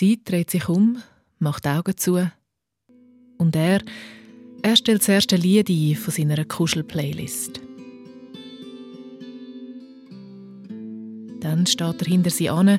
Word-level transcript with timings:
Sie 0.00 0.18
dreht 0.24 0.48
sich 0.48 0.66
um, 0.70 0.96
macht 1.40 1.66
Augen 1.66 1.94
zu. 1.94 2.26
Und 3.36 3.54
er, 3.54 3.82
er 4.62 4.74
stellt 4.74 5.02
das 5.02 5.08
erste 5.10 5.36
Lied 5.36 5.68
ein 5.68 5.94
von 5.94 6.14
seiner 6.14 6.42
Kuschel-Playlist. 6.42 7.60
Dann 11.40 11.66
steht 11.66 12.00
er 12.00 12.06
hinter 12.06 12.30
sie 12.30 12.48
an, 12.48 12.78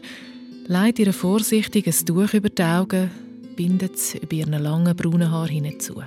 legt 0.65 0.97
ihr 0.97 1.13
vorsichtig 1.13 1.85
ein 1.85 2.05
Tuch 2.07 2.33
über 2.33 2.49
die 2.49 2.63
Augen, 2.63 3.11
bindet 3.55 3.93
es 3.97 4.15
über 4.15 4.33
ihren 4.33 4.53
langen 4.53 4.95
braunen 4.95 5.29
Haar 5.29 5.49
hinzu. 5.49 6.01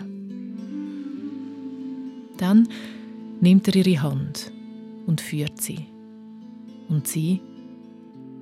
Dann 2.39 2.67
nimmt 3.41 3.69
er 3.69 3.77
ihre 3.77 4.03
Hand 4.03 4.51
und 5.07 5.21
führt 5.21 5.63
sie. 5.63 5.87
Und 6.89 7.07
sie, 7.07 7.41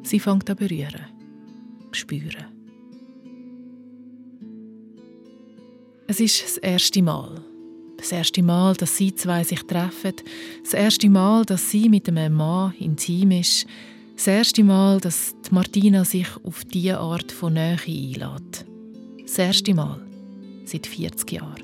sie 0.05 0.19
fängt 0.19 0.49
an 0.49 0.57
berühren, 0.57 1.03
spüren. 1.91 2.52
Es 6.13 6.21
ist 6.21 6.43
das 6.45 6.59
erste 6.59 7.03
Mal. 7.03 7.41
Das 7.97 8.13
erste 8.13 8.43
Mal, 8.43 8.75
dass 8.75 8.99
sie 8.99 9.15
zwei 9.15 9.45
sich 9.45 9.63
treffen. 9.63 10.13
Das 10.63 10.75
erste 10.75 11.09
Mal, 11.09 11.47
dass 11.47 11.71
sie 11.71 11.89
mit 11.89 12.07
einem 12.07 12.35
Mann 12.35 12.75
intim 12.79 13.31
ist. 13.31 13.67
Das 14.17 14.27
erste 14.27 14.63
Mal, 14.63 15.01
dass 15.01 15.35
Martina 15.51 16.05
sich 16.05 16.27
auf 16.45 16.67
diese 16.67 16.99
Art 16.99 17.33
von 17.33 17.55
Nähe 17.55 17.79
einlädt. 17.87 18.67
Das 19.23 19.39
erste 19.39 19.73
Mal 19.73 20.03
seit 20.67 20.87
40 20.87 21.33
Jahren. 21.33 21.63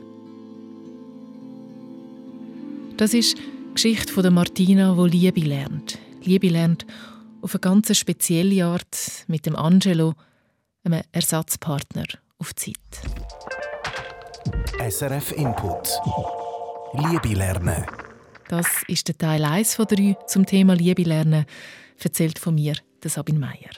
Das 2.97 3.12
ist 3.12 3.37
die 3.37 3.75
Geschichte 3.75 4.11
von 4.11 4.33
Martina, 4.33 4.95
die 4.95 5.11
Liebe 5.15 5.41
lernt. 5.42 5.98
Liebe 6.23 6.48
lernt 6.48 6.87
auf 7.42 7.55
eine 7.55 7.61
ganz 7.61 7.95
spezielle 7.95 8.65
Art 8.65 9.27
mit 9.27 9.45
dem 9.45 9.56
Angelo, 9.56 10.15
einem 10.84 11.03
Ersatzpartner 11.12 12.06
auf 12.39 12.55
Zeit. 12.55 12.78
SRF 14.78 15.33
Input. 15.33 16.00
Liebe 16.92 17.36
lernen. 17.36 17.84
Das 18.48 18.69
ist 18.86 19.08
der 19.08 19.19
Teil 19.19 19.44
1 19.44 19.75
von 19.75 19.86
3 19.86 20.16
zum 20.28 20.47
Thema 20.47 20.75
Liebe 20.75 21.03
lernen, 21.03 21.47
erzählt 22.00 22.39
von 22.39 22.55
mir, 22.55 22.75
Sabine 23.05 23.41
Meyer. 23.41 23.72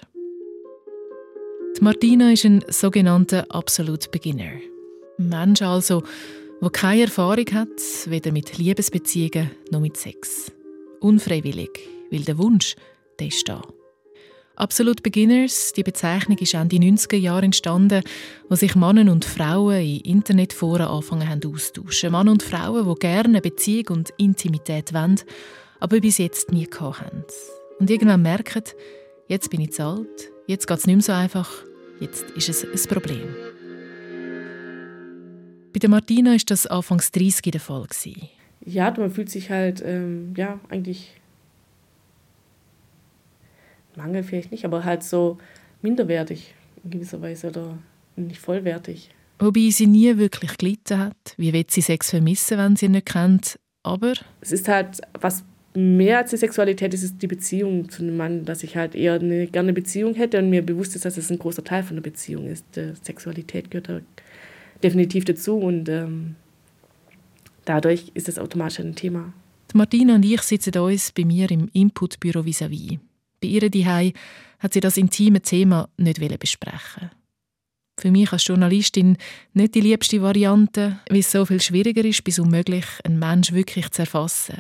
Die 1.75 1.83
Martina 1.83 2.33
ist 2.33 2.45
ein 2.45 2.63
sogenannter 2.69 3.47
Absolute 3.49 4.11
Beginner. 4.11 4.53
Ein 5.19 5.29
Mensch 5.31 5.63
also, 5.63 6.03
der 6.61 6.71
keine 6.71 7.03
Erfahrung 7.03 7.47
hat, 7.55 7.81
weder 8.05 8.31
mit 8.31 8.59
Liebesbeziehungen 8.59 9.53
noch 9.71 9.81
mit 9.81 9.97
Sex. 9.97 10.53
Unfreiwillig, 11.01 11.81
weil 12.11 12.25
der 12.25 12.37
Wunsch, 12.37 12.77
der 13.19 13.29
ist 13.29 13.49
da. 13.49 13.63
Absolute 14.61 15.03
Beginners, 15.03 15.73
die 15.73 15.83
Bezeichnung 15.83 16.37
ist 16.37 16.53
Ende 16.53 16.77
90er 16.77 17.17
Jahre 17.17 17.47
entstanden, 17.47 18.03
wo 18.51 18.55
sich 18.57 18.75
Männer 18.75 19.11
und 19.11 19.25
Frauen 19.25 19.81
in 19.81 20.01
Internetforen 20.01 20.87
anfangen 20.87 21.27
haben 21.27 21.41
austauschen. 21.51 22.13
Männer 22.13 22.33
und 22.33 22.43
Frauen, 22.43 22.87
die 22.87 22.99
gerne 22.99 23.41
Beziehung 23.41 23.87
und 23.89 24.11
Intimität 24.19 24.93
wollen, 24.93 25.19
aber 25.79 25.99
bis 26.01 26.19
jetzt 26.19 26.53
nie 26.53 26.69
haben. 26.79 27.25
Und 27.79 27.89
irgendwann 27.89 28.21
merken, 28.21 28.65
jetzt 29.29 29.49
bin 29.49 29.63
ich 29.63 29.73
zu 29.73 29.83
alt, 29.83 30.31
jetzt 30.47 30.67
geht 30.67 30.77
es 30.77 30.87
nicht 30.87 30.97
mehr 30.97 31.05
so 31.05 31.13
einfach, 31.13 31.51
jetzt 31.99 32.31
ist 32.33 32.51
es 32.51 32.63
ein 32.63 32.95
Problem. 32.95 33.35
Bei 35.73 35.79
der 35.79 35.89
Martina 35.89 36.33
war 36.33 36.39
das 36.45 36.67
anfangs 36.67 37.11
30 37.13 37.51
der 37.51 37.61
Fall. 37.63 37.87
Ja, 38.63 38.95
man 38.99 39.11
fühlt 39.11 39.31
sich 39.31 39.49
halt, 39.49 39.83
ähm, 39.83 40.35
ja, 40.37 40.61
eigentlich 40.69 41.20
Mangel 43.97 44.23
vielleicht 44.23 44.51
nicht, 44.51 44.65
aber 44.65 44.85
halt 44.85 45.03
so 45.03 45.39
minderwertig 45.83 46.55
in 46.85 46.91
gewisser 46.91 47.21
Weise 47.21 47.49
oder 47.49 47.79
nicht 48.17 48.41
vollwertig. 48.41 49.11
Wobei 49.39 49.71
sie 49.71 49.87
nie 49.87 50.17
wirklich 50.19 50.59
gelitten 50.59 50.99
hat. 50.99 51.35
Wie 51.37 51.53
wird 51.53 51.71
sie 51.71 51.81
Sex 51.81 52.11
vermissen, 52.11 52.59
wenn 52.59 52.77
sie 52.77 52.87
ihn 52.87 52.93
nicht 52.93 53.07
kennt? 53.07 53.59
Aber... 53.83 54.13
Es 54.41 54.53
ist 54.53 54.69
halt, 54.69 55.01
was 55.19 55.45
mehr 55.75 56.19
als 56.19 56.31
die 56.31 56.37
Sexualität 56.37 56.93
ist, 56.93 57.03
ist 57.03 57.23
die 57.23 57.27
Beziehung 57.27 57.89
zu 57.89 58.03
einem 58.03 58.17
Mann, 58.17 58.45
dass 58.45 58.63
ich 58.63 58.77
halt 58.77 58.95
eher 58.95 59.15
eine 59.15 59.47
gerne 59.47 59.73
Beziehung 59.73 60.15
hätte 60.15 60.39
und 60.39 60.51
mir 60.51 60.63
bewusst 60.63 60.95
ist, 60.97 61.05
dass 61.05 61.17
es 61.17 61.31
ein 61.31 61.39
großer 61.39 61.65
Teil 61.65 61.83
von 61.83 61.97
der 61.97 62.03
Beziehung 62.03 62.49
ist. 62.49 62.65
Die 62.77 62.93
Sexualität 63.03 63.71
gehört 63.71 63.89
da 63.89 64.01
definitiv 64.83 65.25
dazu 65.25 65.57
und 65.57 65.89
ähm, 65.89 66.35
dadurch 67.65 68.11
ist 68.15 68.29
es 68.29 68.39
automatisch 68.39 68.81
ein 68.81 68.95
Thema. 68.95 69.33
Die 69.73 69.77
Martina 69.77 70.17
und 70.17 70.25
ich 70.25 70.43
sitzen 70.43 70.77
uns 70.79 71.13
bei 71.13 71.25
mir 71.25 71.51
im 71.51 71.69
Inputbüro 71.73 72.41
vis-à-vis. 72.41 72.99
Bei 73.41 73.49
ihr 73.49 73.71
daheim 73.71 74.13
hat 74.59 74.75
sie 74.75 74.81
das 74.81 74.97
intime 74.97 75.41
Thema 75.41 75.89
nicht 75.97 76.39
besprechen. 76.39 77.11
Für 77.99 78.11
mich 78.11 78.33
als 78.33 78.47
Journalistin 78.47 79.19
nicht 79.53 79.75
die 79.75 79.81
liebste 79.81 80.23
Variante, 80.23 80.99
weil 81.09 81.19
es 81.19 81.31
so 81.31 81.45
viel 81.45 81.61
schwieriger 81.61 82.05
ist, 82.05 82.25
bis 82.25 82.39
unmöglich, 82.39 82.87
einen 83.05 83.19
Menschen 83.19 83.57
wirklich 83.57 83.91
zu 83.91 84.03
erfassen. 84.03 84.59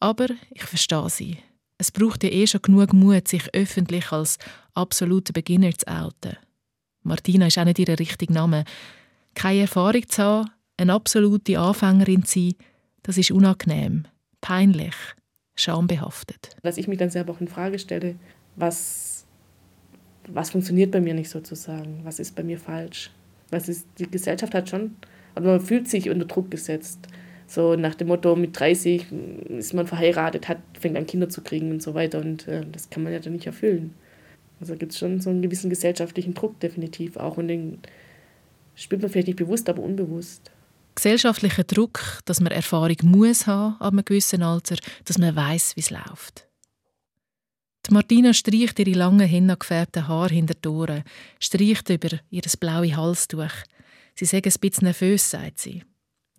Aber 0.00 0.28
ich 0.50 0.62
verstehe 0.62 1.10
sie. 1.10 1.38
Es 1.76 1.90
braucht 1.90 2.22
ja 2.24 2.30
eh 2.30 2.46
schon 2.46 2.62
genug 2.62 2.92
Mut, 2.92 3.28
sich 3.28 3.54
öffentlich 3.54 4.10
als 4.12 4.38
absoluter 4.74 5.32
Beginner 5.32 5.72
zu 5.72 5.86
outen. 5.86 6.36
Martina 7.02 7.46
ist 7.46 7.58
auch 7.58 7.64
nicht 7.64 7.78
ihr 7.78 7.98
richtiger 7.98 8.32
Name. 8.32 8.64
Keine 9.34 9.62
Erfahrung 9.62 10.08
zu 10.08 10.22
haben, 10.22 10.50
eine 10.76 10.94
absolute 10.94 11.58
Anfängerin 11.58 12.24
zu 12.24 12.40
sein, 12.40 12.54
das 13.02 13.18
ist 13.18 13.32
unangenehm, 13.32 14.04
peinlich, 14.40 14.94
schambehaftet. 15.54 16.56
Dass 16.62 16.78
ich 16.78 16.88
mich 16.88 16.98
dann 16.98 17.10
selber 17.10 17.32
auch 17.32 17.40
in 17.40 17.48
Frage 17.48 17.78
stelle, 17.78 18.16
was, 18.56 19.24
was 20.28 20.50
funktioniert 20.50 20.90
bei 20.90 21.00
mir 21.00 21.14
nicht 21.14 21.30
sozusagen, 21.30 22.00
was 22.04 22.18
ist 22.18 22.34
bei 22.34 22.42
mir 22.42 22.58
falsch. 22.58 23.10
Was 23.50 23.68
ist, 23.68 23.86
die 23.98 24.10
Gesellschaft 24.10 24.54
hat 24.54 24.68
schon, 24.70 24.96
aber 25.34 25.52
man 25.52 25.60
fühlt 25.60 25.88
sich 25.88 26.08
unter 26.08 26.24
Druck 26.24 26.50
gesetzt. 26.50 27.00
So 27.46 27.76
nach 27.76 27.94
dem 27.94 28.08
Motto, 28.08 28.34
mit 28.34 28.58
30 28.58 29.06
ist 29.48 29.74
man 29.74 29.86
verheiratet, 29.86 30.48
hat, 30.48 30.58
fängt 30.78 30.96
an 30.96 31.06
Kinder 31.06 31.28
zu 31.28 31.42
kriegen 31.42 31.70
und 31.70 31.82
so 31.82 31.92
weiter. 31.92 32.18
Und 32.18 32.48
äh, 32.48 32.64
das 32.70 32.88
kann 32.88 33.02
man 33.02 33.12
ja 33.12 33.18
dann 33.18 33.34
nicht 33.34 33.46
erfüllen. 33.46 33.92
Also 34.58 34.74
gibt 34.76 34.92
es 34.92 34.98
schon 34.98 35.20
so 35.20 35.28
einen 35.28 35.42
gewissen 35.42 35.68
gesellschaftlichen 35.68 36.32
Druck 36.32 36.60
definitiv 36.60 37.18
auch. 37.18 37.36
Und 37.36 37.48
den 37.48 37.78
spürt 38.74 39.02
man 39.02 39.10
vielleicht 39.10 39.26
nicht 39.26 39.36
bewusst, 39.36 39.68
aber 39.68 39.82
unbewusst 39.82 40.50
gesellschaftlicher 40.94 41.64
Druck, 41.64 42.20
dass 42.24 42.40
man 42.40 42.52
Erfahrung 42.52 42.96
muss 43.02 43.46
haben 43.46 43.76
ab 43.80 43.92
einem 43.92 44.04
gewissen 44.04 44.42
Alter, 44.42 44.76
dass 45.04 45.18
man 45.18 45.34
weiß, 45.34 45.76
wie 45.76 45.80
es 45.80 45.90
läuft. 45.90 46.46
Die 47.86 47.94
Martina 47.94 48.32
streicht 48.32 48.78
ihre 48.78 48.92
langen, 48.92 49.26
hingefärbten 49.26 50.06
Haare 50.06 50.34
hinter 50.34 50.54
die 50.54 50.68
Ohren, 50.68 51.02
streicht 51.40 51.90
über 51.90 52.18
ihr 52.30 52.42
blaues 52.60 52.96
Halstuch. 52.96 53.52
Sie 54.14 54.24
sagt 54.24 54.46
ein 54.46 54.60
bisschen 54.60 54.84
nervös, 54.84 55.30
sagt 55.30 55.58
sie. 55.58 55.82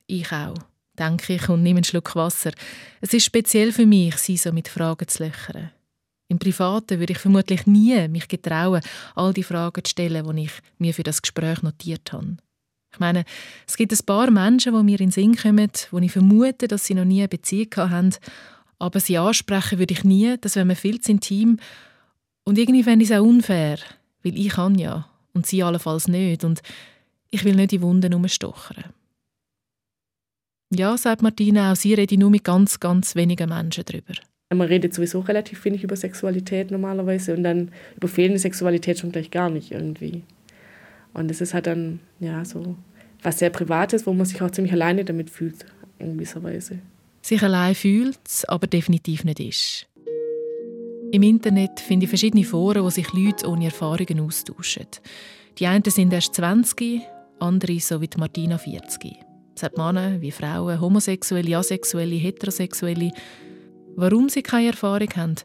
Ich 0.08 0.32
auch, 0.32 0.56
denke 0.98 1.36
ich 1.36 1.50
und 1.50 1.64
nehme 1.64 1.80
einen 1.80 1.84
Schluck 1.84 2.16
Wasser. 2.16 2.52
Es 3.02 3.14
ist 3.14 3.26
speziell 3.26 3.74
für 3.74 3.86
mich, 3.86 4.16
sie 4.18 4.38
so 4.38 4.52
mit 4.52 4.70
Fragen 4.70 5.08
zu 5.08 5.24
löchern. 5.24 5.72
Im 6.30 6.40
Privaten 6.40 7.00
würde 7.00 7.14
ich 7.14 7.20
vermutlich 7.20 7.68
nie 7.68 8.08
mich 8.08 8.28
getrauen, 8.28 8.82
all 9.14 9.34
die 9.34 9.44
Fragen 9.44 9.84
zu 9.84 9.90
stellen, 9.92 10.36
die 10.36 10.46
ich 10.46 10.52
mir 10.78 10.94
für 10.94 11.04
das 11.04 11.22
Gespräch 11.22 11.62
notiert 11.62 12.14
habe. 12.14 12.38
Ich 12.94 13.00
meine, 13.00 13.26
es 13.68 13.76
gibt 13.76 13.92
ein 13.92 14.06
paar 14.06 14.30
Menschen, 14.30 14.74
die 14.74 14.84
mir 14.84 15.00
in 15.00 15.10
den 15.10 15.12
Sinn 15.12 15.36
kommen, 15.36 15.72
wo 15.92 15.98
ich 15.98 16.12
vermute, 16.12 16.68
dass 16.68 16.86
sie 16.86 16.94
noch 16.94 17.06
nie 17.06 17.22
eine 17.22 17.28
Beziehung 17.28 17.76
haben. 17.76 18.12
Aber 18.80 19.00
sie 19.00 19.18
ansprechen 19.18 19.80
würde 19.80 19.94
ich 19.94 20.04
nie, 20.04 20.36
das 20.40 20.56
wäre 20.56 20.66
mir 20.66 20.76
viel 20.76 21.02
zu 21.02 21.12
intim. 21.12 21.58
Und 22.44 22.58
irgendwie 22.58 22.84
fände 22.84 23.04
ich 23.04 23.10
es 23.10 23.18
auch 23.18 23.24
unfair, 23.24 23.80
weil 24.24 24.38
ich 24.38 24.50
kann 24.50 24.76
ja 24.76 25.08
und 25.34 25.48
sie 25.48 25.64
allenfalls 25.64 26.08
nicht. 26.08 26.44
Und 26.44 26.62
ich 27.32 27.44
will 27.44 27.56
nicht 27.56 27.72
die 27.72 27.82
Wunden 27.82 28.14
umstochern. 28.14 28.84
Ja, 30.72 30.98
sagt 30.98 31.22
Martina, 31.22 31.72
auch 31.72 31.76
sie 31.76 31.94
redet 31.94 32.20
nur 32.20 32.30
mit 32.30 32.44
ganz, 32.44 32.80
ganz 32.80 33.16
wenigen 33.16 33.50
Menschen 33.50 33.86
darüber. 33.86 34.14
Man 34.54 34.68
redet 34.68 34.94
sowieso 34.94 35.20
relativ 35.22 35.66
wenig 35.66 35.84
über 35.84 35.96
Sexualität 35.96 36.70
normalerweise 36.70 37.36
und 37.36 37.44
dann 37.44 37.72
über 37.96 38.08
fehlende 38.08 38.40
Sexualität 38.40 39.00
schon 39.00 39.12
gleich 39.12 39.32
gar 39.32 39.50
nicht 39.50 39.72
irgendwie. 39.72 40.24
Und 41.14 41.30
es 41.30 41.42
ist 41.42 41.54
halt 41.54 41.68
dann, 41.68 42.00
ja, 42.20 42.44
so 42.44 42.76
was 43.22 43.40
sehr 43.40 43.50
Privates, 43.50 44.06
wo 44.06 44.14
man 44.14 44.26
sich 44.26 44.42
auch 44.42 44.52
ziemlich 44.52 44.74
alleine 44.74 45.06
damit 45.06 45.30
fühlt, 45.30 45.66
in 46.00 46.14
gewisser 46.14 46.44
Weise. 46.44 46.80
Sich 47.22 47.42
allein 47.42 47.76
fühlt, 47.76 48.20
aber 48.48 48.68
definitiv 48.68 49.24
nicht 49.24 49.40
ist. 49.40 49.88
Im 51.12 51.24
Internet 51.24 51.80
finde 51.80 52.06
ich 52.06 52.10
verschiedene 52.10 52.44
Foren, 52.44 52.84
wo 52.84 52.90
sich 52.90 53.14
Leute 53.14 53.48
ohne 53.48 53.66
Erfahrungen 53.66 54.20
austauschen. 54.20 54.88
Die 55.60 55.68
einen 55.68 55.84
sind 55.86 56.12
erst 56.12 56.34
20, 56.36 57.02
andere, 57.40 57.80
so 57.80 58.02
wie 58.02 58.10
Martina, 58.18 58.58
40. 58.58 59.20
Es 59.56 59.64
hat 59.64 59.78
Männer 59.78 60.20
wie 60.20 60.32
Frauen, 60.32 60.82
Homosexuelle, 60.82 61.58
Asexuelle, 61.58 62.16
Heterosexuelle. 62.16 63.12
Warum 63.96 64.28
sie 64.30 64.42
keine 64.42 64.70
Erfahrung 64.70 65.10
haben, 65.16 65.36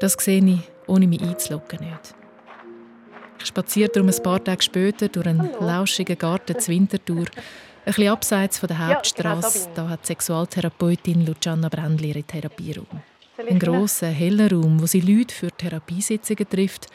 das 0.00 0.14
sehe 0.14 0.42
ich, 0.44 0.60
ohne 0.86 1.06
mich 1.06 1.20
einzuloggen, 1.20 1.80
nicht. 1.80 2.14
Ich 3.38 3.46
spaziere 3.46 3.88
darum 3.88 4.08
ein 4.08 4.22
paar 4.22 4.42
Tage 4.42 4.62
später 4.62 5.08
durch 5.08 5.26
einen 5.26 5.50
lauschigen 5.60 6.18
Garten 6.18 6.58
zur 6.58 6.74
Winterthur. 6.74 7.26
Ein 7.26 7.26
bisschen 7.84 8.08
abseits 8.08 8.58
von 8.58 8.66
der 8.68 8.86
Hauptstraße, 8.86 9.68
da 9.74 9.88
hat 9.88 10.02
die 10.02 10.06
Sexualtherapeutin 10.08 11.24
Luciana 11.24 11.68
Brändli 11.68 12.08
ihren 12.08 12.26
Therapieraum. 12.26 12.86
Ein 13.48 13.58
grosser, 13.58 14.08
heller 14.08 14.50
Raum, 14.50 14.80
wo 14.80 14.86
sie 14.86 15.00
Leute 15.00 15.34
für 15.34 15.50
Therapiesitzungen 15.50 16.48
trifft 16.48 16.88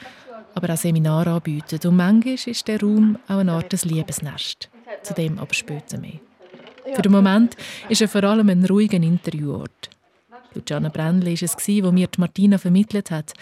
aber 0.56 0.74
auch 0.74 0.78
Seminare 0.78 1.32
anbieten. 1.32 1.80
Und 1.88 1.96
manchmal 1.96 2.36
ist 2.36 2.68
der 2.68 2.80
Raum 2.80 3.18
auch 3.28 3.38
eine 3.38 3.52
Art 3.54 3.72
des 3.72 3.86
Liebesnest. 3.86 4.70
Zu 5.04 5.14
dem 5.14 5.40
aber 5.40 5.54
später 5.54 5.98
mehr. 5.98 6.20
Für 6.94 7.02
den 7.02 7.12
Moment 7.12 7.56
ist 7.88 8.02
er 8.02 8.08
vor 8.08 8.24
allem 8.24 8.50
ein 8.50 8.66
ruhiger 8.66 8.98
Interviewort. 8.98 9.90
Luciana 10.54 10.90
Brändli 10.90 11.40
war 11.40 11.44
es, 11.44 11.84
wo 11.84 11.92
mir 11.92 12.10
Martina 12.18 12.58
vermittelt 12.58 13.12
hat. 13.12 13.34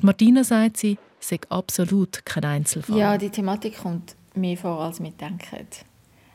Die 0.00 0.06
Martina 0.06 0.44
sagt, 0.44 0.76
sie 0.76 0.96
sei 1.24 1.38
absolut 1.48 2.24
kein 2.24 2.44
Einzelfall. 2.44 2.98
Ja, 2.98 3.18
die 3.18 3.30
Thematik 3.30 3.78
kommt 3.78 4.16
mehr 4.34 4.56
vor, 4.56 4.80
als 4.80 5.02
wir 5.02 5.10
denken. 5.10 5.66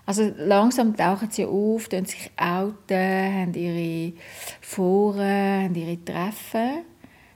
Also 0.05 0.31
langsam 0.37 0.95
tauchen 0.95 1.29
sie 1.31 1.45
auf, 1.45 1.89
tun 1.89 2.05
sich 2.05 2.31
outen, 2.37 2.95
haben 2.97 3.53
ihre 3.53 4.13
Foren, 4.61 5.65
haben 5.65 5.75
ihre 5.75 6.03
Treffen. 6.03 6.83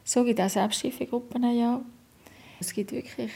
So 0.03 0.23
gibt 0.23 0.39
es 0.39 0.45
auch 0.45 0.49
Selbsthilfegruppen, 0.61 1.43
ja. 1.57 1.81
Es 2.59 2.73
gibt 2.73 2.91
wirklich 2.91 3.31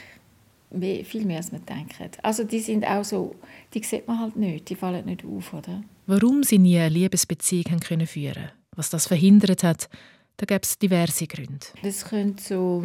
mehr, 0.72 1.04
viel 1.04 1.26
mehr, 1.26 1.38
als 1.38 1.52
man 1.52 1.66
denkt. 1.66 2.20
Also 2.24 2.44
die 2.44 2.60
sind 2.60 2.86
auch 2.86 3.04
so, 3.04 3.36
die 3.74 3.84
sieht 3.84 4.08
man 4.08 4.20
halt 4.20 4.36
nicht, 4.36 4.70
die 4.70 4.76
fallen 4.76 5.06
nicht 5.06 5.26
auf, 5.26 5.54
oder? 5.54 5.84
Warum 6.08 6.44
sie 6.44 6.60
nie 6.60 6.78
eine 6.78 6.90
Liebesbeziehung 6.90 7.66
haben 7.72 7.80
können 7.80 8.08
führen 8.08 8.52
was 8.76 8.90
das 8.90 9.08
verhindert 9.08 9.64
hat, 9.64 9.90
da 10.38 10.46
gibt 10.46 10.66
es 10.66 10.78
diverse 10.78 11.28
Gründe. 11.28 11.66
Das 11.82 12.06
können 12.06 12.38
so 12.38 12.84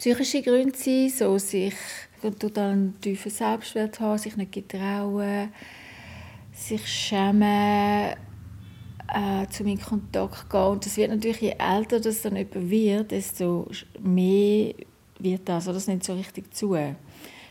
psychische 0.00 0.40
Gründe 0.40 0.76
sein, 0.78 1.10
so 1.10 1.36
sich 1.36 1.74
total 2.38 2.70
einen 2.70 3.00
tiefen 3.02 3.30
Selbstwert 3.30 4.00
haben, 4.00 4.16
sich 4.16 4.34
nicht 4.34 4.52
getrauen, 4.52 5.50
sich 6.54 6.86
schämen, 6.88 8.14
äh, 9.12 9.46
zu 9.50 9.62
mir 9.62 9.72
in 9.72 9.80
Kontakt 9.80 10.48
gehen. 10.48 10.60
Und 10.60 10.86
das 10.86 10.96
wird 10.96 11.10
natürlich, 11.10 11.42
je 11.42 11.54
älter 11.58 12.00
das 12.00 12.22
dann 12.22 12.36
jemand 12.36 12.70
wird, 12.70 13.10
desto 13.10 13.68
mehr 14.00 14.72
wird 15.18 15.46
das, 15.46 15.66
oder 15.66 15.74
das 15.74 15.86
nimmt 15.86 16.02
so 16.02 16.14
richtig 16.14 16.54
zu. 16.54 16.74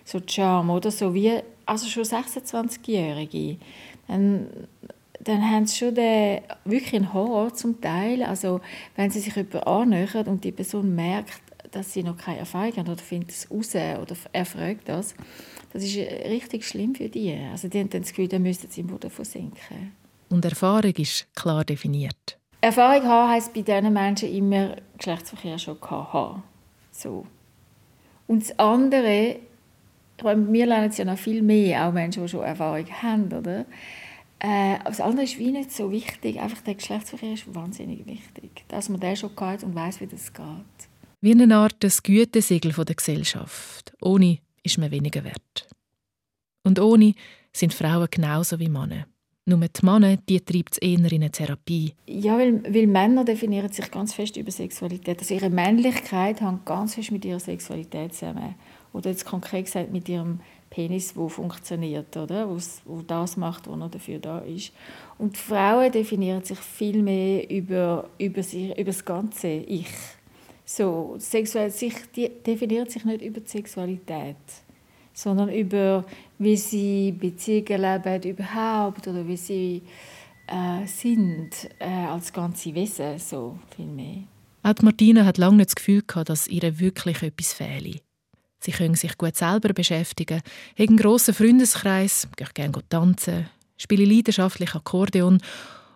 So 0.03 0.19
Charme, 0.25 0.71
oder 0.71 0.89
so 0.89 1.13
wie, 1.13 1.39
also 1.67 1.87
schon 1.87 2.03
26-Jährige, 2.03 3.57
dann, 4.07 4.47
dann 5.19 5.51
haben 5.51 5.67
sie 5.67 5.77
schon 5.77 5.93
den, 5.93 6.41
wirklich 6.65 6.95
einen 6.95 7.13
Horror 7.13 7.53
zum 7.53 7.79
Teil. 7.79 8.23
Also 8.23 8.59
wenn 8.95 9.11
sie 9.11 9.19
sich 9.19 9.35
jemand 9.35 9.67
annähern 9.67 10.25
und 10.25 10.43
die 10.43 10.51
Person 10.51 10.95
merkt, 10.95 11.48
dass 11.71 11.93
sie 11.93 12.03
noch 12.03 12.17
keine 12.17 12.39
Erfahrung 12.39 12.75
haben 12.77 12.89
oder 12.89 13.01
findet 13.01 13.31
es 13.31 13.49
raus 13.51 13.75
oder 13.75 14.15
er 14.31 14.45
fragt 14.45 14.89
das, 14.89 15.15
das 15.71 15.83
ist 15.83 15.97
richtig 15.97 16.65
schlimm 16.65 16.95
für 16.95 17.09
die. 17.09 17.35
Also 17.51 17.67
die 17.67 17.79
haben 17.79 17.89
dann 17.89 18.01
das 18.01 18.09
Gefühl, 18.09 18.27
dann 18.27 18.41
müssten 18.41 18.69
sie 18.69 18.81
im 18.81 18.87
Boden 18.87 19.09
versinken. 19.09 19.93
Und 20.29 20.45
Erfahrung 20.45 20.93
ist 20.93 21.27
klar 21.35 21.63
definiert. 21.63 22.37
Erfahrung 22.61 23.03
haben 23.03 23.31
heisst 23.31 23.53
bei 23.53 23.61
diesen 23.61 23.93
Menschen 23.93 24.33
immer 24.33 24.75
Geschlechtsverkehr 24.97 25.57
schon 25.57 25.79
haben. 25.81 26.43
So. 26.91 27.25
Und 28.27 28.43
das 28.43 28.59
andere, 28.59 29.37
wir 30.21 30.65
lernen 30.65 30.89
es 30.89 30.97
ja 30.97 31.05
noch 31.05 31.17
viel 31.17 31.41
mehr, 31.41 31.87
auch 31.87 31.93
Menschen, 31.93 32.23
die 32.23 32.29
schon 32.29 32.43
Erfahrung 32.43 32.85
haben, 33.01 33.31
oder? 33.31 33.65
Äh, 34.39 34.77
das 34.83 35.01
andere 35.01 35.23
ist 35.23 35.37
wie 35.37 35.51
nicht 35.51 35.71
so 35.71 35.91
wichtig. 35.91 36.39
Einfach 36.39 36.61
der 36.61 36.75
Geschlechtsverkehr 36.75 37.33
ist 37.33 37.53
wahnsinnig 37.53 38.05
wichtig. 38.05 38.65
Dass 38.67 38.89
man 38.89 38.99
den 38.99 39.15
schon 39.15 39.31
hat 39.39 39.63
und 39.63 39.75
weiß, 39.75 40.01
wie 40.01 40.07
das 40.07 40.33
geht. 40.33 40.88
Wie 41.21 41.31
eine 41.31 41.53
Art 41.53 41.83
des 41.83 42.01
Gütesiegel 42.01 42.71
der 42.71 42.95
Gesellschaft. 42.95 43.91
Ohne 44.01 44.37
ist 44.63 44.77
man 44.77 44.89
weniger 44.89 45.25
wert. 45.25 45.67
Und 46.63 46.79
ohne 46.79 47.13
sind 47.51 47.73
Frauen 47.73 48.07
genauso 48.09 48.57
wie 48.57 48.69
Männer. 48.69 49.05
Nur 49.45 49.59
die 49.59 49.85
Männer, 49.85 50.15
die 50.15 50.39
treibt 50.39 50.73
es 50.73 50.77
eher 50.77 50.97
in 50.97 51.05
eine 51.05 51.29
Therapie. 51.29 51.93
Ja, 52.07 52.37
weil, 52.37 52.63
weil 52.73 52.87
Männer 52.87 53.25
definieren 53.25 53.69
sich 53.69 53.91
ganz 53.91 54.13
fest 54.13 54.37
über 54.37 54.51
Sexualität. 54.51 55.19
Also 55.19 55.33
ihre 55.33 55.49
Männlichkeit 55.49 56.39
hängt 56.39 56.65
ganz 56.65 56.95
fest 56.95 57.11
mit 57.11 57.25
ihrer 57.25 57.39
Sexualität 57.41 58.13
zusammen. 58.13 58.55
Oder 58.93 59.09
jetzt 59.09 59.25
konkret 59.25 59.65
gesagt 59.65 59.91
mit 59.91 60.07
ihrem 60.07 60.39
Penis, 60.69 61.15
wo 61.17 61.27
funktioniert, 61.27 62.15
oder? 62.15 62.47
Wo 62.85 63.01
das 63.01 63.35
macht, 63.35 63.67
was 63.67 63.79
er 63.79 63.89
dafür 63.89 64.19
da 64.19 64.39
ist. 64.39 64.71
Und 65.17 65.37
Frauen 65.37 65.91
definieren 65.91 66.43
sich 66.43 66.59
viel 66.59 67.01
mehr 67.01 67.49
über, 67.49 68.07
über, 68.19 68.41
sich, 68.41 68.71
über 68.71 68.85
das 68.85 69.03
ganze 69.03 69.47
Ich. 69.47 69.87
So, 70.71 71.17
die 71.17 72.31
definiert 72.45 72.91
sich 72.91 73.03
nicht 73.03 73.23
über 73.23 73.39
die 73.39 73.49
Sexualität, 73.49 74.35
sondern 75.15 75.49
über, 75.49 76.05
wie 76.37 76.55
sie 76.55 77.11
Beziehungen 77.11 77.81
leben 77.81 78.29
überhaupt 78.29 79.07
oder 79.07 79.27
wie 79.27 79.35
sie 79.35 79.81
äh, 80.45 80.85
sind 80.85 81.49
äh, 81.79 81.87
als 81.87 82.31
ganze 82.31 82.75
Wesen, 82.75 83.17
so 83.17 83.57
viel 83.75 83.87
mehr. 83.87 84.25
Auch 84.61 84.79
Martina 84.83 85.25
hat 85.25 85.39
lange 85.39 85.57
nicht 85.57 85.69
das 85.69 85.75
Gefühl 85.75 86.03
gehabt, 86.05 86.29
dass 86.29 86.47
ihr 86.47 86.79
wirklich 86.79 87.23
etwas 87.23 87.53
fehle. 87.53 88.01
Sie 88.59 88.71
können 88.71 88.93
sich 88.93 89.17
gut 89.17 89.37
selber 89.37 89.73
beschäftigen, 89.73 90.43
haben 90.77 90.87
einen 90.87 90.97
grossen 90.97 91.33
Freundeskreis, 91.33 92.27
gehen 92.35 92.47
gerne 92.53 92.89
tanzen, 92.89 93.49
spielen 93.75 94.07
leidenschaftlich 94.07 94.75
Akkordeon 94.75 95.41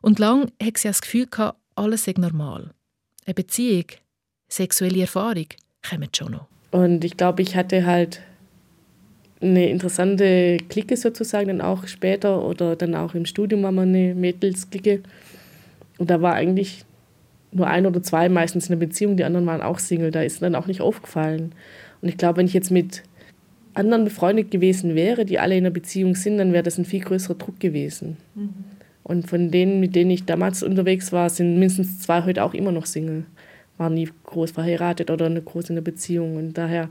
und 0.02 0.18
lang 0.18 0.52
hat 0.60 0.80
sie 0.80 0.88
das 0.88 1.02
Gefühl 1.02 1.28
gehabt, 1.28 1.60
alles 1.76 2.06
sei 2.06 2.16
normal. 2.18 2.72
Eine 3.28 3.36
Beziehung 3.36 3.86
sexuelle 4.54 5.02
Erfahrung 5.02 5.48
kommen 5.88 6.10
schon 6.16 6.32
noch. 6.32 6.48
Und 6.72 7.04
ich 7.04 7.18
glaube, 7.18 7.42
ich 7.42 7.56
hatte 7.56 7.86
halt 7.86 8.22
eine 9.42 9.70
interessante 9.70 10.58
Clique 10.70 10.96
sozusagen, 10.96 11.48
dann 11.48 11.62
auch 11.62 11.88
später 11.88 12.44
oder 12.44 12.76
dann 12.76 12.96
auch 12.96 13.14
im 13.14 13.26
Studium 13.26 13.66
haben 13.66 13.76
wir 13.76 13.82
eine 13.82 14.16
Mädelsklicke. 14.16 15.02
Und 15.98 16.10
da 16.10 16.22
war 16.22 16.34
eigentlich 16.34 16.86
nur 17.52 17.68
ein 17.68 17.86
oder 17.86 18.02
zwei 18.02 18.30
meistens 18.30 18.68
in 18.68 18.74
einer 18.74 18.80
Beziehung, 18.80 19.18
die 19.18 19.24
anderen 19.24 19.46
waren 19.46 19.62
auch 19.62 19.80
Single. 19.80 20.12
Da 20.12 20.22
ist 20.22 20.42
dann 20.42 20.56
auch 20.56 20.68
nicht 20.68 20.82
aufgefallen. 20.82 21.54
Und 22.02 22.10
ich 22.10 22.18
glaube, 22.18 22.38
wenn 22.38 22.48
ich 22.48 22.54
jetzt 22.54 22.72
mit 22.72 23.04
anderen 23.74 24.06
befreundet 24.06 24.50
gewesen 24.52 24.96
wäre, 24.96 25.26
die 25.26 25.40
alle 25.40 25.58
in 25.58 25.66
einer 25.66 25.74
Beziehung 25.74 26.16
sind, 26.16 26.38
dann 26.38 26.54
wäre 26.54 26.64
das 26.64 26.78
ein 26.78 26.86
viel 26.86 27.02
größerer 27.02 27.36
Druck 27.36 27.60
gewesen. 27.60 28.18
Mhm. 28.36 28.50
Und 29.04 29.30
von 29.30 29.52
denen, 29.52 29.80
mit 29.80 29.96
denen 29.96 30.12
ich 30.12 30.26
damals 30.26 30.64
unterwegs 30.64 31.12
war, 31.12 31.30
sind 31.30 31.60
mindestens 31.60 32.00
zwei 32.00 32.24
heute 32.24 32.44
auch 32.44 32.54
immer 32.54 32.72
noch 32.72 32.86
Single 32.86 33.26
war 33.78 33.90
nie 33.90 34.10
groß 34.26 34.52
verheiratet 34.52 35.10
oder 35.10 35.26
eine 35.26 35.42
groß 35.42 35.70
in 35.70 35.76
einer 35.76 35.82
Beziehung. 35.82 36.38
Und 36.38 36.54
daher 36.54 36.90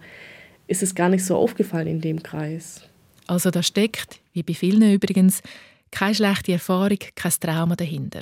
ist 0.67 0.83
es 0.83 0.95
gar 0.95 1.09
nicht 1.09 1.25
so 1.25 1.37
aufgefallen 1.37 1.87
in 1.87 2.01
dem 2.01 2.23
Kreis. 2.23 2.83
Also 3.27 3.51
da 3.51 3.63
steckt, 3.63 4.21
wie 4.33 4.43
bei 4.43 4.55
vielen 4.55 4.93
übrigens, 4.93 5.43
keine 5.91 6.15
schlechte 6.15 6.53
Erfahrung, 6.53 6.99
kein 7.15 7.33
Trauma 7.41 7.77
dahinter. 7.77 8.21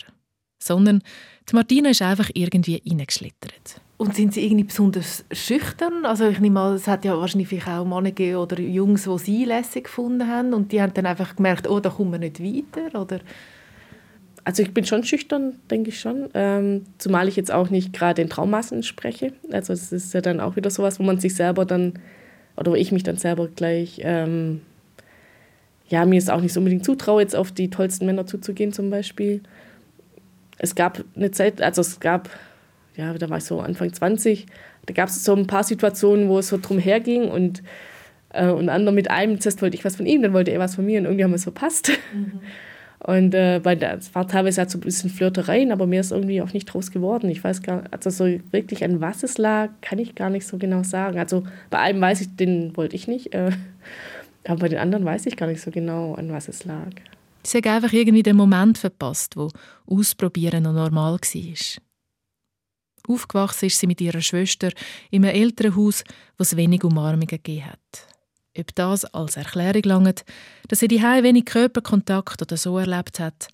Sondern 0.58 1.02
die 1.48 1.54
Martina 1.54 1.90
ist 1.90 2.02
einfach 2.02 2.30
irgendwie 2.34 2.82
reingeschlittert. 2.86 3.80
Und 3.96 4.16
sind 4.16 4.34
sie 4.34 4.44
irgendwie 4.44 4.64
besonders 4.64 5.24
schüchtern? 5.30 6.04
Also 6.04 6.28
ich 6.28 6.40
nehme 6.40 6.54
mal, 6.54 6.74
es 6.74 6.86
hat 6.86 7.04
ja 7.04 7.16
wahrscheinlich 7.18 7.66
auch 7.66 7.84
Männer 7.84 8.10
gegeben 8.10 8.36
oder 8.36 8.58
Jungs, 8.58 9.04
die 9.04 9.18
sie 9.18 9.44
lässig 9.44 9.84
gefunden 9.84 10.26
haben 10.26 10.54
und 10.54 10.72
die 10.72 10.80
haben 10.80 10.94
dann 10.94 11.06
einfach 11.06 11.36
gemerkt, 11.36 11.68
oh, 11.68 11.80
da 11.80 11.90
kommen 11.90 12.12
wir 12.12 12.18
nicht 12.18 12.40
weiter, 12.42 13.00
oder? 13.00 13.20
Also 14.44 14.62
ich 14.62 14.72
bin 14.72 14.84
schon 14.84 15.04
schüchtern, 15.04 15.56
denke 15.70 15.90
ich 15.90 16.00
schon. 16.00 16.28
Ähm, 16.34 16.84
zumal 16.98 17.28
ich 17.28 17.36
jetzt 17.36 17.52
auch 17.52 17.70
nicht 17.70 17.92
gerade 17.92 18.22
in 18.22 18.28
Traummassen 18.28 18.82
spreche. 18.82 19.32
Also 19.52 19.72
es 19.72 19.92
ist 19.92 20.14
ja 20.14 20.20
dann 20.20 20.40
auch 20.40 20.56
wieder 20.56 20.70
sowas, 20.70 20.98
wo 20.98 21.02
man 21.02 21.20
sich 21.20 21.34
selber 21.34 21.64
dann, 21.64 21.94
oder 22.56 22.72
wo 22.72 22.74
ich 22.74 22.92
mich 22.92 23.02
dann 23.02 23.16
selber 23.16 23.48
gleich, 23.48 24.00
ähm, 24.02 24.62
ja, 25.88 26.04
mir 26.06 26.18
es 26.18 26.28
auch 26.28 26.40
nicht 26.40 26.52
so 26.52 26.60
unbedingt 26.60 26.84
zutraue, 26.84 27.22
jetzt 27.22 27.36
auf 27.36 27.52
die 27.52 27.70
tollsten 27.70 28.06
Männer 28.06 28.26
zuzugehen 28.26 28.72
zum 28.72 28.90
Beispiel. 28.90 29.42
Es 30.58 30.74
gab 30.74 31.02
eine 31.16 31.30
Zeit, 31.30 31.60
also 31.60 31.80
es 31.80 32.00
gab, 32.00 32.30
ja, 32.96 33.12
da 33.14 33.28
war 33.28 33.38
ich 33.38 33.44
so 33.44 33.60
Anfang 33.60 33.92
20, 33.92 34.46
da 34.86 34.94
gab 34.94 35.08
es 35.08 35.24
so 35.24 35.34
ein 35.34 35.46
paar 35.46 35.64
Situationen, 35.64 36.28
wo 36.28 36.38
es 36.38 36.48
so 36.48 36.58
drum 36.58 36.78
herging 36.78 37.28
und 37.28 37.62
äh, 38.32 38.48
und 38.48 38.68
andere 38.68 38.94
mit 38.94 39.10
einem, 39.10 39.40
zuerst 39.40 39.60
wollte 39.62 39.76
ich 39.76 39.84
was 39.84 39.96
von 39.96 40.06
ihm, 40.06 40.22
dann 40.22 40.32
wollte 40.32 40.50
er 40.52 40.60
was 40.60 40.76
von 40.76 40.86
mir 40.86 41.00
und 41.00 41.06
irgendwie 41.06 41.24
haben 41.24 41.32
wir 41.32 41.36
es 41.36 41.42
verpasst. 41.44 41.90
Mhm. 42.14 42.40
Und 43.02 43.34
äh, 43.34 43.60
bei 43.62 43.74
der, 43.74 43.96
es 43.96 44.14
war 44.14 44.28
teilweise 44.28 44.60
halt 44.60 44.70
so 44.70 44.78
ein 44.78 44.82
bisschen 44.82 45.08
Flirtereien, 45.08 45.72
aber 45.72 45.86
mir 45.86 46.00
ist 46.00 46.12
irgendwie 46.12 46.42
auch 46.42 46.52
nicht 46.52 46.66
draus 46.66 46.90
geworden. 46.90 47.30
Ich 47.30 47.42
weiß 47.42 47.62
gar 47.62 47.84
also 47.90 48.10
so 48.10 48.24
wirklich 48.50 48.84
an 48.84 49.00
was 49.00 49.22
es 49.22 49.38
lag, 49.38 49.70
kann 49.80 49.98
ich 49.98 50.14
gar 50.14 50.28
nicht 50.28 50.46
so 50.46 50.58
genau 50.58 50.82
sagen. 50.82 51.18
Also 51.18 51.44
bei 51.70 51.78
einem 51.78 52.00
weiß 52.00 52.20
ich, 52.20 52.36
den 52.36 52.76
wollte 52.76 52.96
ich 52.96 53.08
nicht. 53.08 53.34
Äh, 53.34 53.52
aber 54.46 54.60
bei 54.60 54.68
den 54.68 54.78
anderen 54.78 55.04
weiß 55.04 55.26
ich 55.26 55.36
gar 55.36 55.46
nicht 55.46 55.62
so 55.62 55.70
genau, 55.70 56.14
an 56.14 56.30
was 56.30 56.48
es 56.48 56.64
lag. 56.64 56.90
Sie 57.42 57.58
hat 57.58 57.66
einfach 57.66 57.92
irgendwie 57.92 58.22
den 58.22 58.36
Moment 58.36 58.76
verpasst, 58.76 59.36
wo 59.36 59.50
Ausprobieren 59.86 60.64
noch 60.64 60.74
normal 60.74 61.14
war. 61.14 61.82
Aufgewachsen 63.08 63.66
ist 63.66 63.78
sie 63.78 63.86
mit 63.86 64.00
ihrer 64.02 64.20
Schwester 64.20 64.70
in 65.10 65.24
einem 65.24 65.34
Elternhaus, 65.34 66.04
wo 66.36 66.42
es 66.42 66.56
wenig 66.56 66.84
Umarmungen 66.84 67.26
gegeben 67.26 67.66
hat. 67.66 68.09
Ob 68.58 68.74
das 68.74 69.04
als 69.04 69.36
Erklärung 69.36 69.82
langt, 69.84 70.24
dass 70.68 70.80
sie 70.80 70.88
die 70.88 71.00
wenig 71.00 71.44
Körperkontakt 71.44 72.42
oder 72.42 72.56
so 72.56 72.78
erlebt 72.78 73.20
hat, 73.20 73.48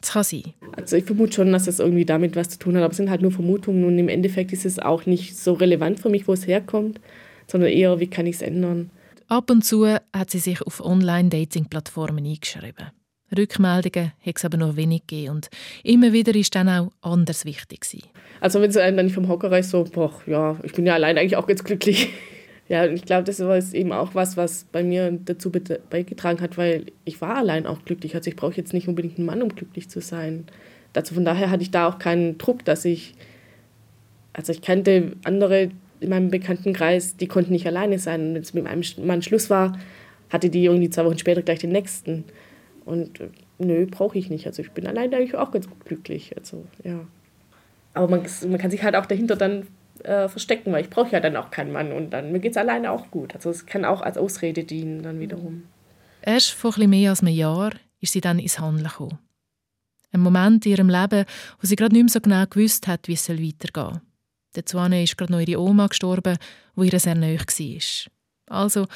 das 0.00 0.12
kann 0.12 0.24
sein. 0.24 0.54
Also 0.76 0.96
ich 0.96 1.04
vermute 1.04 1.34
schon, 1.34 1.52
dass 1.52 1.66
das 1.66 1.78
irgendwie 1.78 2.06
damit 2.06 2.36
was 2.36 2.48
zu 2.48 2.58
tun 2.58 2.76
hat, 2.76 2.82
aber 2.82 2.92
es 2.92 2.96
sind 2.96 3.10
halt 3.10 3.20
nur 3.20 3.32
Vermutungen 3.32 3.84
und 3.84 3.98
im 3.98 4.08
Endeffekt 4.08 4.52
ist 4.52 4.64
es 4.64 4.78
auch 4.78 5.04
nicht 5.04 5.36
so 5.36 5.52
relevant 5.52 6.00
für 6.00 6.08
mich, 6.08 6.26
wo 6.26 6.32
es 6.32 6.46
herkommt, 6.46 7.00
sondern 7.46 7.70
eher, 7.70 8.00
wie 8.00 8.06
kann 8.06 8.26
ich 8.26 8.36
es 8.36 8.42
ändern. 8.42 8.90
Ab 9.28 9.50
und 9.50 9.62
zu 9.62 9.86
hat 9.86 10.30
sie 10.30 10.38
sich 10.38 10.62
auf 10.62 10.80
Online-Dating-Plattformen 10.80 12.24
eingeschrieben. 12.24 12.86
Rückmeldungen 13.36 14.12
hat 14.24 14.36
es 14.36 14.44
aber 14.44 14.56
nur 14.56 14.76
wenig 14.76 15.06
gegeben 15.06 15.34
und 15.34 15.50
immer 15.84 16.12
wieder 16.12 16.34
ist 16.34 16.54
dann 16.54 16.68
auch 16.68 16.90
anders 17.00 17.44
wichtig 17.44 17.82
gewesen. 17.82 18.08
Also 18.40 18.60
wenn 18.60 18.72
sie 18.72 18.82
einen 18.82 18.96
dann 18.96 19.06
nicht 19.06 19.14
vom 19.14 19.28
Hocker 19.28 19.50
reißt, 19.50 19.70
so, 19.70 19.84
boah, 19.84 20.12
ja, 20.26 20.58
ich 20.62 20.72
bin 20.72 20.86
ja 20.86 20.94
allein 20.94 21.16
eigentlich 21.18 21.36
auch 21.36 21.46
ganz 21.46 21.62
glücklich. 21.62 22.08
Ja, 22.70 22.84
und 22.84 22.94
ich 22.94 23.04
glaube, 23.04 23.24
das 23.24 23.40
war 23.40 23.58
eben 23.74 23.90
auch 23.90 24.14
was, 24.14 24.36
was 24.36 24.62
bei 24.70 24.84
mir 24.84 25.10
dazu 25.24 25.50
beigetragen 25.50 26.40
hat, 26.40 26.56
weil 26.56 26.86
ich 27.04 27.20
war 27.20 27.34
allein 27.34 27.66
auch 27.66 27.84
glücklich. 27.84 28.14
Also 28.14 28.30
ich 28.30 28.36
brauche 28.36 28.54
jetzt 28.54 28.72
nicht 28.72 28.86
unbedingt 28.86 29.18
einen 29.18 29.26
Mann, 29.26 29.42
um 29.42 29.48
glücklich 29.48 29.88
zu 29.90 30.00
sein. 30.00 30.44
Dazu 30.92 31.14
von 31.14 31.24
daher 31.24 31.50
hatte 31.50 31.64
ich 31.64 31.72
da 31.72 31.88
auch 31.88 31.98
keinen 31.98 32.38
Druck, 32.38 32.64
dass 32.64 32.84
ich, 32.84 33.16
also 34.32 34.52
ich 34.52 34.62
kannte 34.62 35.16
andere 35.24 35.70
in 35.98 36.10
meinem 36.10 36.30
Bekanntenkreis, 36.30 37.16
die 37.16 37.26
konnten 37.26 37.50
nicht 37.50 37.66
alleine 37.66 37.98
sein. 37.98 38.28
Und 38.28 38.34
wenn 38.34 38.42
es 38.42 38.54
mit 38.54 38.64
einem 38.68 38.84
Mann 39.04 39.22
Schluss 39.22 39.50
war, 39.50 39.76
hatte 40.28 40.48
die 40.48 40.64
irgendwie 40.64 40.90
zwei 40.90 41.04
Wochen 41.06 41.18
später 41.18 41.42
gleich 41.42 41.58
den 41.58 41.72
nächsten. 41.72 42.22
Und 42.84 43.18
äh, 43.18 43.30
nö, 43.58 43.84
brauche 43.86 44.16
ich 44.16 44.30
nicht. 44.30 44.46
Also 44.46 44.62
ich 44.62 44.70
bin 44.70 44.86
allein 44.86 45.12
eigentlich 45.12 45.34
auch 45.34 45.50
ganz 45.50 45.66
glücklich. 45.86 46.36
Also 46.38 46.64
ja. 46.84 47.00
Aber 47.94 48.06
man, 48.06 48.22
man 48.48 48.58
kann 48.58 48.70
sich 48.70 48.84
halt 48.84 48.94
auch 48.94 49.06
dahinter 49.06 49.34
dann 49.34 49.66
äh, 50.04 50.28
verstecken, 50.28 50.72
weil 50.72 50.84
ich 50.84 50.90
brauche 50.90 51.12
ja 51.12 51.20
dann 51.20 51.36
auch 51.36 51.50
keinen 51.50 51.72
Mann 51.72 51.92
und 51.92 52.10
dann 52.10 52.32
mir 52.32 52.40
geht 52.40 52.52
es 52.52 52.56
alleine 52.56 52.90
auch 52.90 53.10
gut. 53.10 53.34
Also 53.34 53.50
es 53.50 53.66
kann 53.66 53.84
auch 53.84 54.00
als 54.00 54.18
Ausrede 54.18 54.64
dienen 54.64 55.02
dann 55.02 55.20
wiederum. 55.20 55.64
Erst 56.22 56.50
vor 56.50 56.72
etwas 56.72 56.86
mehr 56.86 57.10
als 57.10 57.22
einem 57.22 57.34
Jahr 57.34 57.72
ist 58.00 58.12
sie 58.12 58.20
dann 58.20 58.38
ins 58.38 58.58
Handeln 58.58 58.88
gekommen. 58.88 59.18
Ein 60.12 60.20
Moment 60.20 60.66
in 60.66 60.72
ihrem 60.72 60.88
Leben, 60.88 61.24
wo 61.60 61.66
sie 61.66 61.76
gerade 61.76 61.94
nicht 61.94 62.02
mehr 62.02 62.10
so 62.10 62.20
genau 62.20 62.44
gewusst 62.46 62.88
hat, 62.88 63.06
wie 63.08 63.12
es 63.12 63.28
weitergehen 63.28 63.72
soll. 63.74 64.00
Dazu 64.52 64.78
ist 64.78 65.16
gerade 65.16 65.32
noch 65.32 65.40
ihre 65.40 65.60
Oma 65.60 65.86
gestorben, 65.86 66.36
wo 66.74 66.82
ihr 66.82 66.98
sehr 66.98 67.14
nahe 67.14 67.38
war. 67.38 68.10
Also 68.46 68.86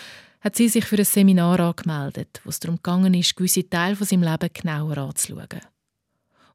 hat 0.41 0.57
sie 0.57 0.69
sich 0.69 0.85
für 0.85 0.99
ein 0.99 1.05
Seminar 1.05 1.61
angemeldet, 1.61 2.41
wo 2.45 2.51
es 2.51 2.61
darum 2.61 2.81
ging, 2.83 3.25
gewisse 3.37 3.69
Teile 3.69 3.97
von 3.97 4.07
seinem 4.07 4.25
Leben 4.25 4.51
genauer 4.53 4.99
anzuschauen. 4.99 5.61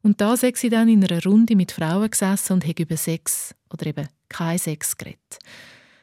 Und 0.02 0.20
da 0.20 0.36
sei 0.36 0.52
sie 0.54 0.70
dann 0.70 0.88
in 0.88 1.04
einer 1.04 1.22
Runde 1.24 1.56
mit 1.56 1.72
Frauen 1.72 2.10
gesessen 2.10 2.54
und 2.54 2.66
hat 2.66 2.78
über 2.78 2.96
Sex 2.96 3.54
oder 3.72 3.86
eben 3.86 4.08
kein 4.30 4.56
Sex 4.56 4.96
geredet. 4.96 5.38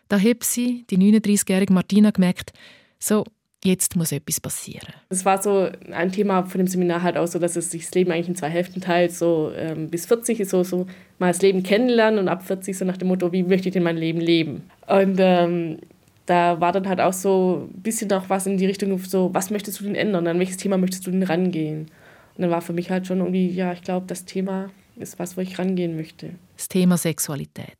Da 0.07 0.19
hat 0.19 0.43
sie, 0.43 0.85
die 0.89 0.97
39-jährige 0.97 1.73
Martina, 1.73 2.11
gemerkt, 2.11 2.53
so, 2.99 3.25
jetzt 3.63 3.95
muss 3.95 4.11
etwas 4.11 4.39
passieren. 4.39 4.93
Es 5.09 5.25
war 5.25 5.41
so 5.41 5.69
ein 5.91 6.11
Thema 6.11 6.43
von 6.43 6.59
dem 6.59 6.67
Seminar 6.67 7.01
halt 7.01 7.17
auch 7.17 7.27
so, 7.27 7.39
dass 7.39 7.55
es 7.55 7.71
sich 7.71 7.85
das 7.85 7.95
Leben 7.95 8.11
eigentlich 8.11 8.29
in 8.29 8.35
zwei 8.35 8.49
Hälften 8.49 8.81
teilt. 8.81 9.11
So 9.11 9.51
ähm, 9.55 9.89
bis 9.89 10.05
40 10.05 10.39
ist 10.39 10.51
so, 10.51 10.63
so 10.63 10.85
mal 11.19 11.27
das 11.31 11.41
Leben 11.41 11.63
kennenlernen 11.63 12.19
und 12.19 12.27
ab 12.27 12.43
40 12.43 12.77
so 12.77 12.85
nach 12.85 12.97
dem 12.97 13.07
Motto, 13.09 13.31
wie 13.31 13.43
möchte 13.43 13.69
ich 13.69 13.73
denn 13.73 13.83
mein 13.83 13.97
Leben 13.97 14.21
leben? 14.21 14.69
Und 14.87 15.17
ähm, 15.19 15.79
da 16.25 16.59
war 16.59 16.71
dann 16.71 16.87
halt 16.87 17.01
auch 17.01 17.13
so 17.13 17.67
ein 17.69 17.81
bisschen 17.81 18.09
noch 18.09 18.29
was 18.29 18.45
in 18.47 18.57
die 18.57 18.65
Richtung 18.65 18.97
so, 18.99 19.33
was 19.33 19.49
möchtest 19.49 19.79
du 19.79 19.85
denn 19.85 19.95
ändern? 19.95 20.27
An 20.27 20.39
welches 20.39 20.57
Thema 20.57 20.77
möchtest 20.77 21.07
du 21.07 21.11
denn 21.11 21.23
rangehen? 21.23 21.89
Und 22.35 22.41
dann 22.41 22.51
war 22.51 22.61
für 22.61 22.73
mich 22.73 22.91
halt 22.91 23.07
schon 23.07 23.19
irgendwie, 23.19 23.49
ja, 23.49 23.73
ich 23.73 23.81
glaube, 23.81 24.05
das 24.07 24.25
Thema 24.25 24.69
ist 24.97 25.19
was, 25.19 25.37
wo 25.37 25.41
ich 25.41 25.57
rangehen 25.57 25.95
möchte. 25.95 26.31
Das 26.55 26.67
Thema 26.67 26.97
Sexualität. 26.97 27.77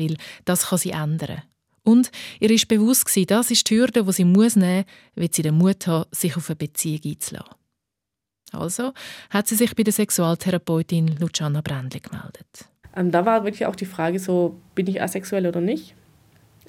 Weil 0.00 0.16
das 0.44 0.68
kann 0.68 0.78
sie 0.78 0.90
ändern. 0.90 1.42
Und 1.82 2.10
ihr 2.40 2.50
ist 2.50 2.68
bewusst 2.68 3.06
gewesen, 3.06 3.26
das 3.28 3.50
ist 3.50 3.68
die 3.70 3.76
Hürde, 3.78 4.04
die 4.04 4.12
sie 4.12 4.24
muss 4.24 4.56
nehmen 4.56 4.84
muss, 4.84 5.22
weil 5.22 5.32
sie 5.32 5.42
den 5.42 5.56
Mut 5.56 5.86
hat, 5.86 6.14
sich 6.14 6.36
auf 6.36 6.48
eine 6.48 6.56
Beziehung 6.56 7.00
einzulassen. 7.04 7.54
Also 8.52 8.92
hat 9.30 9.46
sie 9.46 9.54
sich 9.54 9.74
bei 9.76 9.82
der 9.82 9.92
Sexualtherapeutin 9.92 11.16
Luciana 11.18 11.60
Brändli 11.60 12.00
gemeldet. 12.00 12.68
Ähm, 12.96 13.10
da 13.10 13.24
war 13.24 13.44
wirklich 13.44 13.66
auch 13.66 13.76
die 13.76 13.86
Frage 13.86 14.18
so, 14.18 14.56
bin 14.74 14.88
ich 14.88 15.00
asexuell 15.00 15.46
oder 15.46 15.60
nicht? 15.60 15.94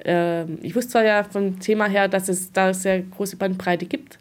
Ähm, 0.03 0.59
ich 0.61 0.75
wusste 0.75 0.91
zwar 0.91 1.03
ja 1.03 1.23
vom 1.23 1.59
Thema 1.59 1.87
her, 1.87 2.07
dass 2.07 2.29
es 2.29 2.51
da 2.51 2.73
sehr 2.73 3.01
große 3.01 3.35
Bandbreite 3.37 3.85
gibt, 3.85 4.19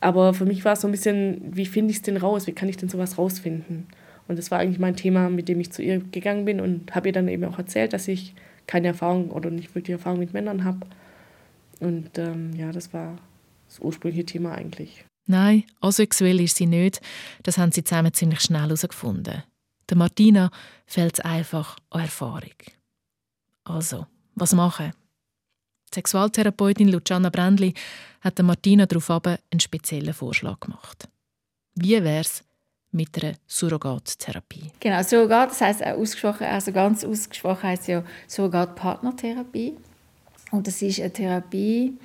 aber 0.00 0.34
für 0.34 0.44
mich 0.44 0.64
war 0.64 0.74
es 0.74 0.80
so 0.80 0.88
ein 0.88 0.90
bisschen, 0.90 1.56
wie 1.56 1.66
finde 1.66 1.92
ich 1.92 1.98
es 1.98 2.02
denn 2.02 2.16
raus? 2.16 2.46
Wie 2.46 2.52
kann 2.52 2.68
ich 2.68 2.76
denn 2.76 2.88
sowas 2.88 3.16
rausfinden? 3.16 3.86
Und 4.26 4.38
das 4.38 4.50
war 4.50 4.58
eigentlich 4.58 4.78
mein 4.78 4.96
Thema, 4.96 5.28
mit 5.28 5.48
dem 5.48 5.60
ich 5.60 5.72
zu 5.72 5.82
ihr 5.82 6.00
gegangen 6.00 6.44
bin 6.44 6.60
und 6.60 6.94
habe 6.94 7.08
ihr 7.08 7.12
dann 7.12 7.28
eben 7.28 7.44
auch 7.44 7.58
erzählt, 7.58 7.92
dass 7.92 8.08
ich 8.08 8.34
keine 8.66 8.88
Erfahrung 8.88 9.30
oder 9.30 9.50
nicht 9.50 9.74
wirklich 9.74 9.94
Erfahrung 9.94 10.18
mit 10.18 10.32
Männern 10.32 10.64
habe. 10.64 10.86
Und 11.80 12.16
ähm, 12.18 12.54
ja, 12.56 12.72
das 12.72 12.92
war 12.92 13.18
das 13.68 13.80
ursprüngliche 13.80 14.24
Thema 14.24 14.52
eigentlich. 14.52 15.04
Nein, 15.26 15.64
asexuell 15.80 16.40
ist 16.40 16.56
sie 16.56 16.66
nicht. 16.66 17.00
Das 17.42 17.58
haben 17.58 17.72
sie 17.72 17.84
zusammen 17.84 18.12
ziemlich 18.12 18.40
schnell 18.40 18.62
herausgefunden. 18.62 19.42
Der 19.88 19.96
Martina 19.96 20.50
fällt 20.86 21.18
es 21.18 21.24
einfach 21.24 21.76
an 21.90 22.02
Erfahrung. 22.02 22.54
Also, 23.64 24.06
was 24.34 24.54
machen? 24.54 24.92
Die 25.90 25.94
Sexualtherapeutin 25.94 26.88
Luciana 26.88 27.30
Brändli 27.30 27.74
hat 28.20 28.38
der 28.38 28.44
Martina 28.44 28.86
daraufhin 28.86 29.38
einen 29.50 29.60
speziellen 29.60 30.14
Vorschlag 30.14 30.60
gemacht. 30.60 31.08
Wie 31.74 32.02
wäre 32.02 32.20
es 32.20 32.44
mit 32.94 33.22
einer 33.22 33.34
Surrogattherapie? 33.46 34.70
Genau, 34.80 35.02
Surrogat, 35.02 35.50
das 35.50 35.60
heisst 35.60 35.84
auch 35.84 35.98
ausgesprochen, 35.98 36.46
also 36.46 36.72
ganz 36.72 37.04
ausgesprochen 37.04 37.64
heisst 37.64 37.88
ja 37.88 38.02
Surrogatpartnertherapie. 38.28 39.76
Und 40.52 40.66
das 40.66 40.80
ist 40.80 41.00
eine 41.00 41.12
Therapie, 41.12 41.98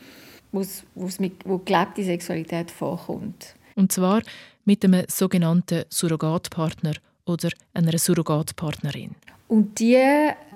wo's, 0.52 0.84
wo's 0.96 1.20
mit, 1.20 1.34
wo 1.46 1.60
gelebte 1.60 2.04
Sexualität 2.04 2.72
vorkommt. 2.72 3.56
Und 3.76 3.92
zwar 3.92 4.22
mit 4.66 4.84
einem 4.84 5.06
sogenannten 5.08 5.84
Surrogatpartner 5.90 6.94
oder 7.26 7.50
einer 7.74 7.98
Surrogatpartnerin. 7.98 9.16
Und 9.48 9.80
die 9.80 9.98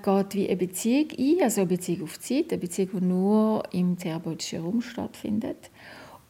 geht 0.03 0.33
wie 0.35 0.47
eine 0.47 0.57
Beziehung 0.57 1.07
ein, 1.17 1.43
also 1.43 1.61
eine 1.61 1.67
Beziehung 1.67 2.03
auf 2.03 2.19
Zeit, 2.19 2.51
eine 2.51 2.59
Beziehung, 2.59 2.89
die 2.93 3.05
nur 3.05 3.63
im 3.71 3.97
therapeutischen 3.97 4.61
Raum 4.61 4.81
stattfindet. 4.81 5.71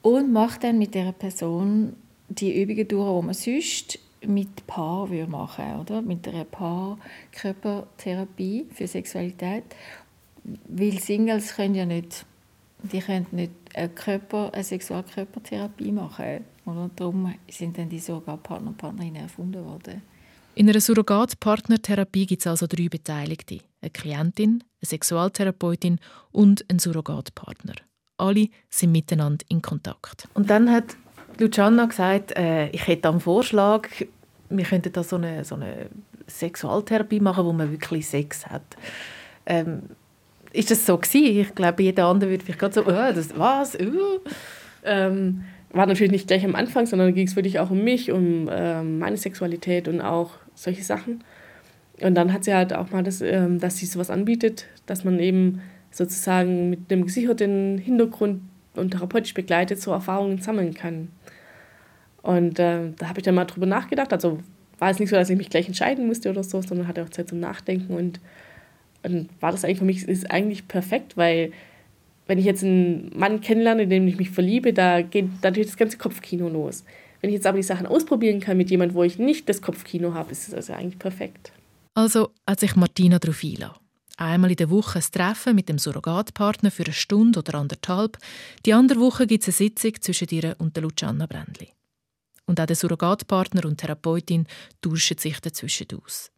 Und 0.01 0.31
macht 0.31 0.63
dann 0.63 0.77
mit 0.77 0.93
dieser 0.93 1.13
Person 1.13 1.95
die 2.39 2.61
Übungen 2.61 2.87
durch, 2.87 3.21
die 3.21 3.25
man 3.25 3.33
sonst 3.33 3.99
mit 4.25 4.65
Paar 4.67 5.07
machen 5.07 5.65
würde, 5.65 5.81
oder? 5.81 6.01
Mit 6.01 6.25
einer 6.27 6.45
Paar-Körpertherapie 6.45 8.67
für 8.73 8.87
Sexualität. 8.87 9.63
Weil 10.67 10.99
Singles 10.99 11.55
können 11.55 11.75
ja 11.75 11.85
nicht, 11.85 12.25
die 12.83 12.99
können 12.99 13.27
nicht 13.31 13.51
eine, 13.73 13.89
Körper, 13.89 14.53
eine 14.53 14.63
Sexualkörpertherapie 14.63 15.91
machen. 15.91 16.45
Oder? 16.65 16.89
Darum 16.95 17.33
sind 17.49 17.77
dann 17.77 17.89
die 17.89 17.99
sogar 17.99 18.37
Partner 18.37 18.69
und 18.69 18.77
Partnerinnen 18.77 19.23
erfunden 19.23 19.65
worden. 19.65 20.01
In 20.55 20.69
einer 20.69 20.81
Surrogatpartnertherapie 20.81 22.27
gibt 22.27 22.41
es 22.41 22.47
also 22.47 22.67
drei 22.67 22.87
Beteiligte: 22.87 23.59
eine 23.81 23.89
Klientin, 23.89 24.63
eine 24.81 24.87
Sexualtherapeutin 24.87 25.99
und 26.31 26.63
ein 26.69 26.77
Surrogatpartner. 26.79 27.73
Alle 28.17 28.49
sind 28.69 28.91
miteinander 28.91 29.43
in 29.49 29.63
Kontakt. 29.63 30.27
Und 30.35 30.49
dann 30.49 30.69
hat 30.69 30.95
Luciana 31.39 31.85
gesagt, 31.85 32.35
äh, 32.37 32.69
ich 32.69 32.87
hätte 32.87 33.09
einen 33.09 33.19
Vorschlag, 33.19 33.87
wir 34.49 34.65
könnten 34.65 34.91
da 34.91 35.03
so 35.03 35.15
eine, 35.15 35.43
so 35.43 35.55
eine 35.55 35.87
Sexualtherapie 36.27 37.19
machen, 37.19 37.45
wo 37.45 37.53
man 37.53 37.71
wirklich 37.71 38.07
Sex 38.07 38.47
hat. 38.47 38.63
Ähm, 39.45 39.83
ist 40.51 40.71
das 40.71 40.85
so 40.85 40.97
gewesen? 40.97 41.39
Ich 41.39 41.55
glaube, 41.55 41.83
jeder 41.83 42.05
andere 42.05 42.29
würde 42.29 42.45
vielleicht 42.45 42.59
gerade 42.59 42.73
so, 42.73 42.81
oh, 42.81 42.91
das, 42.91 43.37
was? 43.37 43.75
Uh. 43.75 44.19
Ähm, 44.85 45.43
war 45.71 45.87
natürlich 45.87 46.11
nicht 46.11 46.27
gleich 46.27 46.45
am 46.45 46.55
Anfang, 46.55 46.85
sondern 46.85 47.13
ging 47.15 47.27
es 47.27 47.35
wirklich 47.35 47.59
auch 47.59 47.71
um 47.71 47.83
mich, 47.83 48.11
um 48.11 48.47
ähm, 48.51 48.99
meine 48.99 49.17
Sexualität 49.17 49.87
und 49.87 50.01
auch 50.01 50.31
solche 50.53 50.83
Sachen. 50.83 51.23
Und 51.99 52.15
dann 52.15 52.31
hat 52.31 52.43
sie 52.43 52.53
halt 52.53 52.73
auch 52.73 52.91
mal, 52.91 53.03
das, 53.03 53.21
ähm, 53.21 53.59
dass 53.59 53.77
sie 53.77 53.87
sowas 53.87 54.09
anbietet, 54.09 54.67
dass 54.85 55.03
man 55.03 55.19
eben 55.19 55.61
sozusagen 55.89 56.69
mit 56.69 56.91
einem 56.91 57.05
gesicherten 57.05 57.77
Hintergrund 57.77 58.41
und 58.75 58.91
therapeutisch 58.91 59.33
begleitet 59.33 59.81
so 59.81 59.91
Erfahrungen 59.91 60.41
sammeln 60.41 60.73
kann. 60.73 61.09
Und 62.21 62.59
äh, 62.59 62.91
da 62.97 63.09
habe 63.09 63.19
ich 63.19 63.23
dann 63.23 63.35
mal 63.35 63.45
drüber 63.45 63.65
nachgedacht. 63.65 64.13
Also 64.13 64.39
war 64.79 64.89
es 64.89 64.99
nicht 64.99 65.09
so, 65.09 65.15
dass 65.15 65.29
ich 65.29 65.37
mich 65.37 65.49
gleich 65.49 65.67
entscheiden 65.67 66.07
musste 66.07 66.29
oder 66.29 66.43
so, 66.43 66.61
sondern 66.61 66.87
hatte 66.87 67.03
auch 67.03 67.09
Zeit 67.09 67.29
zum 67.29 67.39
Nachdenken. 67.39 67.93
Und, 67.93 68.19
und 69.03 69.29
war 69.39 69.51
das 69.51 69.65
eigentlich 69.65 69.79
für 69.79 69.85
mich 69.85 70.07
ist 70.07 70.31
eigentlich 70.31 70.67
perfekt, 70.67 71.17
weil 71.17 71.51
wenn 72.27 72.37
ich 72.37 72.45
jetzt 72.45 72.63
einen 72.63 73.11
Mann 73.15 73.41
kennenlerne, 73.41 73.83
in 73.83 73.89
den 73.89 74.07
ich 74.07 74.17
mich 74.17 74.29
verliebe, 74.29 74.73
da 74.73 75.01
geht 75.01 75.43
natürlich 75.43 75.67
das 75.67 75.77
ganze 75.77 75.97
Kopfkino 75.97 76.47
los. 76.47 76.85
Wenn 77.21 77.29
ich 77.29 77.35
jetzt 77.35 77.47
aber 77.47 77.57
die 77.57 77.63
Sachen 77.63 77.85
ausprobieren 77.85 78.39
kann 78.39 78.57
mit 78.57 78.69
jemandem, 78.69 78.95
wo 78.95 79.03
ich 79.03 79.19
nicht 79.19 79.47
das 79.49 79.61
Kopfkino 79.61 80.13
habe, 80.13 80.31
ist 80.31 80.47
es 80.47 80.53
also 80.53 80.73
eigentlich 80.73 80.99
perfekt. 80.99 81.51
Also 81.93 82.31
hat 82.49 82.59
sich 82.59 82.75
Martina 82.75 83.19
darauf 83.19 83.43
eingelassen. 83.43 83.82
Einmal 84.23 84.51
in 84.51 84.55
der 84.55 84.69
Woche 84.69 84.99
ein 84.99 85.05
Treffen 85.11 85.53
mit 85.53 85.67
dem 85.67 85.77
Surrogatpartner 85.77 86.71
für 86.71 86.85
eine 86.85 86.93
Stunde 86.93 87.39
oder 87.39 87.55
anderthalb. 87.55 88.17
Die 88.65 88.73
andere 88.73 89.01
Woche 89.01 89.27
gibt 89.27 89.45
es 89.45 89.49
eine 89.49 89.69
Sitzung 89.69 90.01
zwischen 90.01 90.29
ihr 90.29 90.55
und 90.59 90.77
der 90.77 90.83
Luciana 90.83 91.25
Brändli. 91.25 91.69
Und 92.45 92.59
auch 92.61 92.65
der 92.65 92.75
Surrogatpartner 92.75 93.65
und 93.65 93.79
Therapeutin 93.79 94.47
tauschen 94.81 95.17
sich 95.17 95.41
dazwischen 95.41 95.87
aus. 96.01 96.31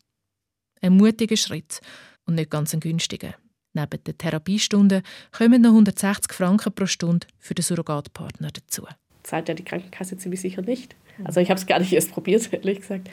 Ein 0.82 0.98
mutiger 0.98 1.38
Schritt 1.38 1.80
und 2.26 2.36
nicht 2.36 2.50
ganz 2.50 2.74
ein 2.74 2.80
günstiger. 2.80 3.36
Neben 3.74 4.04
den 4.04 4.18
Therapiestunden 4.18 5.04
kommen 5.32 5.62
noch 5.62 5.70
160 5.70 6.34
Franken 6.34 6.74
pro 6.74 6.88
Stunde 6.88 7.28
für 7.38 7.54
den 7.54 7.64
Surrogatpartner 7.64 8.50
dazu 8.52 8.88
zahlt 9.26 9.50
ja 9.50 9.56
die 9.56 9.64
Krankenkasse 9.64 10.18
ziemlich 10.18 10.40
sicher 10.40 10.62
nicht. 10.62 10.96
Also 11.24 11.40
ich 11.40 11.50
habe 11.50 11.60
es 11.60 11.66
gar 11.66 11.80
nicht 11.80 11.92
erst 11.94 12.12
probiert, 12.12 12.48
ehrlich 12.54 12.82
gesagt. 12.82 13.10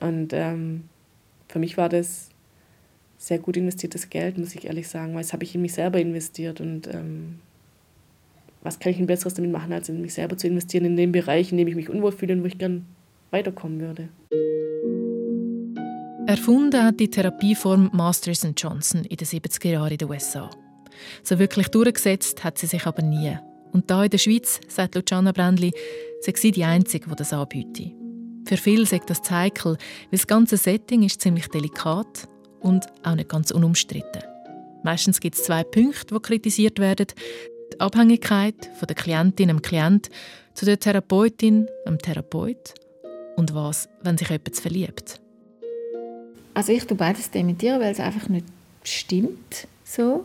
Und 0.00 0.32
ähm, 0.32 0.88
für 1.48 1.60
mich 1.60 1.76
war 1.76 1.88
das 1.88 2.30
sehr 3.24 3.38
gut 3.38 3.56
investiertes 3.56 4.10
Geld, 4.10 4.36
muss 4.36 4.54
ich 4.54 4.66
ehrlich 4.66 4.86
sagen, 4.86 5.14
weil 5.14 5.22
das 5.22 5.32
habe 5.32 5.44
ich 5.44 5.54
in 5.54 5.62
mich 5.62 5.72
selber 5.72 5.98
investiert. 5.98 6.60
Und 6.60 6.86
ähm, 6.88 7.36
was 8.62 8.78
kann 8.78 8.92
ich 8.92 8.98
ein 8.98 9.06
besseres 9.06 9.32
damit 9.32 9.50
machen, 9.50 9.72
als 9.72 9.88
in 9.88 10.00
mich 10.02 10.12
selber 10.12 10.36
zu 10.36 10.46
investieren, 10.46 10.84
in 10.84 10.96
dem 10.96 11.12
Bereich, 11.12 11.50
in 11.50 11.56
dem 11.56 11.66
ich 11.68 11.74
mich 11.74 11.88
unwohl 11.88 12.12
fühle 12.12 12.34
und 12.34 12.42
wo 12.42 12.46
ich 12.46 12.58
gern 12.58 12.84
weiterkommen 13.30 13.80
würde. 13.80 14.08
Erfunden 16.26 16.82
hat 16.82 17.00
die 17.00 17.08
Therapieform 17.08 17.90
Masters 17.92 18.46
Johnson 18.56 19.04
in 19.04 19.16
den 19.16 19.26
70er 19.26 19.70
Jahren 19.70 19.92
in 19.92 19.98
den 19.98 20.10
USA. 20.10 20.50
So 21.22 21.38
wirklich 21.38 21.68
durchgesetzt 21.68 22.44
hat 22.44 22.58
sie 22.58 22.66
sich 22.66 22.86
aber 22.86 23.02
nie. 23.02 23.36
Und 23.72 23.90
da 23.90 24.04
in 24.04 24.10
der 24.10 24.18
Schweiz, 24.18 24.60
sagt 24.68 24.94
Luciana 24.94 25.32
Brändli, 25.32 25.72
sei 26.20 26.32
sie 26.36 26.52
die 26.52 26.64
Einzige, 26.64 27.08
die 27.08 27.16
das 27.16 27.32
anbietet. 27.32 27.92
Für 28.46 28.58
viele 28.58 28.84
sagt 28.84 29.08
das 29.08 29.30
heikel, 29.30 29.72
weil 29.72 30.10
das 30.10 30.26
ganze 30.26 30.58
Setting 30.58 31.02
ist 31.02 31.22
ziemlich 31.22 31.48
delikat 31.48 32.28
und 32.64 32.86
auch 33.04 33.14
nicht 33.14 33.28
ganz 33.28 33.50
unumstritten. 33.50 34.22
Meistens 34.82 35.20
gibt 35.20 35.36
es 35.36 35.44
zwei 35.44 35.62
Punkte, 35.62 36.14
die 36.14 36.20
kritisiert 36.20 36.78
werden. 36.78 37.06
Die 37.72 37.80
Abhängigkeit 37.80 38.54
von 38.78 38.86
der 38.86 38.96
Klientin 38.96 39.50
am 39.50 39.62
Klient 39.62 40.10
zu 40.54 40.64
der 40.64 40.78
Therapeutin 40.78 41.68
am 41.86 41.98
Therapeut 41.98 42.74
und 43.36 43.54
was, 43.54 43.88
wenn 44.02 44.18
sich 44.18 44.28
jemand 44.28 44.56
verliebt. 44.56 45.20
Also 46.54 46.72
ich 46.72 46.84
tue 46.84 46.96
beides 46.96 47.30
dementieren, 47.30 47.80
weil 47.80 47.92
es 47.92 48.00
einfach 48.00 48.28
nicht 48.28 48.46
stimmt. 48.84 49.66
So. 49.84 50.24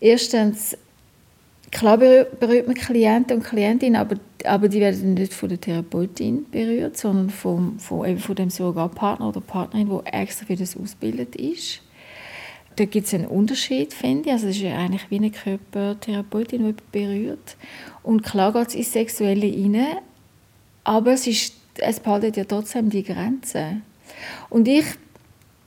Erstens, 0.00 0.76
klar 1.70 1.98
berührt 1.98 2.66
man 2.66 2.74
Klienten 2.74 3.38
und 3.38 3.44
Klientinnen, 3.44 3.96
aber, 3.96 4.16
aber 4.44 4.68
die 4.68 4.80
werden 4.80 5.14
nicht 5.14 5.34
von 5.34 5.48
der 5.48 5.60
Therapeutin 5.60 6.46
berührt, 6.50 6.96
sondern 6.96 7.30
vom, 7.30 7.78
von, 7.78 8.08
eben 8.08 8.18
von 8.18 8.34
dem 8.34 8.50
Surrogatpartner 8.50 9.28
oder 9.28 9.40
Partnerin, 9.40 9.88
der 9.88 10.20
extra 10.20 10.46
für 10.46 10.56
das 10.56 10.76
ausgebildet 10.76 11.36
ist. 11.36 11.82
Da 12.76 12.86
gibt 12.86 13.06
es 13.06 13.14
einen 13.14 13.26
Unterschied, 13.26 13.92
finde 13.92 14.28
ich. 14.28 14.32
Also 14.32 14.48
es 14.48 14.56
ist 14.56 14.62
ja 14.62 14.76
eigentlich 14.76 15.10
wie 15.10 15.16
eine 15.16 15.30
Körpertherapeutin, 15.30 16.64
die 16.66 16.74
berührt. 16.90 17.56
Und 18.02 18.22
klar 18.22 18.52
geht 18.52 18.68
es 18.68 18.74
ins 18.74 18.92
Sexuelle 18.92 19.52
rein, 19.52 19.98
aber 20.84 21.12
es, 21.12 21.26
ist, 21.26 21.54
es 21.76 22.00
behaltet 22.00 22.36
ja 22.36 22.44
trotzdem 22.44 22.88
die 22.88 23.02
Grenzen. 23.02 23.82
Und 24.48 24.68
ich, 24.68 24.86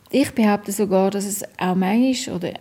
ich 0.09 0.31
behaupte 0.31 0.71
sogar, 0.71 1.11
dass 1.11 1.25
es 1.25 1.43
auch 1.57 1.75
manchmal, 1.75 2.35
oder 2.35 2.53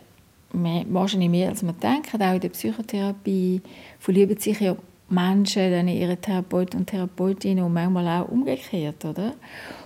wahrscheinlich 0.52 1.30
mehr 1.30 1.48
als 1.48 1.62
man 1.62 1.78
denkt, 1.80 2.14
auch 2.14 2.34
in 2.34 2.40
der 2.40 2.48
Psychotherapie 2.50 3.60
verlieben 3.98 4.38
sich 4.38 4.60
ja 4.60 4.76
Menschen 5.14 5.70
dann 5.70 5.88
ihre 5.88 6.16
Therapeuten 6.16 6.80
und 6.80 6.86
Therapeutinnen 6.86 7.64
und 7.64 7.72
manchmal 7.72 8.22
auch 8.22 8.28
umgekehrt, 8.28 9.04
oder? 9.04 9.34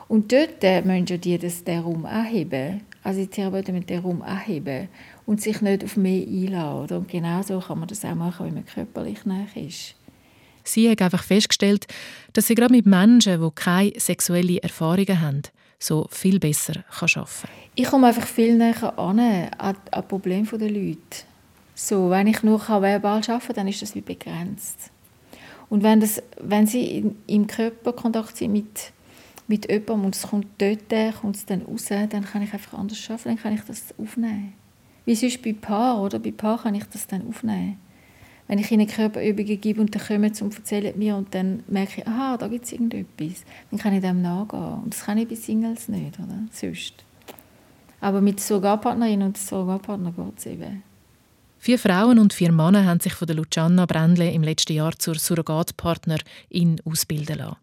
Und 0.08 0.32
dort 0.32 0.64
äh, 0.64 0.82
müssen 0.82 1.06
ja 1.06 1.16
die 1.16 1.38
das, 1.38 1.62
den 1.62 1.80
Raum 1.80 2.06
anheben. 2.06 2.80
Also 3.02 3.20
die 3.20 3.28
Therapeuten 3.28 3.74
müssen 3.74 3.86
den 3.86 4.00
Raum 4.00 4.22
anheben 4.22 4.88
und 5.26 5.40
sich 5.42 5.60
nicht 5.60 5.84
auf 5.84 5.96
mehr 5.96 6.26
einladen. 6.26 6.84
Oder? 6.84 6.98
Und 6.98 7.08
genau 7.08 7.42
so 7.42 7.60
kann 7.60 7.78
man 7.78 7.88
das 7.88 8.04
auch 8.04 8.14
machen, 8.14 8.46
wenn 8.46 8.54
man 8.54 8.66
körperlich 8.66 9.24
näher 9.26 9.46
ist. 9.54 9.94
Sie 10.64 10.90
hat 10.90 11.00
einfach 11.00 11.22
festgestellt, 11.22 11.86
dass 12.32 12.46
sie 12.46 12.54
gerade 12.54 12.74
mit 12.74 12.86
Menschen, 12.86 13.40
die 13.40 13.50
keine 13.54 13.92
sexuellen 13.98 14.58
Erfahrungen 14.58 15.20
haben, 15.20 15.42
so 15.78 16.06
viel 16.10 16.38
besser 16.38 16.84
kann 16.90 17.08
arbeiten 17.14 17.30
kann. 17.42 17.50
Ich 17.74 17.84
komme 17.84 18.08
einfach 18.08 18.26
viel 18.26 18.56
näher 18.56 18.98
an, 18.98 19.18
an, 19.20 19.76
an 19.90 20.08
Probleme 20.08 20.46
der 20.58 20.70
Leute. 20.70 21.24
So, 21.74 22.10
wenn 22.10 22.26
ich 22.26 22.42
nur 22.42 22.60
verbal 22.60 23.04
arbeiten 23.04 23.26
kann, 23.26 23.54
dann 23.54 23.68
ist 23.68 23.82
das 23.82 23.94
wie 23.94 24.00
begrenzt. 24.00 24.90
Und 25.70 25.82
wenn, 25.82 26.00
das, 26.00 26.22
wenn 26.40 26.66
sie 26.66 26.98
in, 26.98 27.16
im 27.26 27.46
Körperkontakt 27.46 28.36
sind 28.36 28.52
mit, 28.52 28.92
mit 29.46 29.70
jemandem 29.70 30.06
und 30.06 30.16
es 30.16 30.22
kommt 30.22 30.46
dort, 30.58 31.16
kommt 31.20 31.36
es 31.36 31.46
dann 31.46 31.62
raus, 31.62 31.86
dann 31.88 32.24
kann 32.24 32.42
ich 32.42 32.52
einfach 32.52 32.78
anders 32.78 33.04
arbeiten, 33.08 33.28
dann 33.28 33.38
kann 33.38 33.54
ich 33.54 33.62
das 33.62 33.94
aufnehmen. 33.98 34.54
Wie 35.04 35.14
sonst 35.14 35.42
bei 35.42 35.52
Paar, 35.52 36.00
oder? 36.00 36.18
Bei 36.18 36.32
Paar 36.32 36.62
kann 36.62 36.74
ich 36.74 36.84
das 36.84 37.06
dann 37.06 37.26
aufnehmen 37.28 37.78
wenn 38.48 38.58
ich 38.58 38.70
ihnen 38.70 38.86
Körperübungen 38.86 39.60
gebe 39.60 39.80
und 39.80 39.94
dann 39.94 40.02
kommen 40.02 40.32
sie 40.34 40.42
und 40.42 40.56
erzählen 40.56 40.98
mir 40.98 41.16
und 41.16 41.34
dann 41.34 41.62
merke 41.68 42.00
ich, 42.00 42.08
aha, 42.08 42.38
da 42.38 42.48
gibt 42.48 42.64
es 42.64 42.72
irgendetwas, 42.72 43.44
dann 43.70 43.78
kann 43.78 43.92
ich 43.92 44.00
dem 44.00 44.22
nachgehen. 44.22 44.82
Und 44.82 44.94
das 44.94 45.04
kann 45.04 45.18
ich 45.18 45.28
bei 45.28 45.34
Singles 45.34 45.88
nicht, 45.88 46.18
oder? 46.18 46.38
Sonst. 46.50 47.04
Aber 48.00 48.20
mit 48.20 48.40
Surrogatpartnerinnen 48.40 49.28
und 49.28 49.36
Surrogatpartnern 49.36 50.14
geht 50.16 50.38
es 50.38 50.46
eben. 50.46 50.82
Vier 51.58 51.78
Frauen 51.78 52.18
und 52.18 52.32
vier 52.32 52.52
Männer 52.52 52.86
haben 52.86 53.00
sich 53.00 53.14
von 53.14 53.26
der 53.26 53.36
Luciana 53.36 53.84
Brändle 53.84 54.30
im 54.30 54.42
letzten 54.42 54.74
Jahr 54.74 54.96
zur 54.96 55.16
Surrogatpartnerin 55.16 56.80
ausbilden 56.84 57.38
lassen. 57.38 57.56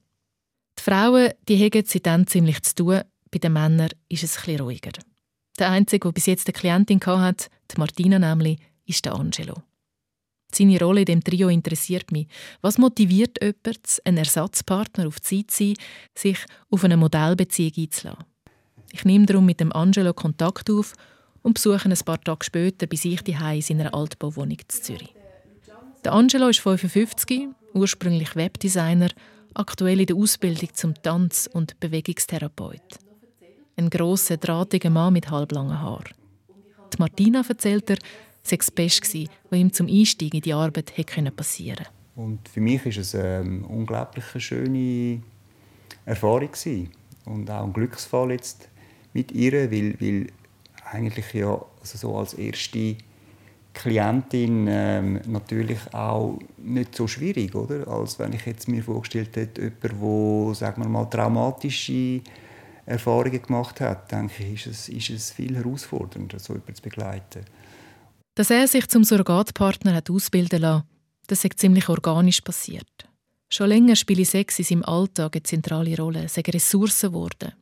Die 0.78 0.84
Frauen 0.84 1.32
die 1.48 1.64
haben 1.64 1.86
seitdem 1.86 2.28
ziemlich 2.28 2.62
zu 2.62 2.76
tun, 2.76 3.02
bei 3.32 3.40
den 3.40 3.54
Männern 3.54 3.90
ist 4.10 4.24
es 4.24 4.38
etwas 4.38 4.60
ruhiger. 4.60 4.92
Der 5.58 5.70
Einzige, 5.70 6.08
der 6.08 6.12
bis 6.12 6.26
jetzt 6.26 6.48
eine 6.48 6.54
Klientin 6.54 7.00
hatte, 7.06 7.48
die 7.72 7.80
Martina 7.80 8.20
nämlich, 8.20 8.60
ist 8.86 9.06
der 9.06 9.16
Angelo. 9.16 9.64
Seine 10.54 10.80
Rolle 10.80 11.02
in 11.02 11.06
dem 11.06 11.24
Trio 11.24 11.48
interessiert 11.50 12.12
mich. 12.12 12.28
Was 12.62 12.78
motiviert 12.78 13.42
jemanden, 13.42 13.72
einen 14.04 14.18
Ersatzpartner 14.18 15.08
auf 15.08 15.20
die 15.20 15.48
Zeit 15.48 15.52
zu 15.52 15.64
sein, 15.64 15.74
sich 16.14 16.38
auf 16.70 16.84
eine 16.84 16.98
Modellbeziehung 16.98 17.74
einzulassen? 17.78 18.26
Ich 18.92 19.04
nehme 19.04 19.26
darum 19.26 19.46
mit 19.46 19.60
dem 19.60 19.74
Angelo 19.74 20.14
Kontakt 20.14 20.70
auf 20.70 20.94
und 21.46 21.54
besuche 21.54 21.88
ein 21.88 21.98
paar 22.04 22.20
Tage 22.20 22.44
später 22.44 22.88
bei 22.88 22.96
sich 22.96 23.22
die 23.22 23.34
in 23.34 23.62
seiner 23.62 23.94
Altbauwohnung 23.94 24.58
in 24.58 24.68
Zürich. 24.68 25.14
Der 26.04 26.14
Angelo 26.14 26.48
ist 26.48 26.60
55, 26.60 27.50
ursprünglich 27.76 28.36
Webdesigner, 28.36 29.10
aktuell 29.54 30.00
in 30.00 30.08
der 30.08 30.16
Ausbildung 30.16 30.70
zum 30.74 30.96
Tanz- 31.04 31.48
und 31.54 31.80
Bewegungstherapeut. 31.80 32.98
Ein 33.78 33.92
grosser, 33.92 34.38
drahtiger 34.38 34.90
Mann 34.90 35.14
mit 35.14 35.30
halblangen 35.30 35.80
Haaren. 35.80 36.16
Die 36.92 36.98
Martina 36.98 37.44
erzählt 37.48 37.92
er, 37.92 37.98
sei 38.42 38.58
das 38.58 38.72
Beste 38.72 39.28
was 39.52 39.60
ihm 39.60 39.72
zum 39.72 39.88
Einstieg 39.88 40.34
in 40.34 40.42
die 40.42 40.54
Arbeit 40.54 40.98
hätte 40.98 41.30
passieren 41.30 41.86
Und 42.16 42.50
für 42.50 42.62
mich 42.62 42.84
war 42.84 42.92
es 42.92 43.14
eine 43.14 43.64
unglaublich 43.68 44.26
schöne 44.44 45.22
Erfahrung 46.06 46.52
gewesen. 46.52 46.92
und 47.26 47.52
auch 47.52 47.66
ein 47.66 47.74
Glücksfall 47.74 48.32
jetzt 48.32 48.68
mit 49.14 49.32
ihr, 49.32 49.72
weil, 49.72 50.00
weil 50.00 50.28
eigentlich 50.92 51.34
ja 51.34 51.62
also 51.82 51.98
so 51.98 52.18
als 52.18 52.34
erste 52.34 52.96
Klientin 53.74 54.68
ähm, 54.70 55.22
natürlich 55.28 55.80
auch 55.94 56.40
nicht 56.58 56.96
so 56.96 57.08
schwierig, 57.08 57.54
oder? 57.54 57.88
Als 57.88 58.18
wenn 58.18 58.34
ich 58.34 58.46
jetzt 58.46 58.68
mir 58.68 58.84
vorgestellt 58.84 59.36
hätte, 59.36 59.62
jemand, 59.62 59.84
der, 59.84 60.56
sagen 60.56 60.82
wir 60.82 60.90
mal, 60.90 61.06
traumatische 61.06 62.22
Erfahrungen 62.86 63.42
gemacht 63.42 63.82
hat, 63.82 64.12
denke 64.12 64.44
ich, 64.44 64.66
ist 64.66 64.68
es, 64.68 64.90
ist 64.90 65.10
es 65.10 65.32
viel 65.32 65.56
herausfordernder, 65.56 66.40
so 66.40 66.54
jemanden 66.54 66.76
zu 66.76 66.82
begleiten. 66.82 67.46
Dass 68.36 68.50
er 68.50 68.68
sich 68.68 68.88
zum 68.88 69.04
Surrogatpartner 69.04 69.94
hat 69.94 70.10
ausbilden 70.10 70.62
lassen, 70.62 70.84
das 71.28 71.44
ist 71.44 71.60
ziemlich 71.60 71.90
organisch 71.90 72.42
passiert. 72.42 73.10
Schon 73.50 73.70
länger 73.70 73.96
spiele 73.96 74.26
Sex 74.26 74.60
in 74.60 74.66
seinem 74.66 74.84
Alltag 74.84 75.36
eine 75.36 75.44
zentrale 75.44 75.96
Rolle, 75.98 76.28
sei 76.28 76.42
Ressourcen 76.42 77.12
geworden. 77.12 77.54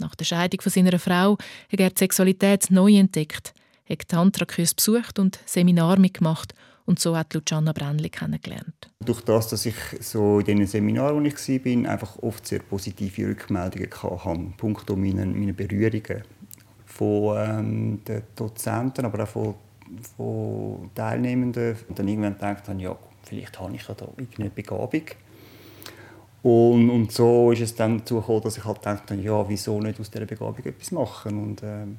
Nach 0.00 0.14
der 0.14 0.24
Scheidung 0.24 0.60
von 0.60 0.72
seiner 0.72 0.98
Frau 0.98 1.38
hat 1.70 1.80
er 1.80 1.90
die 1.90 1.98
Sexualität 1.98 2.70
neu 2.70 2.96
entdeckt, 2.96 3.54
hat 3.88 4.08
Tantra-Kurs 4.08 4.74
besucht 4.74 5.18
und 5.18 5.38
Seminar 5.46 5.98
mitgemacht 5.98 6.54
und 6.86 6.98
so 6.98 7.16
hat 7.16 7.34
Luciana 7.34 7.72
Brändli 7.72 8.10
kennengelernt. 8.10 8.90
Durch 9.04 9.20
das, 9.20 9.48
dass 9.48 9.66
ich 9.66 9.76
so 10.00 10.40
in 10.40 10.46
den 10.46 10.66
Seminaren, 10.66 11.22
wo 11.22 11.26
ich 11.26 11.64
war, 11.64 11.90
einfach 11.92 12.18
oft 12.22 12.46
sehr 12.46 12.60
positive 12.60 13.28
Rückmeldungen 13.28 13.90
hatte, 13.90 14.52
punkto 14.56 14.96
meiner, 14.96 15.26
meiner 15.26 15.52
Berührungen 15.52 16.22
von 16.86 17.36
ähm, 17.38 18.04
den 18.04 18.22
Dozenten, 18.34 19.04
aber 19.04 19.22
auch 19.22 19.28
von 19.28 19.54
von 20.16 20.90
Teilnehmenden. 20.94 21.76
Und 21.88 21.98
dann 21.98 22.08
irgendwann 22.08 22.34
gedacht 22.34 22.68
habe, 22.68 22.80
ja, 22.80 22.96
vielleicht 23.22 23.58
habe 23.58 23.74
ich 23.74 23.86
ja 23.86 23.94
da 23.94 24.06
irgendeine 24.16 24.50
Begabung. 24.50 25.02
Und, 26.42 26.88
und 26.88 27.12
so 27.12 27.52
ist 27.52 27.60
es 27.60 27.74
dann 27.74 27.98
dazu 27.98 28.16
gekommen, 28.16 28.42
dass 28.42 28.56
ich 28.56 28.64
halt 28.64 28.84
dachte, 28.84 29.14
ja, 29.14 29.46
wieso 29.48 29.80
nicht 29.80 30.00
aus 30.00 30.10
dieser 30.10 30.24
Begabung 30.24 30.64
etwas 30.64 30.90
machen? 30.90 31.42
Und, 31.42 31.62
ähm, 31.62 31.98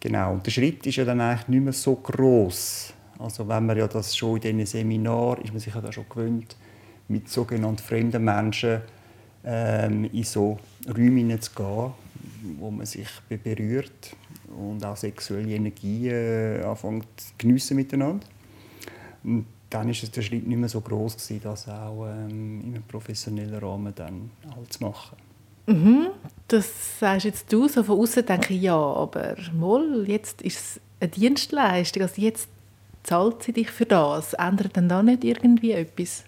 genau, 0.00 0.32
und 0.32 0.44
der 0.44 0.50
Schritt 0.50 0.84
ist 0.86 0.96
ja 0.96 1.04
dann 1.04 1.20
eigentlich 1.20 1.48
nicht 1.48 1.64
mehr 1.64 1.72
so 1.72 1.94
groß. 1.94 2.92
Also 3.18 3.48
wenn 3.48 3.66
man 3.66 3.76
ja 3.76 3.86
das 3.86 4.16
schon 4.16 4.36
in 4.36 4.58
diesen 4.58 4.66
Seminaren, 4.66 5.42
ist 5.42 5.52
man 5.52 5.60
sich 5.60 5.74
ja 5.74 5.80
da 5.80 5.92
schon 5.92 6.08
gewöhnt, 6.08 6.56
mit 7.08 7.28
sogenannten 7.28 7.82
fremden 7.82 8.24
Menschen 8.24 8.80
ähm, 9.44 10.04
in 10.12 10.24
so 10.24 10.58
Räume 10.88 11.20
hineinzugehen, 11.20 11.92
wo 12.58 12.70
man 12.70 12.86
sich 12.86 13.08
berührt 13.28 14.16
und 14.56 14.84
auch 14.84 14.96
sexuelle 14.96 15.54
Energie 15.54 16.08
äh, 16.08 16.62
anfangen 16.62 17.02
zu 17.16 17.32
geniessen 17.38 17.76
miteinander. 17.76 18.26
Und 19.24 19.46
dann 19.70 19.88
ist 19.88 20.02
es 20.02 20.10
der 20.10 20.22
Schritt 20.22 20.46
nicht 20.46 20.58
mehr 20.58 20.68
so 20.68 20.80
groß 20.80 21.16
gewesen, 21.16 21.40
das 21.42 21.68
auch 21.68 22.06
ähm, 22.06 22.60
in 22.64 22.74
einem 22.74 22.82
professionellen 22.84 23.58
Rahmen 23.58 23.94
dann 23.94 24.30
halt 24.54 24.72
zu 24.72 24.84
machen. 24.84 25.16
Mhm. 25.66 26.06
Das 26.48 26.98
sagst 26.98 27.26
jetzt 27.26 27.52
du 27.52 27.68
so 27.68 27.82
von 27.82 28.00
außen 28.00 28.24
denke 28.24 28.54
ich 28.54 28.62
ja, 28.62 28.76
aber 28.76 29.36
mal 29.52 30.08
jetzt 30.08 30.40
ist 30.40 30.56
es 30.56 30.80
eine 31.00 31.10
Dienstleistung, 31.10 32.02
also 32.02 32.22
jetzt 32.22 32.48
zahlt 33.02 33.42
sie 33.42 33.52
dich 33.52 33.70
für 33.70 33.84
das. 33.84 34.34
Ändert 34.34 34.76
dann 34.76 34.88
da 34.88 35.02
nicht 35.02 35.24
irgendwie 35.24 35.72
etwas? 35.72 36.24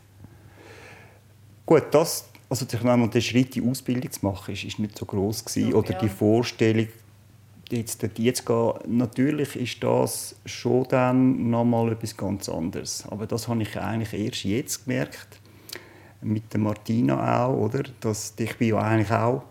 Gut, 1.65 1.85
das, 1.93 2.29
also 2.49 2.67
den 2.67 3.23
Schritt, 3.23 3.55
die 3.55 3.63
Ausbildung 3.63 4.11
zu 4.11 4.27
machen, 4.27 4.53
ist, 4.53 4.65
ist 4.65 4.79
nicht 4.79 4.99
so 4.99 5.07
groß 5.07 5.45
gewesen. 5.45 5.75
Oder 5.75 5.95
die 5.95 6.09
Vorstellung, 6.09 6.89
jetzt 7.73 8.03
dort 8.03 8.19
jetzt 8.19 8.47
gehen, 8.47 8.73
natürlich 8.87 9.57
ist 9.57 9.83
das 9.83 10.37
schon 10.45 10.87
dann 10.89 11.51
nochmal 11.51 11.93
etwas 11.93 12.17
ganz 12.17 12.49
anderes. 12.49 13.05
Aber 13.09 13.27
das 13.27 13.49
habe 13.49 13.63
ich 13.63 13.79
eigentlich 13.79 14.13
erst 14.13 14.45
jetzt 14.45 14.85
gemerkt, 14.85 15.41
mit 16.23 16.53
der 16.53 16.61
Martina 16.61 17.47
auch, 17.47 17.57
oder? 17.57 17.85
Dass, 18.01 18.35
ich 18.39 18.57
bin 18.57 18.69
ja 18.69 18.79
eigentlich 18.79 19.11
auch 19.11 19.43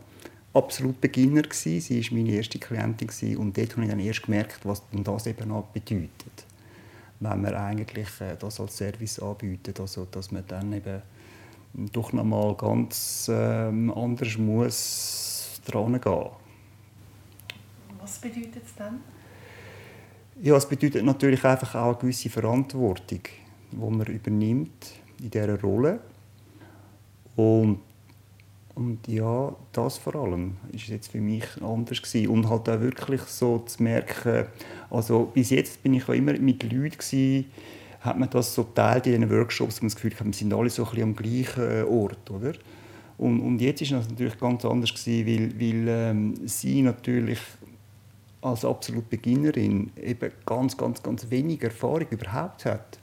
absolut 0.53 1.01
Beginner 1.01 1.41
gewesen. 1.41 1.81
Sie 1.81 2.03
war 2.03 2.17
meine 2.17 2.31
erste 2.31 2.59
Klientin 2.59 3.07
gewesen, 3.07 3.37
und 3.37 3.57
dort 3.57 3.71
habe 3.73 3.83
ich 3.83 3.89
dann 3.89 3.99
erst 3.99 4.23
gemerkt, 4.23 4.59
was 4.63 4.83
das 4.91 5.27
eben 5.27 5.51
auch 5.51 5.65
bedeutet. 5.65 6.45
wenn 7.19 7.41
wir 7.41 7.59
eigentlich 7.59 8.07
äh, 8.21 8.35
das 8.37 8.59
als 8.59 8.77
Service 8.77 9.19
anbieten, 9.19 9.73
also 9.79 10.07
dass 10.09 10.31
man 10.31 10.43
dann 10.47 10.73
eben 10.73 11.01
doch 11.91 12.13
noch 12.13 12.23
mal 12.23 12.55
ganz 12.55 13.29
ähm, 13.31 13.91
anders 13.91 14.37
muss 14.37 15.61
dran 15.65 15.99
gehen. 15.99 16.29
Was 18.09 18.17
bedeutet 18.17 18.63
es 18.65 18.73
dann? 18.75 19.01
Ja, 20.41 20.55
es 20.55 20.67
bedeutet 20.67 21.05
natürlich 21.05 21.45
einfach 21.45 21.75
auch 21.75 21.89
eine 21.89 21.97
gewisse 21.97 22.27
Verantwortung, 22.29 23.19
die 23.71 23.77
man 23.77 24.07
übernimmt 24.07 24.93
in 25.21 25.29
dieser 25.29 25.61
Rolle. 25.61 25.99
Und, 27.35 27.81
und 28.73 29.07
ja, 29.07 29.55
das 29.71 29.99
vor 29.99 30.15
allem 30.15 30.57
ist 30.71 30.87
jetzt 30.87 31.11
für 31.11 31.21
mich 31.21 31.43
anders 31.61 32.01
gewesen. 32.01 32.29
und 32.29 32.49
halt 32.49 32.67
auch 32.67 32.81
wirklich 32.81 33.21
so 33.21 33.59
zu 33.59 33.83
merken, 33.83 34.45
also 34.89 35.25
bis 35.31 35.51
jetzt 35.51 35.83
bin 35.83 35.93
ich 35.93 36.09
auch 36.09 36.13
immer 36.13 36.33
mit 36.33 36.63
Leuten 36.63 36.97
gewesen, 36.97 37.45
hat 38.01 38.17
man 38.17 38.29
das 38.31 38.55
so 38.55 38.63
teilt 38.63 39.05
in 39.05 39.21
den 39.21 39.29
Workshops, 39.29 39.77
wo 39.77 39.83
man 39.83 39.89
das 39.89 39.95
Gefühl 39.95 40.15
hat, 40.15 40.25
wir 40.25 40.33
sind 40.33 40.51
alle 40.51 40.71
so 40.71 40.83
ein 40.83 40.89
bisschen 40.89 41.03
am 41.03 41.15
gleichen 41.15 41.83
Ort, 41.83 42.31
oder? 42.31 42.53
Und, 43.19 43.41
und 43.41 43.59
jetzt 43.59 43.81
ist 43.81 43.91
das 43.91 44.09
natürlich 44.09 44.39
ganz 44.39 44.63
anders 44.63 44.93
gewesen, 44.93 45.27
weil, 45.27 45.59
weil 45.59 45.87
ähm, 45.89 46.47
sie 46.47 46.81
natürlich 46.81 47.39
als 48.41 48.63
absolut 48.63 49.09
Beginnerin 49.09 49.91
eben 50.01 50.31
ganz, 50.45 50.77
ganz, 50.77 51.03
ganz 51.03 51.29
wenig 51.29 51.61
Erfahrung 51.63 52.07
überhaupt 52.09 52.65
hat 52.65 52.99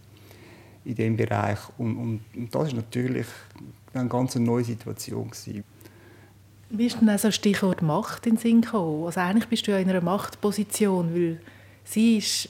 in 0.85 0.95
diesem 0.95 1.17
Bereich. 1.17 1.59
Und, 1.79 1.97
und, 1.97 2.21
und 2.35 2.55
das 2.55 2.69
ist 2.69 2.77
natürlich 2.77 3.27
eine 3.93 4.09
ganz 4.09 4.35
neue 4.37 4.65
Situation. 4.65 5.31
Gewesen. 5.31 5.65
Wie 6.71 6.87
ist 6.87 7.01
denn 7.01 7.09
also 7.09 7.31
Stichwort 7.31 7.83
Macht 7.83 8.27
in 8.27 8.35
den 8.35 8.39
Sinn 8.39 8.61
gekommen? 8.61 9.05
Also 9.05 9.21
eigentlich 9.21 9.49
bist 9.49 9.67
du 9.67 9.73
ja 9.73 9.79
in 9.79 9.91
einer 9.91 10.01
Machtposition, 10.01 11.15
weil 11.15 11.41
sie 11.85 12.19
ist 12.19 12.49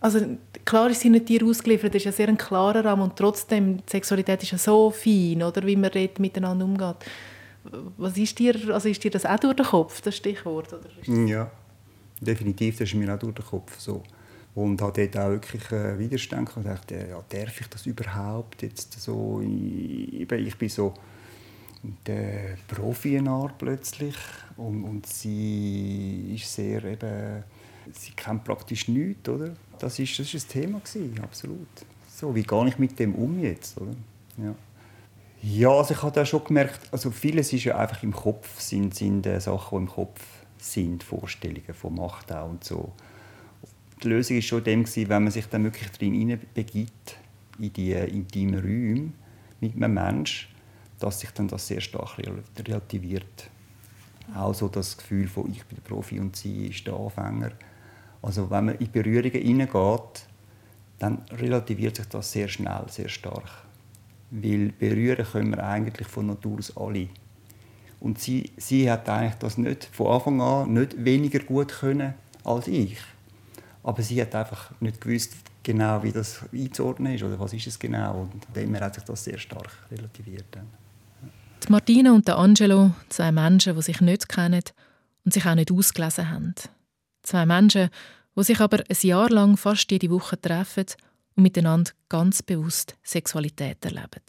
also 0.00 0.36
klar 0.64 0.90
ist 0.90 1.00
sie 1.00 1.10
nicht 1.10 1.28
dir 1.28 1.44
ausgeliefert, 1.44 1.94
das 1.94 2.00
ist 2.00 2.06
ja 2.06 2.12
sehr 2.12 2.28
ein 2.28 2.36
klarer 2.36 2.84
Rahmen 2.84 3.02
und 3.02 3.16
trotzdem, 3.16 3.76
die 3.76 3.82
Sexualität 3.90 4.42
ist 4.42 4.52
ja 4.52 4.58
so 4.58 4.90
fein, 4.90 5.42
oder, 5.42 5.64
wie 5.64 5.76
man 5.76 5.90
dort 5.92 6.18
miteinander 6.18 6.64
umgeht. 6.64 6.96
Was 7.98 8.16
ist 8.16 8.38
dir, 8.38 8.56
also 8.72 8.88
ist 8.88 9.04
dir 9.04 9.10
das 9.10 9.26
auch 9.26 9.38
durch 9.38 9.54
den 9.54 9.66
Kopf, 9.66 10.00
das 10.00 10.16
Stichwort? 10.16 10.72
Oder 10.72 11.14
ja, 11.26 11.50
definitiv, 12.20 12.78
das 12.78 12.88
ist 12.88 12.94
mir 12.94 13.14
auch 13.14 13.18
durch 13.18 13.34
den 13.34 13.44
Kopf 13.44 13.78
so. 13.78 14.02
Und 14.54 14.82
hat 14.82 14.98
dort 14.98 15.16
auch 15.16 15.30
wirklich 15.30 15.70
äh, 15.70 15.98
Widerstand 15.98 16.56
und 16.56 16.66
dachte, 16.66 17.06
ja, 17.08 17.22
darf 17.28 17.60
ich 17.60 17.66
das 17.68 17.86
überhaupt 17.86 18.62
jetzt 18.62 19.00
so? 19.00 19.40
Ich, 19.42 20.30
ich 20.30 20.58
bin 20.58 20.68
so 20.68 20.92
der 22.06 22.56
Profi 22.68 23.22
plötzlich 23.56 24.16
und, 24.56 24.84
und 24.84 25.06
sie 25.06 26.34
ist 26.34 26.52
sehr 26.52 26.84
eben 26.84 27.44
sie 27.92 28.12
kennt 28.12 28.44
praktisch 28.44 28.88
nichts, 28.88 29.28
oder? 29.28 29.54
Das 29.78 29.98
ist, 29.98 30.18
das 30.18 30.32
ist 30.32 30.46
ein 30.46 30.48
Thema 30.48 30.80
gewesen, 30.80 31.20
absolut. 31.22 31.68
So, 32.08 32.34
wie 32.34 32.42
gehe 32.42 32.68
ich 32.68 32.78
mit 32.78 32.98
dem 32.98 33.14
um 33.14 33.38
jetzt, 33.40 33.80
oder? 33.80 33.94
Ja. 34.38 34.54
Ja, 35.42 35.70
also 35.70 35.94
ich 35.94 36.02
habe 36.02 36.12
da 36.12 36.26
schon 36.26 36.44
gemerkt, 36.44 36.80
also 36.92 37.10
vieles 37.10 37.52
ist 37.54 37.64
ja 37.64 37.78
einfach 37.78 38.02
im 38.02 38.12
Kopf, 38.12 38.60
sind, 38.60 38.94
sind 38.94 39.24
äh, 39.26 39.40
Sachen, 39.40 39.78
die 39.78 39.84
im 39.84 39.90
Kopf 39.90 40.20
sind, 40.64 41.02
Vorstellungen 41.02 41.74
von 41.74 41.94
Macht 41.94 42.32
auch 42.32 42.48
und 42.48 42.64
so. 42.64 42.92
Die 44.02 44.08
Lösung 44.08 44.38
ist 44.38 44.46
schon 44.46 44.64
dem 44.64 44.84
gewesen, 44.84 45.08
wenn 45.08 45.24
man 45.24 45.32
sich 45.32 45.46
dann 45.46 45.64
wirklich 45.64 45.90
drin 45.90 46.38
begibt, 46.54 47.16
in 47.58 47.72
die 47.72 47.92
intimen 47.92 48.60
Räume 48.60 49.12
mit 49.60 49.76
einem 49.76 49.94
Menschen, 49.94 50.48
dass 50.98 51.20
sich 51.20 51.30
dann 51.30 51.48
das 51.48 51.66
sehr 51.66 51.80
stark 51.80 52.16
relativiert. 52.58 53.50
Auch 54.34 54.54
so 54.54 54.68
das 54.68 54.96
Gefühl 54.96 55.28
von 55.28 55.50
ich 55.50 55.64
bin 55.64 55.76
der 55.76 55.82
Profi 55.82 56.18
und 56.20 56.36
sie 56.36 56.68
ist 56.68 56.86
der 56.86 56.94
Anfänger 56.94 57.52
also 58.22 58.50
wenn 58.50 58.66
man 58.66 58.74
in 58.76 58.90
Berührungen 58.90 59.30
hineingeht, 59.30 60.26
dann 60.98 61.22
relativiert 61.30 61.96
sich 61.96 62.06
das 62.06 62.30
sehr 62.30 62.48
schnell, 62.48 62.84
sehr 62.88 63.08
stark. 63.08 63.64
Weil 64.30 64.72
berühren 64.72 65.24
können 65.24 65.50
wir 65.50 65.64
eigentlich 65.64 66.06
von 66.06 66.26
Natur 66.26 66.58
aus 66.58 66.76
alle. 66.76 67.08
Und 68.00 68.18
sie, 68.18 68.50
sie 68.56 68.90
hat 68.90 69.08
eigentlich 69.08 69.34
das 69.34 69.58
nicht 69.58 69.84
von 69.92 70.08
Anfang 70.08 70.40
an 70.40 70.72
nicht 70.72 71.04
weniger 71.04 71.40
gut 71.40 71.68
können 71.68 72.14
als 72.44 72.66
ich. 72.66 72.96
Aber 73.82 74.02
sie 74.02 74.20
hat 74.20 74.34
einfach 74.34 74.70
nicht 74.80 75.00
gewusst, 75.00 75.34
genau 75.62 76.02
wie 76.02 76.12
das 76.12 76.40
einzuordnen 76.52 77.14
ist 77.14 77.22
oder 77.22 77.38
was 77.38 77.52
ist 77.52 77.66
es 77.66 77.78
genau. 77.78 78.22
Und 78.22 78.56
dem 78.56 78.78
hat 78.80 78.94
sich 78.94 79.04
das 79.04 79.24
sehr 79.24 79.38
stark 79.38 79.70
relativiert. 79.90 80.46
Die 81.62 81.72
Martina 81.72 82.12
und 82.12 82.26
der 82.26 82.38
Angelo, 82.38 82.92
zwei 83.10 83.32
Menschen, 83.32 83.76
die 83.76 83.82
sich 83.82 84.00
nicht 84.00 84.28
kennen 84.28 84.62
und 85.24 85.34
sich 85.34 85.46
auch 85.46 85.54
nicht 85.54 85.70
ausgelesen 85.70 86.30
haben. 86.30 86.54
Zwei 87.22 87.44
Menschen, 87.44 87.90
die 88.36 88.44
sich 88.44 88.60
aber 88.60 88.78
ein 88.78 88.96
Jahr 89.02 89.28
lang 89.28 89.56
fast 89.56 89.90
jede 89.90 90.10
Woche 90.10 90.40
treffen 90.40 90.86
und 91.36 91.42
miteinander 91.42 91.90
ganz 92.08 92.42
bewusst 92.42 92.96
Sexualität 93.02 93.84
erleben. 93.84 94.24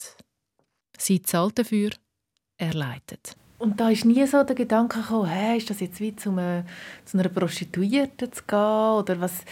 Sie 0.97 1.21
zahlt 1.21 1.57
dafür, 1.57 1.91
er 2.57 2.73
leitet. 2.73 3.35
Und 3.61 3.79
da 3.79 3.91
ist 3.91 4.05
nie 4.05 4.25
so 4.25 4.43
der 4.43 4.55
Gedanke 4.55 5.01
gekommen, 5.01 5.29
hey, 5.29 5.57
ist 5.57 5.69
das 5.69 5.81
jetzt 5.81 5.99
wie 5.99 6.15
zu, 6.15 6.31
einem, 6.31 6.63
zu 7.05 7.19
einer 7.19 7.29
Prostituierten 7.29 8.33
zu 8.33 8.43
gehen? 8.47 8.57
Oder 8.57 9.21
was, 9.21 9.45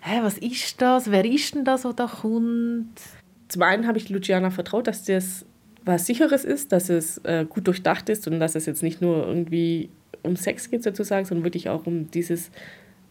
hey, 0.00 0.22
was 0.22 0.38
ist 0.38 0.80
das? 0.80 1.10
Wer 1.10 1.24
ist 1.24 1.52
denn 1.52 1.64
das, 1.64 1.82
der 1.82 1.92
da 1.92 2.06
kommt? 2.06 3.00
Zum 3.48 3.62
einen 3.62 3.88
habe 3.88 3.98
ich 3.98 4.08
Luciana 4.08 4.50
vertraut, 4.50 4.86
dass 4.86 5.04
das 5.04 5.44
was 5.84 6.06
Sicheres 6.06 6.44
ist, 6.44 6.72
dass 6.72 6.90
es 6.90 7.18
äh, 7.18 7.44
gut 7.48 7.66
durchdacht 7.66 8.08
ist 8.08 8.26
und 8.26 8.40
dass 8.40 8.54
es 8.54 8.66
jetzt 8.66 8.82
nicht 8.82 9.00
nur 9.00 9.26
irgendwie 9.26 9.88
um 10.22 10.36
Sex 10.36 10.70
geht 10.70 10.82
sozusagen, 10.82 11.24
sondern 11.24 11.44
wirklich 11.44 11.68
auch 11.68 11.86
um 11.86 12.10
dieses 12.10 12.50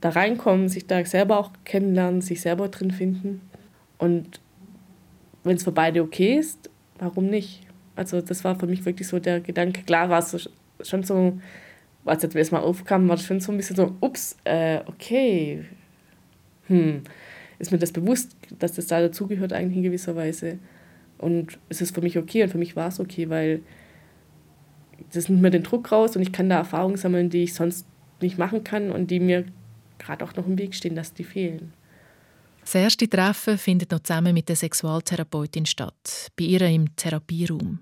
da 0.01 0.09
reinkommen, 0.09 0.67
sich 0.69 0.85
da 0.87 1.03
selber 1.05 1.37
auch 1.37 1.51
kennenlernen, 1.63 2.21
sich 2.21 2.41
selber 2.41 2.67
drin 2.67 2.91
finden. 2.91 3.41
Und 3.97 4.41
wenn 5.43 5.55
es 5.55 5.63
für 5.63 5.71
beide 5.71 6.01
okay 6.01 6.37
ist, 6.37 6.69
warum 6.99 7.27
nicht? 7.27 7.64
Also 7.95 8.21
das 8.21 8.43
war 8.43 8.59
für 8.59 8.67
mich 8.67 8.85
wirklich 8.85 9.07
so 9.07 9.19
der 9.19 9.39
Gedanke. 9.39 9.83
Klar 9.83 10.09
war 10.09 10.19
es 10.19 10.49
schon 10.81 11.03
so, 11.03 11.39
als 12.03 12.23
jetzt 12.23 12.35
erstmal 12.35 12.61
aufkam, 12.61 13.07
war 13.07 13.15
es 13.15 13.25
schon 13.25 13.39
so 13.39 13.51
ein 13.51 13.57
bisschen 13.57 13.75
so, 13.75 13.95
ups, 14.01 14.37
äh, 14.43 14.79
okay, 14.85 15.65
hm, 16.67 17.01
ist 17.59 17.71
mir 17.71 17.77
das 17.77 17.91
bewusst, 17.91 18.35
dass 18.59 18.73
das 18.73 18.87
da 18.87 18.99
dazugehört 18.99 19.53
eigentlich 19.53 19.77
in 19.77 19.83
gewisser 19.83 20.15
Weise. 20.15 20.59
Und 21.17 21.57
es 21.69 21.81
ist 21.81 21.95
für 21.95 22.01
mich 22.01 22.17
okay 22.17 22.43
und 22.43 22.49
für 22.49 22.57
mich 22.57 22.75
war 22.75 22.89
es 22.89 22.99
okay, 22.99 23.29
weil 23.29 23.61
das 25.13 25.29
nimmt 25.29 25.41
mir 25.41 25.51
den 25.51 25.63
Druck 25.63 25.91
raus 25.91 26.15
und 26.15 26.21
ich 26.21 26.31
kann 26.31 26.49
da 26.49 26.57
Erfahrungen 26.57 26.97
sammeln, 26.97 27.29
die 27.29 27.43
ich 27.43 27.53
sonst 27.53 27.85
nicht 28.21 28.37
machen 28.37 28.63
kann 28.63 28.91
und 28.91 29.11
die 29.11 29.19
mir 29.19 29.45
gerade 29.97 30.25
auch 30.25 30.35
noch 30.35 30.47
im 30.47 30.57
Weg 30.57 30.75
stehen, 30.75 30.95
dass 30.95 31.13
die 31.13 31.23
fehlen. 31.23 31.73
Das 32.65 32.73
erste 32.73 33.07
Treffen 33.07 33.59
findet 33.59 33.91
noch 33.91 33.99
zusammen 33.99 34.33
mit 34.33 34.49
der 34.49 34.55
Sexualtherapeutin 34.55 35.67
statt, 35.67 36.31
bei 36.35 36.45
ihr 36.45 36.61
im 36.61 36.95
Therapieraum. 36.95 37.79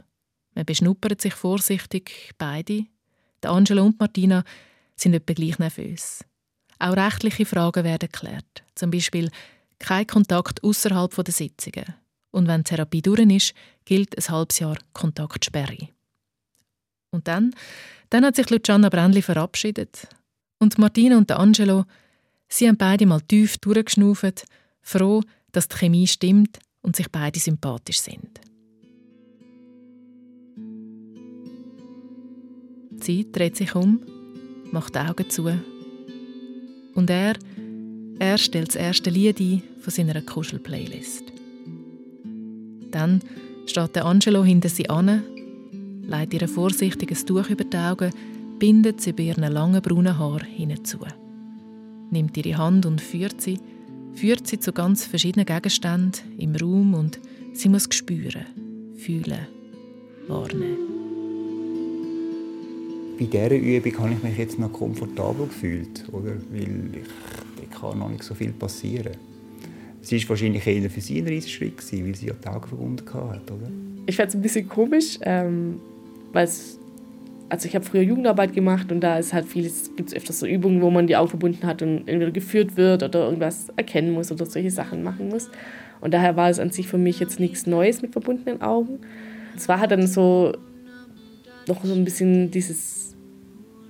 Man 0.55 0.65
beschnuppert 0.65 1.21
sich 1.21 1.33
vorsichtig, 1.33 2.33
beide. 2.37 2.83
Der 3.41 3.51
Angelo 3.51 3.85
und 3.85 3.97
Martina 3.97 4.43
sind 4.97 5.13
etwa 5.13 5.33
gleich 5.33 5.57
nervös. 5.57 6.25
Auch 6.79 6.97
rechtliche 6.97 7.45
Fragen 7.45 7.85
werden 7.85 8.09
geklärt. 8.11 8.63
Zum 8.75 8.91
Beispiel 8.91 9.31
kein 9.79 10.05
Kontakt 10.05 10.61
außerhalb 10.61 11.15
der 11.15 11.33
Sitzungen. 11.33 11.95
Und 12.31 12.49
wenn 12.49 12.63
die 12.63 12.69
Therapie 12.69 13.01
durch 13.01 13.21
ist, 13.21 13.53
gilt 13.85 14.17
ein 14.17 14.33
halbes 14.35 14.59
Jahr 14.59 14.77
Kontaktsperre. 14.91 15.87
Und 17.09 17.29
dann, 17.29 17.55
dann 18.09 18.25
hat 18.25 18.35
sich 18.35 18.49
Luciana 18.49 18.89
Brändli 18.89 19.21
verabschiedet. 19.21 20.09
Und 20.59 20.77
Martina 20.77 21.17
und 21.17 21.31
Angelo 21.31 21.85
Sie 22.49 22.67
haben 22.67 22.77
beide 22.77 23.07
mal 23.07 23.21
tief 23.21 23.57
durchgeschnauft, 23.57 24.45
froh, 24.83 25.21
dass 25.51 25.67
die 25.67 25.77
Chemie 25.77 26.07
stimmt 26.07 26.59
und 26.81 26.95
sich 26.95 27.09
beide 27.11 27.39
sympathisch 27.39 27.99
sind. 27.99 28.41
Sie 33.01 33.31
dreht 33.31 33.55
sich 33.55 33.75
um, 33.75 34.01
macht 34.71 34.95
die 34.95 34.99
Augen 34.99 35.29
zu. 35.29 35.49
Und 36.93 37.09
er, 37.09 37.35
er 38.19 38.37
stellt 38.37 38.69
das 38.69 38.75
erste 38.75 39.09
Lied 39.09 39.39
ein 39.39 39.63
von 39.79 39.91
seiner 39.91 40.21
Kuschel-Playlist. 40.21 41.23
Dann 42.91 43.21
steht 43.65 43.95
der 43.95 44.05
Angelo 44.05 44.43
hinter 44.43 44.69
sie 44.69 44.89
an, 44.89 45.23
legt 46.03 46.33
ihr 46.33 46.47
vorsichtiges 46.47 47.25
Tuch 47.25 47.49
über 47.49 47.63
die 47.63 47.77
Augen, 47.77 48.11
bindet 48.59 49.01
sie 49.01 49.13
bei 49.13 49.23
ihren 49.23 49.51
langen 49.51 49.81
braunen 49.81 50.17
Haaren 50.17 50.47
hinzu 50.47 50.99
nimmt 52.13 52.37
ihre 52.37 52.57
Hand 52.57 52.85
und 52.85 53.01
führt 53.01 53.41
sie, 53.41 53.59
führt 54.15 54.47
sie 54.47 54.59
zu 54.59 54.71
ganz 54.71 55.05
verschiedenen 55.05 55.45
Gegenständen 55.45 56.21
im 56.37 56.55
Raum 56.55 56.93
und 56.93 57.19
sie 57.53 57.69
muss 57.69 57.87
spüren, 57.91 58.45
fühlen, 58.97 59.47
warnen. 60.27 60.77
Bei 63.19 63.25
dieser 63.25 63.55
Übung 63.55 63.97
habe 63.99 64.13
ich 64.13 64.23
mich 64.23 64.37
jetzt 64.37 64.59
noch 64.59 64.73
komfortabel 64.73 65.47
gefühlt, 65.47 66.05
oder? 66.11 66.31
weil 66.51 66.89
ich, 66.95 67.69
da 67.69 67.79
kann 67.79 67.99
noch 67.99 68.09
nicht 68.09 68.23
so 68.23 68.33
viel 68.33 68.51
passieren. 68.51 69.13
Es 70.01 70.11
war 70.11 70.29
wahrscheinlich 70.29 70.67
eher 70.67 70.89
für 70.89 70.99
sie 70.99 71.19
ein 71.19 71.27
Riesenschritt, 71.27 71.77
weil 71.77 72.15
sie 72.15 72.27
ja 72.27 72.33
die 72.33 72.47
Augen 72.47 72.67
verbunden 72.67 73.05
hatte, 73.13 73.53
oder? 73.53 73.69
Ich 74.05 74.17
fand 74.17 74.29
es 74.29 74.35
ein 74.35 74.41
bisschen 74.41 74.67
komisch, 74.67 75.17
ähm, 75.21 75.79
weil 76.33 76.45
es 76.45 76.77
also 77.49 77.67
ich 77.67 77.75
habe 77.75 77.85
früher 77.85 78.01
Jugendarbeit 78.01 78.53
gemacht 78.53 78.91
und 78.91 79.01
da 79.01 79.17
ist 79.17 79.33
halt 79.33 79.45
vieles, 79.45 79.95
gibt 79.95 80.09
es 80.09 80.15
öfters 80.15 80.39
so 80.39 80.47
Übungen, 80.47 80.81
wo 80.81 80.89
man 80.89 81.07
die 81.07 81.15
Augen 81.15 81.29
verbunden 81.29 81.67
hat 81.67 81.81
und 81.81 82.07
entweder 82.07 82.31
geführt 82.31 82.77
wird 82.77 83.03
oder 83.03 83.25
irgendwas 83.25 83.69
erkennen 83.75 84.11
muss 84.11 84.31
oder 84.31 84.45
solche 84.45 84.71
Sachen 84.71 85.03
machen 85.03 85.29
muss. 85.29 85.49
Und 86.01 86.13
daher 86.13 86.35
war 86.35 86.49
es 86.49 86.59
an 86.59 86.71
sich 86.71 86.87
für 86.87 86.97
mich 86.97 87.19
jetzt 87.19 87.39
nichts 87.39 87.65
Neues 87.67 88.01
mit 88.01 88.11
verbundenen 88.11 88.61
Augen. 88.61 88.99
Es 89.55 89.69
war 89.69 89.79
halt 89.79 89.91
dann 89.91 90.07
so 90.07 90.53
noch 91.67 91.83
so 91.83 91.93
ein 91.93 92.03
bisschen 92.03 92.51
dieses 92.51 93.15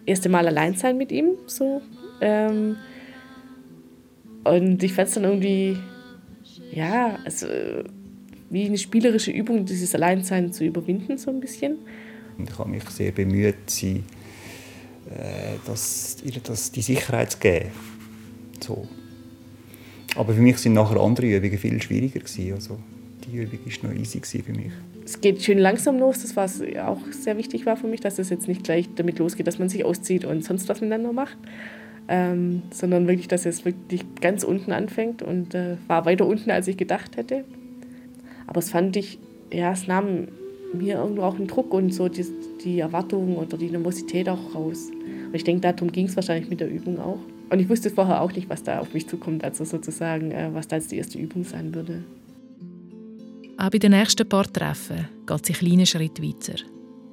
erste 0.06 0.30
Mal 0.30 0.48
allein 0.48 0.76
sein 0.76 0.98
mit 0.98 1.12
ihm. 1.12 1.38
So. 1.48 1.82
Ähm, 2.22 2.76
und 4.44 4.84
ich 4.84 4.94
fand 4.94 5.08
es 5.08 5.16
dann 5.16 5.24
irgendwie, 5.24 5.78
ja, 6.72 7.18
also, 7.24 7.48
wie 8.50 8.66
eine 8.66 8.78
spielerische 8.78 9.32
Übung, 9.32 9.66
dieses 9.66 9.96
Alleinsein 9.96 10.52
zu 10.52 10.66
überwinden, 10.66 11.18
so 11.18 11.32
ein 11.32 11.40
bisschen. 11.40 11.78
Und 12.38 12.50
ich 12.50 12.58
habe 12.58 12.70
mich 12.70 12.90
sehr 12.90 13.12
bemüht, 13.12 13.70
sie, 13.70 14.04
äh, 15.10 15.58
das, 15.66 16.18
ihr 16.24 16.34
das, 16.44 16.72
die 16.72 16.82
Sicherheit 16.82 17.32
zu 17.32 17.40
geben. 17.40 17.70
So. 18.60 18.88
Aber 20.16 20.34
für 20.34 20.42
mich 20.42 20.58
sind 20.58 20.74
nachher 20.74 21.00
andere 21.00 21.28
Übungen 21.28 21.58
viel 21.58 21.82
schwieriger 21.82 22.20
gewesen. 22.20 22.54
Also 22.54 22.80
die 23.26 23.38
Übung 23.38 23.60
war 23.66 23.90
noch 23.90 24.00
easy 24.00 24.20
für 24.22 24.54
mich. 24.54 24.72
Es 25.06 25.20
geht 25.20 25.42
schön 25.44 25.58
langsam 25.58 26.00
los, 26.00 26.22
das 26.22 26.36
was 26.36 26.62
auch 26.82 27.00
sehr 27.12 27.38
wichtig 27.38 27.66
war 27.66 27.76
für 27.76 27.88
mich, 27.88 28.00
dass 28.00 28.20
es 28.20 28.30
jetzt 28.30 28.48
nicht 28.48 28.64
gleich 28.64 28.88
damit 28.96 29.20
losgeht, 29.20 29.48
dass 29.48 29.60
man 29.60 29.68
sich 29.68 29.84
auszieht 29.84 30.24
und 30.24 30.46
sonst 30.46 30.70
was 30.70 30.80
miteinander 30.80 31.12
macht, 31.12 31.38
ähm, 32.08 32.62
sondern 32.72 33.08
wirklich, 33.08 33.28
dass 33.28 33.46
es 33.46 33.66
wirklich 33.66 34.06
ganz 34.22 34.44
unten 34.44 34.72
anfängt 34.72 35.22
und 35.22 35.56
äh, 35.56 35.76
war 35.88 36.06
weiter 36.06 36.26
unten, 36.26 36.52
als 36.52 36.68
ich 36.68 36.78
gedacht 36.78 37.18
hätte. 37.18 37.44
Aber 38.48 38.60
es 38.60 38.70
fand 38.70 38.96
ich, 38.96 39.20
ja, 39.52 39.74
es 39.74 39.88
nahm 39.88 40.28
mir 40.74 40.96
irgendwo 40.96 41.24
auch 41.24 41.36
einen 41.36 41.48
Druck 41.48 41.74
und 41.74 41.94
so 41.94 42.10
die, 42.10 42.26
die 42.64 42.80
Erwartung 42.80 43.38
oder 43.38 43.58
die 43.58 43.70
Nervosität 43.70 44.30
auch 44.30 44.56
raus. 44.56 44.90
Und 45.28 45.36
ich 45.36 45.44
denke, 45.44 45.62
darum 45.62 45.92
ging 45.92 46.08
es 46.08 46.16
wahrscheinlich 46.16 46.50
mit 46.50 46.60
der 46.60 46.70
Übung 46.70 47.00
auch. 47.00 47.20
Und 47.50 47.60
ich 47.60 47.70
wusste 47.70 47.90
vorher 47.90 48.22
auch 48.22 48.32
nicht, 48.32 48.50
was 48.50 48.64
da 48.64 48.80
auf 48.80 48.94
mich 48.94 49.08
zukommt, 49.08 49.44
also 49.44 49.64
sozusagen, 49.64 50.32
äh, 50.32 50.50
was 50.54 50.68
da 50.68 50.76
jetzt 50.76 50.92
die 50.92 50.98
erste 50.98 51.20
Übung 51.20 51.44
sein 51.44 51.74
würde. 51.74 52.04
Auch 53.58 53.70
bei 53.70 53.78
den 53.78 53.92
nächsten 53.92 54.28
paar 54.28 54.52
Treffen 54.52 55.08
geht 55.28 55.46
sie 55.46 55.54
kleinen 55.54 55.86
Schritt 55.86 56.22
weiter. 56.22 56.60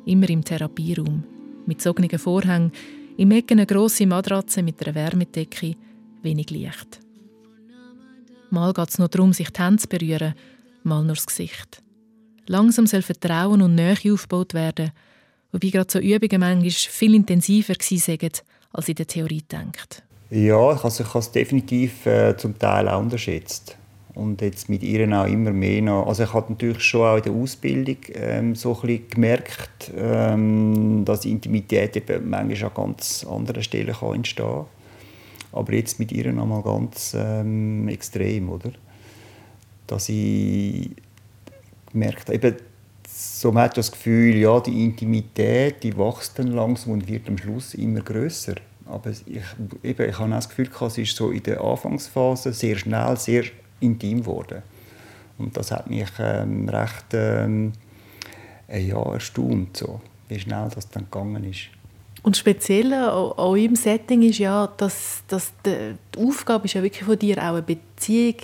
Immer 0.06 0.30
im 0.30 0.44
Therapieraum. 0.44 1.24
Mit 1.66 1.78
gezogenen 1.78 2.18
Vorhängen, 2.18 2.72
im 3.16 3.30
Ecken 3.32 3.58
eine 3.58 3.66
grosse 3.66 4.06
Matratze 4.06 4.62
mit 4.62 4.82
einer 4.82 4.94
Wärmedecke, 4.94 5.76
wenig 6.22 6.50
Licht. 6.50 7.00
Mal 8.48 8.72
geht 8.72 8.88
es 8.88 8.98
nur 8.98 9.08
darum, 9.08 9.32
sich 9.32 9.50
die 9.50 9.62
Hände 9.62 9.82
zu 9.82 9.88
berühren, 9.88 10.34
mal 10.82 11.04
nur 11.04 11.14
das 11.14 11.26
Gesicht. 11.26 11.82
Langsam 12.50 12.88
soll 12.88 13.02
Vertrauen 13.02 13.62
und 13.62 13.76
Nähe 13.76 14.12
aufgebaut 14.12 14.54
werden, 14.54 14.90
wobei 15.52 15.68
gerade 15.68 15.88
so 15.88 16.00
Übungen 16.00 16.40
manchmal 16.40 16.68
viel 16.72 17.14
intensiver 17.14 17.74
waren, 17.78 18.30
als 18.72 18.88
in 18.88 18.94
der 18.96 19.06
Theorie 19.06 19.42
denkt. 19.42 20.02
Ja, 20.30 20.56
also 20.56 21.04
ich 21.04 21.08
habe 21.10 21.20
es 21.20 21.30
definitiv 21.30 22.06
äh, 22.06 22.36
zum 22.36 22.58
Teil 22.58 22.88
auch 22.88 22.98
unterschätzt. 22.98 23.76
Und 24.14 24.40
jetzt 24.40 24.68
mit 24.68 24.82
ihr 24.82 25.06
auch 25.16 25.28
immer 25.28 25.52
mehr 25.52 25.80
noch. 25.80 26.08
Also 26.08 26.24
ich 26.24 26.34
habe 26.34 26.50
natürlich 26.50 26.82
schon 26.82 27.06
auch 27.06 27.18
in 27.18 27.22
der 27.22 27.32
Ausbildung 27.32 27.98
ähm, 28.14 28.56
so 28.56 28.74
ein 28.74 28.80
bisschen 28.80 29.08
gemerkt, 29.10 29.92
ähm, 29.96 31.04
dass 31.04 31.26
Intimität 31.26 31.94
eben 31.94 32.28
manchmal 32.28 32.70
an 32.70 32.74
ganz 32.74 33.24
anderen 33.30 33.62
Stellen 33.62 33.94
kann 33.94 34.16
entstehen 34.16 34.46
kann. 34.46 34.66
Aber 35.52 35.72
jetzt 35.72 36.00
mit 36.00 36.10
ihr 36.10 36.32
noch 36.32 36.46
mal 36.46 36.62
ganz 36.62 37.14
ähm, 37.16 37.86
extrem, 37.86 38.50
oder? 38.50 38.72
Dass 39.86 40.08
ich 40.08 40.90
gemerkt 41.92 42.28
habe, 42.28 42.56
so 43.06 43.52
man 43.52 43.64
hat 43.64 43.76
das 43.76 43.90
Gefühl, 43.90 44.36
ja, 44.36 44.60
die 44.60 44.84
Intimität, 44.84 45.82
die 45.82 45.96
wächst 45.96 46.38
dann 46.38 46.48
langsam 46.48 46.92
und 46.92 47.08
wird 47.08 47.28
am 47.28 47.38
Schluss 47.38 47.74
immer 47.74 48.00
größer. 48.00 48.54
Aber 48.86 49.10
ich, 49.10 49.42
eben, 49.82 50.08
ich 50.08 50.18
habe 50.18 50.30
auch 50.30 50.36
das 50.36 50.48
Gefühl, 50.48 50.70
es 50.86 50.98
ist 50.98 51.16
so 51.16 51.30
in 51.30 51.42
der 51.42 51.60
Anfangsphase 51.60 52.52
sehr 52.52 52.76
schnell, 52.76 53.16
sehr 53.16 53.44
intim 53.80 54.20
geworden. 54.20 54.62
Und 55.38 55.56
das 55.56 55.70
hat 55.70 55.88
mich 55.88 56.10
ähm, 56.18 56.68
recht 56.68 57.06
ähm, 57.12 57.72
ja, 58.68 59.02
erstaunt, 59.12 59.76
so, 59.76 60.00
wie 60.28 60.38
schnell 60.38 60.68
das 60.74 60.88
dann 60.88 61.04
gegangen 61.04 61.44
ist. 61.44 61.68
Und 62.22 62.36
speziell 62.36 62.92
auch 62.92 63.54
im 63.54 63.76
Setting 63.76 64.22
ist 64.22 64.38
ja, 64.38 64.66
dass, 64.76 65.22
dass 65.26 65.52
die, 65.64 65.94
die 66.14 66.18
Aufgabe 66.18 66.66
ist 66.66 66.74
ja 66.74 66.82
wirklich 66.82 67.04
von 67.04 67.18
dir 67.18 67.38
auch 67.38 67.54
eine 67.54 67.62
Beziehung 67.62 68.36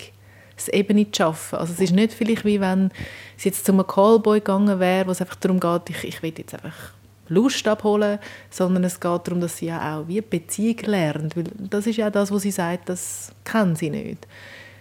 es 0.57 0.69
eben 0.69 0.97
nicht 0.97 1.17
schaffen. 1.17 1.59
Also 1.59 1.73
es 1.73 1.81
ist 1.81 1.93
nicht 1.93 2.13
vielleicht 2.13 2.45
wie 2.45 2.61
wenn 2.61 2.91
es 3.37 3.45
jetzt 3.45 3.67
zu 3.67 3.73
einem 3.73 3.87
Callboy 3.87 4.41
gegangen 4.41 4.81
wäre, 4.81 5.07
wo 5.07 5.11
es 5.11 5.21
einfach 5.21 5.37
darum 5.37 5.61
geht, 5.61 5.91
ich, 5.91 6.05
ich 6.05 6.23
will 6.23 6.33
jetzt 6.37 6.55
einfach 6.55 6.93
Lust 7.29 7.67
abholen, 7.67 8.19
sondern 8.51 8.85
es 8.85 9.01
geht 9.01 9.27
darum, 9.27 9.41
dass 9.41 9.57
sie 9.57 9.67
ja 9.67 9.99
auch 9.99 10.09
wie 10.09 10.21
Beziehung 10.21 10.79
lernt. 10.87 11.37
Weil 11.37 11.45
das 11.59 11.87
ist 11.87 11.97
ja 11.97 12.11
das, 12.11 12.31
was 12.31 12.43
sie 12.43 12.51
sagt, 12.51 12.89
das 12.89 13.33
kann 13.45 13.77
sie 13.77 13.91
nicht. 13.91 14.27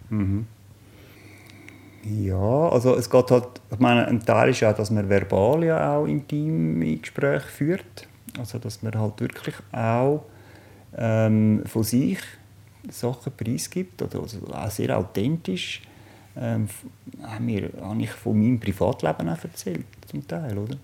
Mhm. 0.10 0.46
Ja, 2.04 2.70
also 2.70 2.96
es 2.96 3.10
geht 3.10 3.32
halt, 3.32 3.48
ich 3.72 3.80
meine, 3.80 4.08
ein 4.08 4.24
Teil 4.24 4.50
ist 4.50 4.60
ja, 4.60 4.74
dass 4.74 4.92
man 4.92 5.10
verbal 5.10 5.64
ja 5.64 5.98
auch 5.98 6.06
intime 6.06 6.98
Gespräche 6.98 7.48
führt. 7.48 8.08
Also 8.38 8.60
dass 8.60 8.84
man 8.84 8.94
halt 8.94 9.20
wirklich 9.20 9.56
auch 9.72 10.24
ähm, 10.96 11.64
von 11.66 11.84
sich 11.84 12.20
Sachen 12.90 13.34
preisgibt, 13.36 14.02
oder 14.02 14.20
auch 14.20 14.72
sehr 14.72 14.98
authentisch, 14.98 15.82
ähm, 16.38 16.68
habe 17.24 18.02
ich 18.02 18.12
von 18.12 18.38
meinem 18.38 18.60
Privatleben 18.60 19.30
auch 19.30 19.44
erzählt, 19.44 19.86
zum 20.08 20.28
Teil, 20.28 20.58
oder? 20.58 20.78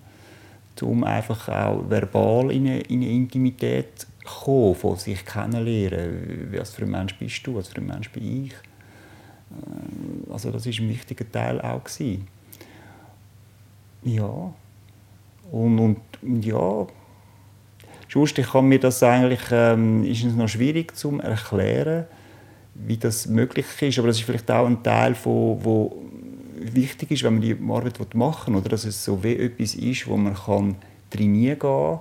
Um 0.82 1.04
einfach 1.04 1.48
auch 1.48 1.88
verbal 1.88 2.52
in 2.52 2.66
eine, 2.66 2.80
in 2.82 3.04
eine 3.04 3.12
Intimität 3.12 4.00
zu 4.00 4.08
kommen, 4.24 4.74
von 4.74 4.96
sich 4.96 5.24
kennenlernen. 5.24 6.52
Was 6.58 6.72
für 6.72 6.86
ein 6.86 6.92
Mensch 6.92 7.16
bist 7.20 7.46
du, 7.46 7.56
was 7.56 7.68
für 7.68 7.82
ein 7.82 7.86
Mensch 7.86 8.10
bin 8.10 8.46
ich? 8.46 8.54
Äh, 8.54 10.32
also 10.32 10.50
das 10.50 10.66
war 10.66 10.74
ein 10.74 10.90
wichtiger 10.90 11.32
Teil 11.32 11.62
auch. 11.62 11.84
Gewesen. 11.84 12.28
Ja. 14.04 14.54
Und, 15.52 16.00
und 16.22 16.46
ja, 16.46 16.88
Sonst 18.12 18.38
ich 18.38 18.48
kann 18.48 18.68
mir 18.68 18.80
das 18.80 19.02
eigentlich, 19.04 19.42
ähm, 19.52 20.04
ist 20.04 20.24
es 20.24 20.34
noch 20.34 20.50
schwierig 20.50 20.96
zu 20.98 21.20
erklären, 21.20 22.06
wie 22.76 22.98
das 22.98 23.28
möglich 23.28 23.66
ist. 23.80 24.00
Aber 24.00 24.10
das 24.10 24.18
ist 24.18 24.26
vielleicht 24.26 24.52
auch 24.52 24.66
ein 24.66 24.84
Teil, 24.84 25.16
von, 25.16 25.64
wo 25.64 26.04
wichtig 26.58 27.12
ist, 27.12 27.24
wenn 27.24 27.36
man 27.36 27.42
die 27.42 27.58
Arbeit 27.70 28.14
machen 28.14 28.54
will, 28.54 28.60
oder 28.60 28.70
dass 28.70 28.84
es 28.84 29.04
so 29.04 29.24
wie 29.24 29.38
etwas 29.38 29.76
ist, 29.76 30.08
wo 30.08 30.18
man 30.18 30.36
kann 30.36 30.76
trainieren 31.10 31.60
kann 31.60 32.00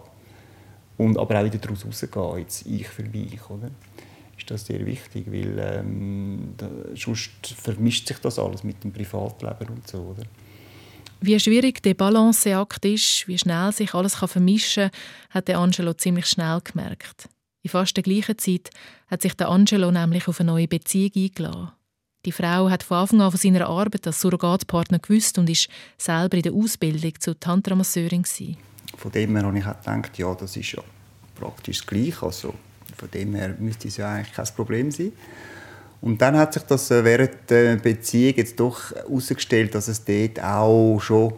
und 0.97 1.17
aber 1.17 1.41
auch 1.41 1.45
wieder 1.45 1.59
daraus 1.59 1.87
rausgehen, 1.87 2.39
jetzt 2.39 2.67
ich 2.67 2.89
für 2.89 3.05
mich, 3.05 3.49
oder? 3.49 3.71
Ist 4.37 4.51
das 4.51 4.67
sehr 4.67 4.85
wichtig, 4.85 5.27
weil 5.31 5.59
ähm, 5.59 6.55
da, 6.57 6.69
sonst 6.95 7.55
vermischt 7.57 8.09
sich 8.09 8.19
das 8.19 8.39
alles 8.39 8.65
mit 8.65 8.83
dem 8.83 8.93
Privatleben 8.93 9.69
und 9.69 9.87
so, 9.87 9.99
oder? 9.99 10.25
Wie 11.23 11.39
schwierig 11.39 11.83
der 11.83 11.95
Balanceakt 11.95 12.85
ist, 12.87 13.29
wie 13.29 13.37
schnell 13.37 13.73
sich 13.73 13.93
alles 13.93 14.15
vermischen 14.15 14.91
kann, 14.91 15.01
hat 15.31 15.49
der 15.49 15.59
Angelo 15.59 15.93
ziemlich 15.93 16.27
schnell 16.27 16.61
gemerkt. 16.65 17.29
In 17.63 17.69
fast 17.71 17.95
der 17.95 18.03
gleichen 18.03 18.39
Zeit 18.39 18.71
hat 19.09 19.21
sich 19.21 19.35
der 19.35 19.51
Angelo 19.51 19.91
nämlich 19.91 20.29
auf 20.29 20.41
eine 20.41 20.51
neue 20.51 20.67
Beziehung 20.67 21.13
eingeladen. 21.15 21.73
Die 22.25 22.33
Frau 22.33 22.71
hat 22.71 22.83
von 22.83 22.99
Anfang 22.99 23.21
an 23.21 23.31
von 23.31 23.41
seiner 23.41 23.69
Arbeit 23.69 24.07
als 24.07 24.21
Surrogatpartner 24.21 24.99
gewusst 24.99 25.37
und 25.37 25.49
ist 25.51 25.69
selber 25.99 26.39
in 26.39 26.43
der 26.43 26.53
Ausbildung 26.53 27.13
zur 27.19 27.39
Tantramasseurin. 27.39 28.25
Von 28.97 29.13
dem 29.13 29.37
her 29.37 29.45
habe 29.45 29.59
ich 29.59 29.65
gedacht, 29.65 30.19
ja, 30.19 30.35
das 30.35 30.57
ist 30.57 30.73
ja 30.73 30.83
praktisch 31.35 31.79
das 31.79 31.87
Gleiche. 31.87 32.25
Also 32.25 32.55
von 32.97 33.11
dem 33.11 33.35
her 33.35 33.57
müsste 33.59 33.89
es 33.89 33.99
ja 33.99 34.11
eigentlich 34.11 34.35
kein 34.35 34.47
Problem 34.55 34.91
sein. 34.91 35.13
Und 36.01 36.23
dann 36.23 36.37
hat 36.37 36.55
sich 36.55 36.63
das 36.63 36.91
äh, 36.91 37.05
während 37.05 37.51
der 37.51 37.77
Beziehung 37.77 38.35
jetzt 38.37 38.59
doch 38.59 38.93
herausgestellt, 38.93 39.75
dass 39.75 39.89
es 39.89 40.05
dort 40.05 40.43
auch 40.43 40.99
schon 41.01 41.35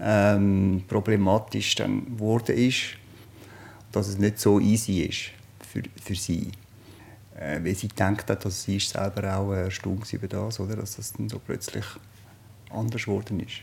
ähm, 0.00 0.82
problematisch 0.88 1.76
dann 1.76 2.16
geworden 2.16 2.56
ist, 2.56 2.96
dass 3.92 4.08
es 4.08 4.18
nicht 4.18 4.38
so 4.38 4.58
easy 4.58 5.02
ist 5.02 5.30
für, 5.68 5.82
für 6.02 6.14
sie. 6.14 6.50
Äh, 7.38 7.60
weil 7.64 7.74
sie 7.74 7.88
denkt 7.88 8.28
hat, 8.28 8.44
dass 8.44 8.64
sie 8.64 8.76
ist 8.76 8.90
selber 8.90 9.36
auch 9.36 9.52
erstaunt 9.52 10.12
über 10.12 10.26
das, 10.26 10.58
oder? 10.58 10.76
dass 10.76 10.96
das 10.96 11.12
dann 11.12 11.28
so 11.28 11.38
plötzlich 11.38 11.84
anders 12.70 13.04
geworden 13.04 13.40
ist. 13.40 13.62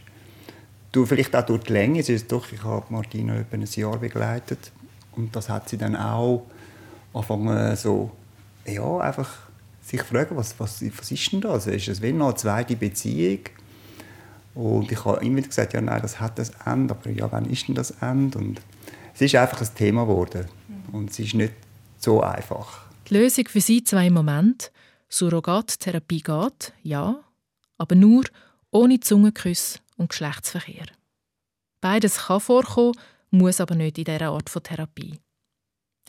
Du, 0.92 1.06
vielleicht 1.06 1.36
auch 1.36 1.46
durch 1.46 1.64
die 1.64 1.74
Länge, 1.74 2.00
es 2.00 2.10
ist 2.10 2.32
doch, 2.32 2.52
ich 2.52 2.64
habe 2.64 2.86
Martina 2.90 3.38
etwa 3.38 3.56
ein 3.58 3.66
Jahr 3.66 3.98
begleitet 3.98 4.72
und 5.16 5.36
das 5.36 5.50
hat 5.50 5.68
sie 5.68 5.78
dann 5.78 5.96
auch 5.96 6.46
angefangen 7.14 7.76
so, 7.76 8.12
ja, 8.66 8.98
einfach 9.00 9.47
sich 9.88 10.02
fragen, 10.04 10.36
was, 10.36 10.60
was, 10.60 10.84
was 10.98 11.12
ist 11.12 11.32
denn 11.32 11.42
das? 11.42 11.68
Ist 11.68 11.88
es 11.88 12.02
wie 12.02 12.12
noch 12.12 12.28
eine 12.28 12.36
zweite 12.36 12.76
Beziehung? 12.76 13.40
Und 14.54 14.92
ich 14.92 15.06
habe 15.06 15.24
immer 15.26 15.42
gesagt, 15.42 15.74
ja, 15.74 15.82
nein, 15.82 16.02
das 16.02 16.20
hat 16.20 16.38
das 16.40 16.52
Ende, 16.66 16.94
aber 16.94 17.10
ja, 17.12 17.32
wann 17.32 17.46
ist 17.46 17.68
denn 17.68 17.76
das 17.76 17.92
Ende? 18.02 18.40
Und 18.40 18.62
es 19.14 19.22
ist 19.22 19.36
einfach 19.36 19.62
ein 19.62 19.76
Thema 19.76 20.06
geworden 20.06 20.48
und 20.92 21.12
es 21.12 21.20
ist 21.20 21.36
nicht 21.36 21.54
so 22.00 22.22
einfach. 22.22 22.82
Die 23.08 23.14
Lösung 23.14 23.48
für 23.48 23.62
Sie 23.62 23.84
zwei 23.84 24.08
im 24.08 24.14
Moment, 24.14 24.72
Surrogattherapie 25.10 26.22
geht, 26.22 26.74
ja, 26.84 27.24
aber 27.78 27.96
nur 27.96 28.26
ohne 28.72 29.00
Zungenküsse 29.00 29.80
und 29.96 30.10
Geschlechtsverkehr. 30.10 30.88
Beides 31.80 32.26
kann 32.26 32.42
vorkommen, 32.42 32.94
muss 33.30 33.62
aber 33.62 33.76
nicht 33.76 33.98
in 34.00 34.06
dieser 34.06 34.30
Art 34.30 34.50
von 34.50 34.64
Therapie. 34.64 35.20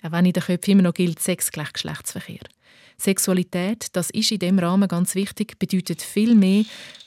Auch 0.02 0.12
wenn 0.12 0.26
in 0.26 0.32
den 0.32 0.42
Köpfen 0.42 0.72
immer 0.72 0.82
noch 0.82 0.94
gilt, 0.94 1.20
Sex 1.20 1.50
gleich 1.50 1.72
Geschlechtsverkehr. 1.72 2.40
Sexualität, 2.98 3.86
das 3.92 4.10
ist 4.10 4.32
in 4.32 4.40
dem 4.40 4.58
Rahmen 4.58 4.88
ganz 4.88 5.14
wichtig, 5.14 5.58
bedeutet 5.58 6.02
viel 6.02 6.34
mehr. 6.34 6.64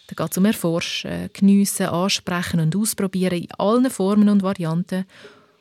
Da 0.07 0.23
geht 0.23 0.31
es 0.31 0.37
um 0.37 0.45
Erforschen, 0.45 1.29
Geniessen, 1.33 1.87
Ansprechen 1.87 2.59
und 2.59 2.75
Ausprobieren 2.75 3.39
in 3.39 3.51
allen 3.57 3.89
Formen 3.89 4.29
und 4.29 4.43
Varianten 4.43 5.05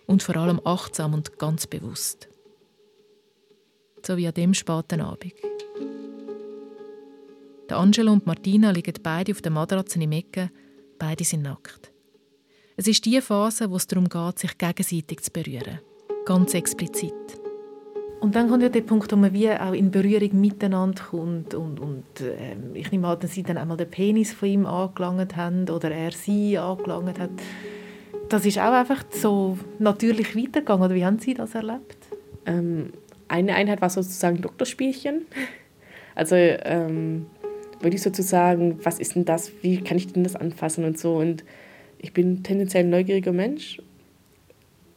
und 0.06 0.22
vor 0.22 0.36
allem 0.36 0.60
achtsam 0.64 1.14
und 1.14 1.38
ganz 1.38 1.66
bewusst. 1.66 2.28
So 4.04 4.16
wie 4.16 4.26
an 4.26 4.34
dem 4.34 4.54
späten 4.54 5.00
Abend. 5.00 5.34
Der 7.68 7.76
Angelo 7.76 8.12
und 8.12 8.26
Martina 8.26 8.70
liegen 8.70 8.94
beide 9.02 9.32
auf 9.32 9.42
der 9.42 9.52
Matratze 9.52 10.02
im 10.02 10.10
Ecken, 10.10 10.50
beide 10.98 11.22
sind 11.22 11.42
nackt. 11.42 11.92
Es 12.76 12.88
ist 12.88 13.04
die 13.04 13.20
Phase, 13.20 13.70
wo 13.70 13.76
es 13.76 13.86
darum 13.86 14.08
geht, 14.08 14.38
sich 14.38 14.58
gegenseitig 14.58 15.20
zu 15.20 15.30
berühren. 15.30 15.80
Ganz 16.24 16.54
explizit. 16.54 17.14
Und 18.20 18.34
dann 18.34 18.50
kommt 18.50 18.62
ja 18.62 18.68
der 18.68 18.82
Punkt, 18.82 19.10
wo 19.10 19.16
man 19.16 19.32
wie 19.32 19.50
auch 19.50 19.72
in 19.72 19.90
Berührung 19.90 20.40
miteinander 20.40 21.02
kommt 21.02 21.54
und, 21.54 21.80
und 21.80 22.04
äh, 22.20 22.54
ich 22.74 22.92
nehme 22.92 23.08
an, 23.08 23.18
dass 23.18 23.32
sie 23.32 23.42
dann 23.42 23.56
einmal 23.56 23.78
den 23.78 23.90
Penis 23.90 24.32
von 24.34 24.48
ihm 24.48 24.66
angelangt 24.66 25.36
haben 25.36 25.68
oder 25.70 25.90
er 25.90 26.12
sie 26.12 26.58
angelangt 26.58 27.18
hat. 27.18 27.30
Das 28.28 28.44
ist 28.44 28.58
auch 28.58 28.72
einfach 28.72 29.04
so 29.10 29.58
natürlich 29.78 30.36
weitergegangen, 30.36 30.84
oder 30.84 30.94
wie 30.94 31.04
haben 31.04 31.18
Sie 31.18 31.34
das 31.34 31.54
erlebt? 31.54 31.96
Ähm, 32.44 32.92
eine 33.26 33.54
Einheit 33.54 33.80
war 33.80 33.90
sozusagen 33.90 34.40
Doktorspielchen. 34.40 35.26
Also 36.16 36.34
ähm, 36.34 37.26
wirklich 37.80 38.02
sozusagen, 38.02 38.84
was 38.84 38.98
ist 38.98 39.14
denn 39.14 39.24
das, 39.24 39.52
wie 39.62 39.80
kann 39.80 39.96
ich 39.96 40.12
denn 40.12 40.24
das 40.24 40.36
anfassen 40.36 40.84
und 40.84 40.98
so. 40.98 41.14
Und 41.14 41.44
ich 41.98 42.12
bin 42.12 42.42
tendenziell 42.42 42.84
ein 42.84 42.90
neugieriger 42.90 43.32
Mensch. 43.32 43.80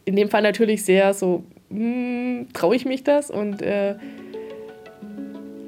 In 0.05 0.15
dem 0.15 0.29
Fall 0.29 0.41
natürlich 0.41 0.83
sehr 0.83 1.13
so, 1.13 1.43
hm, 1.69 2.47
traue 2.53 2.75
ich 2.75 2.85
mich 2.85 3.03
das? 3.03 3.29
Und 3.29 3.61
äh, 3.61 3.95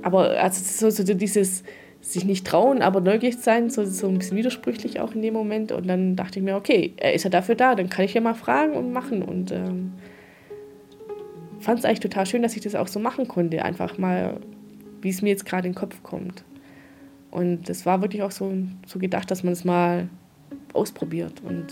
aber 0.02 0.40
also 0.40 0.90
so, 0.90 0.90
so 0.90 1.14
dieses 1.14 1.64
sich 2.06 2.26
nicht 2.26 2.46
trauen, 2.46 2.84
aber 2.84 3.02
neugierig 3.02 3.38
sein, 3.38 3.72
so, 3.72 3.84
so 3.84 4.08
ein 4.08 4.20
bisschen 4.20 4.38
widersprüchlich 4.38 5.00
auch 5.00 5.16
in 5.16 5.24
dem 5.24 5.34
Moment. 5.34 5.72
Und 5.72 5.88
dann 5.88 6.16
dachte 6.16 6.38
ich 6.38 6.46
mir, 6.46 6.56
okay, 6.56 6.94
er 6.98 7.14
ist 7.14 7.24
ja 7.24 7.32
dafür 7.32 7.56
da, 7.56 7.74
dann 7.74 7.90
kann 7.90 8.06
ich 8.06 8.14
ja 8.14 8.22
mal 8.22 8.36
fragen 8.36 8.74
und 8.74 8.94
machen. 8.94 9.24
Und 9.24 9.52
ähm, 9.52 9.94
fand 11.60 11.80
es 11.80 11.86
eigentlich 11.86 12.02
total 12.02 12.28
schön, 12.28 12.44
dass 12.44 12.56
ich 12.56 12.62
das 12.62 12.76
auch 12.76 12.88
so 12.88 13.00
machen 13.00 13.28
konnte, 13.28 13.66
einfach 13.66 13.98
mal, 13.98 14.40
wie 15.02 15.10
es 15.10 15.24
mir 15.24 15.30
jetzt 15.30 15.46
gerade 15.48 15.68
in 15.68 15.74
den 15.74 15.80
Kopf 15.80 16.04
kommt. 16.04 16.44
Und 17.32 17.68
das 17.68 17.88
war 17.88 18.02
wirklich 18.02 18.22
auch 18.22 18.32
so, 18.32 18.54
so 18.86 19.00
gedacht, 19.00 19.32
dass 19.32 19.44
man 19.44 19.54
es 19.54 19.66
mal 19.66 20.08
ausprobiert. 20.74 21.42
Und 21.44 21.66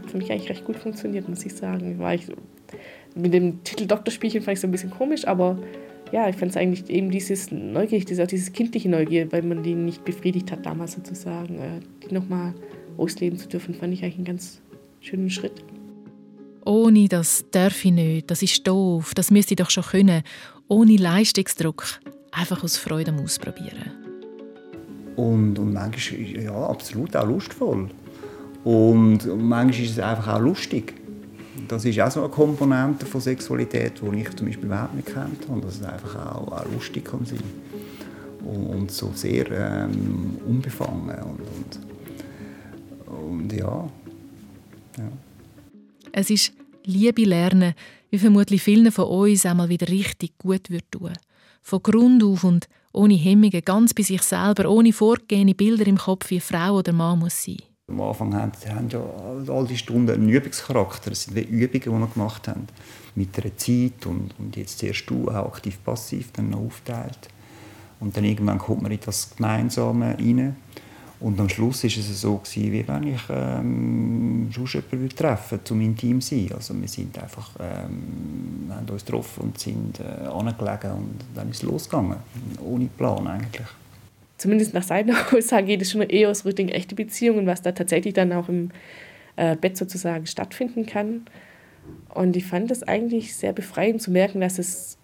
hat 0.00 0.10
für 0.10 0.18
mich 0.18 0.30
eigentlich 0.30 0.50
recht 0.50 0.64
gut 0.64 0.76
funktioniert, 0.76 1.28
muss 1.28 1.44
ich 1.44 1.54
sagen. 1.54 1.98
War 1.98 2.14
ich, 2.14 2.26
mit 3.14 3.32
dem 3.32 3.62
Titel 3.64 3.86
Doktorspielchen 3.86 4.42
fand 4.42 4.54
ich 4.54 4.60
es 4.60 4.64
ein 4.64 4.70
bisschen 4.70 4.90
komisch, 4.90 5.26
aber 5.26 5.58
ja, 6.12 6.28
ich 6.28 6.36
fand 6.36 6.50
es 6.50 6.56
eigentlich 6.56 6.88
eben 6.90 7.10
dieses 7.10 7.50
Neugier, 7.50 8.04
dieses, 8.04 8.26
dieses 8.28 8.52
kindliche 8.52 8.88
Neugier, 8.88 9.30
weil 9.32 9.42
man 9.42 9.62
die 9.62 9.74
nicht 9.74 10.04
befriedigt 10.04 10.50
hat 10.50 10.66
damals 10.66 10.92
sozusagen, 10.92 11.58
äh, 11.58 11.80
die 12.02 12.12
nochmal 12.12 12.54
ausleben 12.96 13.38
zu 13.38 13.48
dürfen, 13.48 13.74
fand 13.74 13.94
ich 13.94 14.02
eigentlich 14.02 14.16
einen 14.16 14.24
ganz 14.24 14.60
schönen 15.00 15.30
Schritt. 15.30 15.64
Ohne 16.64 17.08
das 17.08 17.44
darf 17.50 17.84
ich 17.84 17.92
nicht, 17.92 18.30
das 18.30 18.42
ist 18.42 18.66
doof, 18.66 19.12
das 19.14 19.30
müsste 19.30 19.54
ich 19.54 19.56
doch 19.56 19.70
schon 19.70 19.84
können. 19.84 20.22
Ohne 20.68 20.96
Leistungsdruck, 20.96 22.00
einfach 22.32 22.62
aus 22.62 22.76
Freude 22.76 23.12
am 23.12 23.20
Ausprobieren. 23.20 23.92
Und, 25.16 25.58
und 25.58 25.72
manchmal, 25.72 26.20
ja, 26.20 26.66
absolut 26.66 27.16
auch 27.16 27.26
lustvoll. 27.26 27.88
Und, 28.64 29.26
manchmal 29.26 29.84
ist 29.84 29.92
es 29.92 29.98
einfach 29.98 30.36
auch 30.36 30.40
lustig. 30.40 30.94
Das 31.68 31.84
ist 31.84 32.00
auch 32.00 32.10
so 32.10 32.20
eine 32.20 32.30
Komponente 32.30 33.06
von 33.06 33.20
Sexualität, 33.20 34.00
die 34.00 34.20
ich 34.20 34.36
zum 34.36 34.46
Beispiel 34.46 34.66
überhaupt 34.66 34.94
nicht 34.94 35.06
kennt 35.06 35.48
habe. 35.48 35.60
Dass 35.60 35.76
es 35.76 35.82
einfach 35.82 36.34
auch, 36.34 36.52
auch 36.52 36.72
lustig 36.72 37.04
kann 37.04 37.24
sein 37.24 37.38
und, 38.44 38.66
und 38.66 38.90
so 38.90 39.10
sehr 39.14 39.50
ähm, 39.50 40.38
unbefangen 40.46 41.16
und, 41.22 41.40
und, 43.06 43.28
und 43.28 43.52
ja. 43.52 43.88
ja. 44.98 45.12
Es 46.12 46.30
ist 46.30 46.52
Liebe 46.84 47.24
lernen, 47.24 47.74
wie 48.10 48.18
vermutlich 48.18 48.62
vielen 48.62 48.90
von 48.90 49.06
uns 49.06 49.46
einmal 49.46 49.68
wieder 49.68 49.88
richtig 49.88 50.36
gut 50.38 50.70
wird 50.70 50.90
tun. 50.90 51.12
Von 51.62 51.82
Grund 51.82 52.22
auf 52.24 52.44
und 52.44 52.68
ohne 52.92 53.14
Hemmungen, 53.14 53.62
ganz 53.64 53.94
bei 53.94 54.02
sich 54.02 54.22
selber, 54.22 54.68
ohne 54.68 54.92
vorgegebene 54.92 55.54
Bilder 55.54 55.86
im 55.86 55.98
Kopf, 55.98 56.30
wie 56.30 56.40
Frau 56.40 56.78
oder 56.78 56.92
Mann 56.92 57.20
muss 57.20 57.44
sein. 57.44 57.58
Am 57.90 58.00
Anfang 58.00 58.34
haben, 58.34 58.52
haben 58.68 58.88
ja 58.88 59.02
all 59.52 59.66
die 59.66 59.76
Stunden 59.76 60.10
einen 60.10 60.28
Übungscharakter. 60.28 61.12
Es 61.12 61.24
sind 61.24 61.36
wie 61.36 61.40
Übungen, 61.40 61.82
die 61.82 61.90
wir 61.90 62.06
gemacht 62.06 62.48
haben. 62.48 62.66
Mit 63.14 63.36
einer 63.38 63.56
Zeit 63.56 64.06
und, 64.06 64.34
und 64.38 64.56
jetzt 64.56 64.78
zuerst 64.78 65.08
du 65.10 65.28
auch 65.28 65.46
aktiv-passiv 65.46 66.30
dann 66.32 66.50
noch 66.50 66.60
aufteilt. 66.60 67.28
Und 67.98 68.16
dann 68.16 68.24
irgendwann 68.24 68.58
kommt 68.58 68.82
man 68.82 68.92
in 68.92 69.00
das 69.04 69.34
Gemeinsame 69.36 70.16
rein. 70.18 70.56
Und 71.20 71.38
am 71.38 71.50
Schluss 71.50 71.82
war 71.84 71.90
es 71.90 72.20
so, 72.20 72.38
gewesen, 72.38 72.72
wie 72.72 72.88
wenn 72.88 73.02
ich 73.02 73.20
ähm, 73.28 74.50
sonst 74.54 74.72
jemanden 74.72 75.10
treffen 75.10 75.60
zum 75.62 75.80
intim 75.82 76.20
sein. 76.22 76.50
Also 76.54 76.80
wir 76.80 76.88
sind 76.88 77.18
einfach, 77.18 77.50
ähm, 77.60 78.70
haben 78.70 78.88
uns 78.88 79.04
getroffen 79.04 79.42
und 79.42 79.58
sind 79.58 80.00
äh, 80.00 80.26
angelegen 80.28 80.92
und 80.92 81.18
dann 81.34 81.50
ist 81.50 81.58
es 81.58 81.62
losgegangen. 81.64 82.16
Ohne 82.64 82.86
Plan 82.86 83.26
eigentlich. 83.26 83.66
Zumindest 84.40 84.72
nach 84.72 84.82
seiner 84.82 85.14
Aussage 85.34 85.66
geht 85.66 85.82
es 85.82 85.90
schon 85.90 86.00
eher 86.00 86.30
aus 86.30 86.46
Richtung 86.46 86.68
echte 86.68 86.94
Beziehungen, 86.94 87.46
was 87.46 87.60
da 87.60 87.72
tatsächlich 87.72 88.14
dann 88.14 88.32
auch 88.32 88.48
im 88.48 88.70
äh, 89.36 89.54
Bett 89.54 89.76
sozusagen 89.76 90.24
stattfinden 90.24 90.86
kann. 90.86 91.26
Und 92.14 92.34
ich 92.36 92.46
fand 92.46 92.70
es 92.70 92.82
eigentlich 92.82 93.36
sehr 93.36 93.52
befreiend 93.52 94.00
zu 94.00 94.10
merken, 94.10 94.40
dass 94.40 94.58
es 94.58 94.96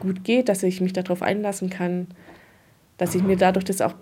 gut 0.00 0.24
geht, 0.24 0.50
dass 0.50 0.62
ich 0.62 0.82
mich 0.82 0.92
darauf 0.92 1.22
einlassen 1.22 1.70
kann, 1.70 2.08
dass 2.98 3.14
ich 3.14 3.22
mir 3.22 3.38
dadurch 3.38 3.64
das 3.64 3.80
auch 3.80 3.94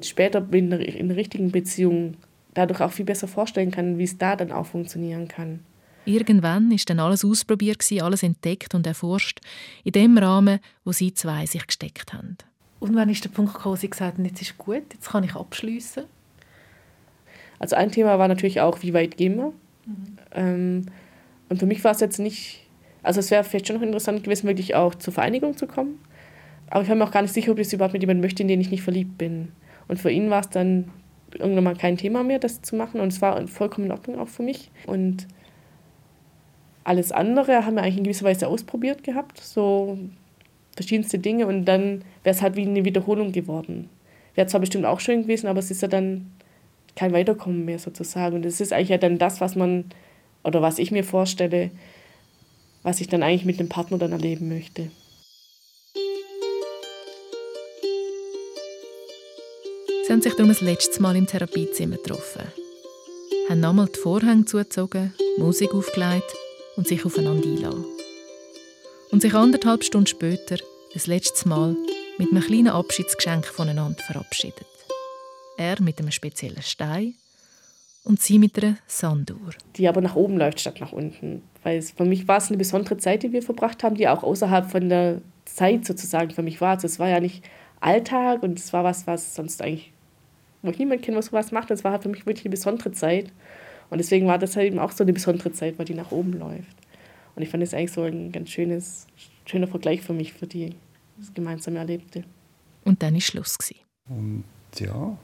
später 0.00 0.44
in 0.50 0.72
in 0.72 1.12
richtigen 1.12 1.52
Beziehung 1.52 2.16
dadurch 2.54 2.80
auch 2.80 2.90
viel 2.90 3.04
besser 3.04 3.28
vorstellen 3.28 3.70
kann, 3.70 3.98
wie 3.98 4.04
es 4.04 4.18
da 4.18 4.34
dann 4.34 4.50
auch 4.50 4.66
funktionieren 4.66 5.28
kann. 5.28 5.60
Irgendwann 6.06 6.72
ist 6.72 6.90
dann 6.90 6.98
alles 6.98 7.24
ausprobiert, 7.24 7.84
alles 8.02 8.24
entdeckt 8.24 8.74
und 8.74 8.84
erforscht, 8.84 9.38
in 9.84 9.92
dem 9.92 10.18
Rahmen, 10.18 10.58
wo 10.84 10.90
sie 10.90 11.14
zwei 11.14 11.46
sich 11.46 11.64
gesteckt 11.64 12.12
haben. 12.12 12.36
Und 12.80 12.94
wann 12.94 13.08
ist 13.08 13.24
der 13.24 13.30
Punkt 13.30 13.54
gekommen, 13.54 13.74
wo 13.74 13.76
sie 13.76 13.90
gesagt 13.90 14.18
haben, 14.18 14.24
jetzt 14.24 14.40
ist 14.40 14.56
gut, 14.58 14.82
jetzt 14.92 15.10
kann 15.10 15.24
ich 15.24 15.34
abschließen? 15.34 16.04
Also 17.58 17.76
ein 17.76 17.90
Thema 17.90 18.18
war 18.18 18.28
natürlich 18.28 18.60
auch, 18.60 18.82
wie 18.82 18.94
weit 18.94 19.16
gehen 19.16 19.36
wir? 19.36 19.52
Mhm. 19.86 20.18
Ähm, 20.32 20.86
und 21.48 21.58
für 21.58 21.66
mich 21.66 21.82
war 21.82 21.90
es 21.90 22.00
jetzt 22.00 22.18
nicht, 22.18 22.66
also 23.02 23.20
es 23.20 23.30
wäre 23.30 23.42
vielleicht 23.42 23.66
schon 23.66 23.76
noch 23.76 23.82
interessant 23.82 24.22
gewesen, 24.22 24.46
wirklich 24.46 24.74
auch 24.74 24.94
zur 24.94 25.12
Vereinigung 25.12 25.56
zu 25.56 25.66
kommen. 25.66 25.98
Aber 26.70 26.82
ich 26.82 26.88
war 26.88 26.96
mir 26.96 27.04
auch 27.04 27.10
gar 27.10 27.22
nicht 27.22 27.34
sicher, 27.34 27.52
ob 27.52 27.58
ich 27.58 27.66
es 27.66 27.72
überhaupt 27.72 27.94
mit 27.94 28.02
jemandem 28.02 28.22
möchte, 28.22 28.42
in 28.42 28.48
den 28.48 28.60
ich 28.60 28.70
nicht 28.70 28.82
verliebt 28.82 29.18
bin. 29.18 29.52
Und 29.88 29.98
für 29.98 30.10
ihn 30.10 30.30
war 30.30 30.40
es 30.40 30.50
dann 30.50 30.90
irgendwann 31.34 31.64
mal 31.64 31.76
kein 31.76 31.96
Thema 31.96 32.22
mehr, 32.22 32.38
das 32.38 32.62
zu 32.62 32.76
machen. 32.76 33.00
Und 33.00 33.08
es 33.08 33.22
war 33.22 33.46
vollkommen 33.48 33.86
in 33.86 33.92
Ordnung 33.92 34.18
auch 34.18 34.28
für 34.28 34.42
mich. 34.42 34.70
Und 34.86 35.26
alles 36.84 37.10
andere 37.10 37.64
haben 37.64 37.76
wir 37.76 37.82
eigentlich 37.82 37.98
in 37.98 38.04
gewisser 38.04 38.26
Weise 38.26 38.48
ausprobiert 38.48 39.02
gehabt. 39.02 39.40
So 39.40 39.98
verschiedenste 40.78 41.18
Dinge. 41.18 41.46
Und 41.46 41.64
dann 41.64 42.02
wäre 42.22 42.34
es 42.34 42.42
halt 42.42 42.56
wie 42.56 42.62
eine 42.62 42.84
Wiederholung 42.84 43.32
geworden. 43.32 43.90
Wäre 44.34 44.46
zwar 44.46 44.60
bestimmt 44.60 44.86
auch 44.86 45.00
schön 45.00 45.22
gewesen, 45.22 45.48
aber 45.48 45.58
es 45.58 45.70
ist 45.70 45.82
ja 45.82 45.88
dann 45.88 46.30
kein 46.96 47.12
Weiterkommen 47.12 47.64
mehr 47.64 47.78
sozusagen. 47.78 48.36
Und 48.36 48.46
es 48.46 48.60
ist 48.60 48.72
eigentlich 48.72 48.88
ja 48.88 48.98
dann 48.98 49.18
das, 49.18 49.40
was 49.40 49.56
man, 49.56 49.84
oder 50.44 50.62
was 50.62 50.78
ich 50.78 50.90
mir 50.90 51.04
vorstelle, 51.04 51.70
was 52.82 53.00
ich 53.00 53.08
dann 53.08 53.22
eigentlich 53.22 53.44
mit 53.44 53.60
dem 53.60 53.68
Partner 53.68 53.98
dann 53.98 54.12
erleben 54.12 54.48
möchte. 54.48 54.90
Sie 60.06 60.12
haben 60.12 60.22
sich 60.22 60.32
darum 60.32 60.48
das 60.48 60.62
letzte 60.62 61.02
Mal 61.02 61.16
im 61.16 61.26
Therapiezimmer 61.26 61.96
getroffen, 61.96 62.42
haben 63.50 63.60
nochmal 63.60 63.88
die 63.94 63.98
Vorhänge 63.98 64.46
zugezogen, 64.46 65.12
Musik 65.36 65.74
aufgelegt 65.74 66.34
und 66.76 66.88
sich 66.88 67.04
aufeinander 67.04 67.46
einlassen. 67.46 67.97
Und 69.10 69.22
sich 69.22 69.34
anderthalb 69.34 69.84
Stunden 69.84 70.06
später 70.06 70.58
das 70.92 71.06
letzte 71.06 71.48
Mal 71.48 71.76
mit 72.18 72.30
einem 72.30 72.42
kleinen 72.42 72.68
Abschiedsgeschenk 72.68 73.46
voneinander 73.46 74.02
verabschiedet. 74.02 74.66
Er 75.56 75.80
mit 75.80 75.98
einem 75.98 76.10
speziellen 76.10 76.62
Stein 76.62 77.14
und 78.04 78.20
sie 78.20 78.38
mit 78.38 78.62
einer 78.62 78.76
Sanduhr. 78.86 79.50
Die 79.76 79.88
aber 79.88 80.00
nach 80.02 80.14
oben 80.14 80.36
läuft 80.36 80.60
statt 80.60 80.80
nach 80.80 80.92
unten. 80.92 81.42
Weil 81.62 81.78
es, 81.78 81.92
für 81.92 82.04
mich 82.04 82.28
war 82.28 82.36
es 82.36 82.48
eine 82.48 82.58
besondere 82.58 82.98
Zeit, 82.98 83.22
die 83.22 83.32
wir 83.32 83.42
verbracht 83.42 83.82
haben, 83.82 83.96
die 83.96 84.08
auch 84.08 84.22
außerhalb 84.22 84.70
von 84.70 84.88
der 84.88 85.22
Zeit 85.46 85.86
sozusagen 85.86 86.30
für 86.30 86.42
mich 86.42 86.60
war. 86.60 86.70
Also 86.70 86.86
es 86.86 86.98
war 86.98 87.08
ja 87.08 87.20
nicht 87.20 87.44
Alltag 87.80 88.42
und 88.42 88.58
es 88.58 88.72
war 88.72 88.84
was, 88.84 89.06
was 89.06 89.34
sonst 89.34 89.62
eigentlich 89.62 89.92
wo 90.62 90.70
ich 90.70 90.78
niemand 90.78 91.02
kenne, 91.02 91.16
was 91.16 91.26
sowas 91.26 91.52
macht. 91.52 91.70
Das 91.70 91.84
war 91.84 92.00
für 92.00 92.08
mich 92.08 92.26
wirklich 92.26 92.44
eine 92.44 92.50
besondere 92.50 92.92
Zeit. 92.92 93.32
Und 93.90 93.98
deswegen 93.98 94.26
war 94.26 94.38
das 94.38 94.56
halt 94.56 94.66
eben 94.66 94.78
auch 94.78 94.92
so 94.92 95.04
eine 95.04 95.12
besondere 95.12 95.52
Zeit, 95.52 95.78
weil 95.78 95.86
die 95.86 95.94
nach 95.94 96.10
oben 96.10 96.32
läuft. 96.32 96.76
Und 97.38 97.44
ich 97.44 97.50
fand 97.50 97.62
das 97.62 97.72
eigentlich 97.72 97.92
so 97.92 98.02
ein 98.02 98.32
ganz 98.32 98.50
schönes, 98.50 99.06
schöner 99.46 99.68
Vergleich 99.68 100.02
für 100.02 100.12
mich, 100.12 100.32
für 100.32 100.48
die 100.48 100.74
das 101.16 101.32
gemeinsame 101.32 101.78
Erlebte. 101.78 102.24
Und 102.84 103.00
dann 103.00 103.14
war 103.14 103.20
Schluss. 103.20 103.56
Und 104.08 104.42
ja, 104.76 105.16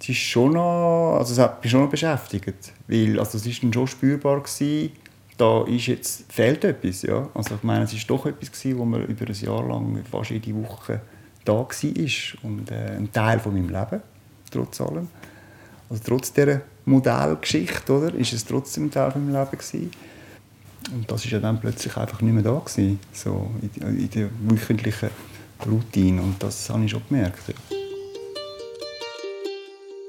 es 0.00 0.08
ist 0.08 0.18
schon 0.18 0.54
noch, 0.54 1.18
also 1.18 1.34
es 1.34 1.38
hat 1.38 1.62
mich 1.62 1.70
schon 1.70 1.82
noch 1.82 1.88
beschäftigt. 1.88 2.72
Weil, 2.88 3.16
also 3.16 3.38
es 3.38 3.46
war 3.46 3.72
schon 3.72 3.86
spürbar, 3.86 4.40
gewesen, 4.40 4.90
da 5.38 5.62
ist 5.62 5.86
jetzt, 5.86 6.32
fehlt 6.32 6.64
etwas. 6.64 7.02
Ja? 7.02 7.30
Also 7.32 7.54
ich 7.54 7.62
meine, 7.62 7.84
es 7.84 7.94
war 7.94 8.00
doch 8.08 8.26
etwas, 8.26 8.50
gewesen, 8.50 8.78
wo 8.78 8.84
man 8.84 9.04
über 9.04 9.24
ein 9.24 9.32
Jahr 9.32 9.64
lang 9.64 10.04
fast 10.10 10.30
jede 10.30 10.52
Woche 10.56 11.00
da 11.44 11.52
war 11.52 11.68
und 12.42 12.70
äh, 12.72 12.96
ein 12.96 13.12
Teil 13.12 13.38
von 13.38 13.52
meinem 13.54 13.68
Leben, 13.68 14.02
trotz 14.50 14.80
allem. 14.80 15.06
Also 15.88 16.02
trotz 16.04 16.32
dieser 16.32 16.62
Modellgeschichte, 16.86 17.92
oder, 17.92 18.12
ist 18.16 18.32
es 18.32 18.44
trotzdem 18.44 18.86
ein 18.86 18.90
Teil 18.90 19.12
von 19.12 19.24
meinem 19.24 19.40
Leben 19.44 19.58
gewesen. 19.58 19.90
Und 20.92 21.10
das 21.10 21.24
ist 21.24 21.30
ja 21.30 21.38
dann 21.38 21.60
plötzlich 21.60 21.96
einfach 21.96 22.20
nicht 22.20 22.32
mehr 22.32 22.42
da 22.42 22.58
gewesen, 22.58 22.98
so 23.12 23.50
in, 23.60 23.98
in 23.98 24.10
der 24.10 24.30
wöchentlichen 24.40 25.10
Routine 25.66 26.22
und 26.22 26.42
das 26.42 26.68
habe 26.70 26.84
ich 26.84 26.90
schon 26.90 27.02
gemerkt. 27.08 27.48
Ja. 27.48 27.54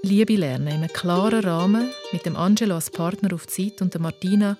Liebe 0.01 0.35
lernen 0.35 0.67
in 0.67 0.73
einem 0.73 0.89
klaren 0.89 1.43
Rahmen 1.45 1.89
mit 2.11 2.25
dem 2.25 2.35
Angelo 2.35 2.75
als 2.75 2.89
Partner 2.89 3.33
auf 3.33 3.47
Zeit 3.47 3.81
und 3.81 3.93
der 3.93 4.01
Martina, 4.01 4.57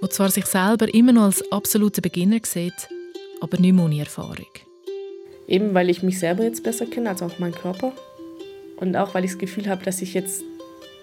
wo 0.00 0.06
zwar 0.06 0.30
sich 0.30 0.44
selber 0.46 0.92
immer 0.92 1.12
noch 1.12 1.22
als 1.22 1.42
absoluter 1.50 2.02
Beginner 2.02 2.40
sieht, 2.42 2.88
aber 3.40 3.58
nicht 3.58 3.72
mehr 3.72 3.84
ohne 3.84 4.00
Erfahrung. 4.00 4.46
Eben 5.48 5.74
weil 5.74 5.90
ich 5.90 6.02
mich 6.02 6.18
selber 6.18 6.44
jetzt 6.44 6.62
besser 6.62 6.86
kenne, 6.86 7.10
als 7.10 7.22
auch 7.22 7.38
meinen 7.38 7.54
Körper. 7.54 7.92
Und 8.76 8.96
auch 8.96 9.14
weil 9.14 9.24
ich 9.24 9.32
das 9.32 9.38
Gefühl 9.38 9.68
habe, 9.68 9.84
dass 9.84 10.02
ich 10.02 10.14
jetzt 10.14 10.42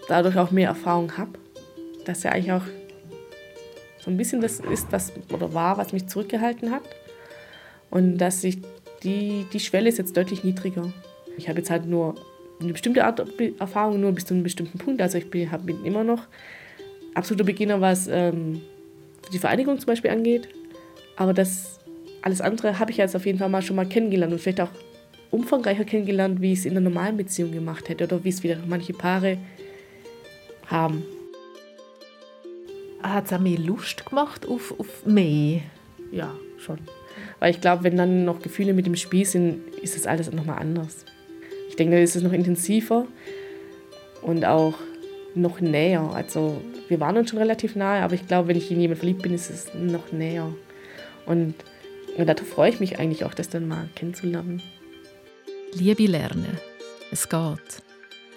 dadurch 0.07 0.37
auch 0.37 0.51
mehr 0.51 0.69
Erfahrung 0.69 1.17
habe. 1.17 1.31
Dass 2.05 2.25
er 2.25 2.33
eigentlich 2.33 2.51
auch 2.51 2.63
so 3.99 4.09
ein 4.09 4.17
bisschen 4.17 4.41
das 4.41 4.59
ist, 4.59 4.91
was 4.91 5.13
oder 5.31 5.53
war, 5.53 5.77
was 5.77 5.93
mich 5.93 6.07
zurückgehalten 6.07 6.71
hat. 6.71 6.83
Und 7.89 8.17
dass 8.17 8.43
ich 8.43 8.59
die, 9.03 9.45
die 9.51 9.59
Schwelle 9.59 9.89
ist 9.89 9.97
jetzt 9.97 10.15
deutlich 10.15 10.43
niedriger. 10.43 10.91
Ich 11.37 11.49
habe 11.49 11.59
jetzt 11.59 11.69
halt 11.69 11.85
nur 11.85 12.15
eine 12.61 12.71
bestimmte 12.71 13.05
Art 13.05 13.25
Erfahrung, 13.59 14.01
nur 14.01 14.11
bis 14.11 14.25
zu 14.25 14.33
einem 14.33 14.43
bestimmten 14.43 14.77
Punkt. 14.77 15.01
Also 15.01 15.17
ich 15.17 15.29
bin, 15.29 15.49
bin 15.65 15.85
immer 15.85 16.03
noch 16.03 16.23
absoluter 17.13 17.45
Beginner, 17.45 17.81
was 17.81 18.07
ähm, 18.07 18.61
die 19.31 19.39
Vereinigung 19.39 19.79
zum 19.79 19.87
Beispiel 19.87 20.11
angeht. 20.11 20.49
Aber 21.15 21.33
das 21.33 21.79
alles 22.21 22.41
andere 22.41 22.79
habe 22.79 22.91
ich 22.91 22.97
jetzt 22.97 23.15
auf 23.15 23.25
jeden 23.25 23.39
Fall 23.39 23.49
mal 23.49 23.61
schon 23.61 23.75
mal 23.75 23.85
kennengelernt 23.85 24.33
und 24.33 24.39
vielleicht 24.39 24.61
auch 24.61 24.69
umfangreicher 25.31 25.85
kennengelernt, 25.85 26.41
wie 26.41 26.53
ich 26.53 26.59
es 26.59 26.65
in 26.65 26.71
einer 26.71 26.81
normalen 26.81 27.17
Beziehung 27.17 27.51
gemacht 27.51 27.87
hätte 27.87 28.05
oder 28.05 28.23
wie 28.23 28.29
es 28.29 28.43
wieder 28.43 28.57
manche 28.67 28.93
Paare 28.93 29.37
haben. 30.67 31.03
Hat 33.01 33.25
es 33.25 33.33
auch 33.33 33.39
mehr 33.39 33.57
Lust 33.57 34.05
gemacht 34.05 34.47
auf, 34.47 34.77
auf 34.79 35.05
mehr? 35.05 35.61
Ja, 36.11 36.33
schon. 36.57 36.79
Weil 37.39 37.51
ich 37.51 37.61
glaube, 37.61 37.83
wenn 37.83 37.97
dann 37.97 38.25
noch 38.25 38.41
Gefühle 38.41 38.73
mit 38.73 38.85
dem 38.85 38.95
Spiel 38.95 39.25
sind, 39.25 39.61
ist 39.81 39.95
das 39.95 40.05
alles 40.05 40.31
nochmal 40.31 40.59
anders. 40.59 41.05
Ich 41.69 41.75
denke, 41.75 41.95
da 41.95 42.01
ist 42.01 42.15
es 42.15 42.23
noch 42.23 42.33
intensiver 42.33 43.05
und 44.21 44.45
auch 44.45 44.75
noch 45.35 45.61
näher. 45.61 46.01
Also 46.13 46.61
wir 46.87 46.99
waren 46.99 47.17
uns 47.17 47.29
schon 47.29 47.39
relativ 47.39 47.75
nahe, 47.75 48.03
aber 48.03 48.15
ich 48.15 48.27
glaube, 48.27 48.49
wenn 48.49 48.57
ich 48.57 48.71
in 48.71 48.81
jemanden 48.81 48.99
verliebt 48.99 49.21
bin, 49.21 49.33
ist 49.33 49.49
es 49.49 49.73
noch 49.73 50.11
näher. 50.11 50.51
Und, 51.25 51.53
und 52.17 52.27
darauf 52.27 52.47
freue 52.47 52.71
ich 52.71 52.79
mich 52.79 52.99
eigentlich 52.99 53.23
auch, 53.23 53.33
das 53.33 53.49
dann 53.49 53.67
mal 53.67 53.87
kennenzulernen. 53.95 54.61
Liebe 55.73 56.07
lernen. 56.07 56.57
Es 57.11 57.29
geht. 57.29 57.88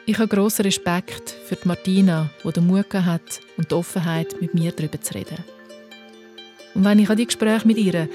Ich 0.04 0.18
habe 0.18 0.26
grossen 0.26 0.62
Respekt 0.62 1.30
für 1.30 1.54
die 1.54 1.68
Martina, 1.68 2.28
die 2.42 2.52
den 2.52 2.66
Mut 2.66 2.92
hat 2.92 3.40
und 3.56 3.70
die 3.70 3.74
Offenheit, 3.74 4.40
mit 4.40 4.52
mir 4.52 4.72
darüber 4.72 5.00
zu 5.00 5.14
reden. 5.14 5.38
Und 6.74 6.84
wenn 6.84 6.98
ich 6.98 7.08
an 7.08 7.16
die 7.16 7.26
Gespräche 7.26 7.66
mit 7.68 7.78
ihr, 7.78 8.08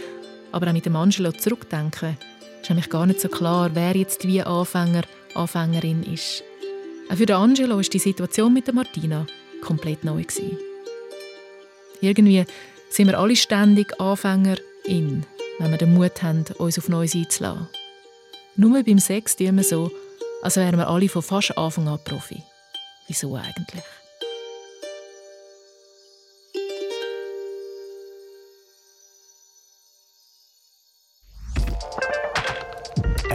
aber 0.52 0.68
auch 0.68 0.74
mit 0.74 0.86
dem 0.86 0.98
Angelo 0.98 1.32
zurückdenke, 1.32 2.18
ist 2.62 2.70
nämlich 2.70 2.90
gar 2.90 3.06
nicht 3.06 3.22
so 3.22 3.30
klar, 3.30 3.70
wer 3.74 3.96
jetzt 3.96 4.28
wie 4.28 4.42
Anfänger, 4.42 5.04
Anfängerin 5.34 6.04
ist. 6.04 6.44
Auch 7.10 7.16
für 7.16 7.26
den 7.26 7.38
Angelo 7.38 7.80
ist 7.80 7.94
die 7.94 8.00
Situation 8.00 8.54
mit 8.54 8.68
der 8.68 8.74
Martina 8.74 9.26
komplett 9.62 10.04
neu. 10.04 10.24
Irgendwie 12.02 12.44
sind 12.90 13.08
wir 13.08 13.18
alle 13.18 13.38
ständig 13.38 13.98
Anfängerin, 14.02 15.26
wenn 15.60 15.72
wir 15.72 15.78
den 15.78 15.94
Mut 15.94 16.22
haben, 16.22 16.44
uns 16.58 16.78
auf 16.78 16.90
Neues 16.90 17.16
einzulassen. 17.16 17.70
Nur 18.58 18.84
beim 18.84 19.00
Sex 19.00 19.38
tun 19.38 19.56
wir 19.56 19.64
so, 19.64 19.90
als 20.42 20.56
wären 20.56 20.78
wir 20.78 20.88
alle 20.88 21.10
von 21.10 21.22
fast 21.22 21.58
Anfang 21.58 21.88
an 21.88 22.00
Profi. 22.04 22.42
Wieso 23.08 23.36
eigentlich? 23.36 23.84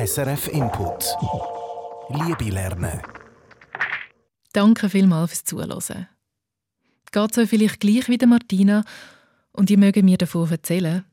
SRF 0.04 0.48
Input. 0.48 1.16
Liebe 2.08 2.50
lernen. 2.50 3.00
Danke 4.52 4.90
vielmals 4.90 5.30
fürs 5.30 5.44
Zuhören. 5.44 6.08
Geht 7.12 7.30
es 7.30 7.38
euch 7.38 7.48
vielleicht 7.48 7.80
gleich 7.80 8.08
wie 8.08 8.18
Martina 8.26 8.82
und 9.52 9.70
ihr 9.70 9.78
mögt 9.78 10.02
mir 10.02 10.18
davon 10.18 10.50
erzählen, 10.50 11.04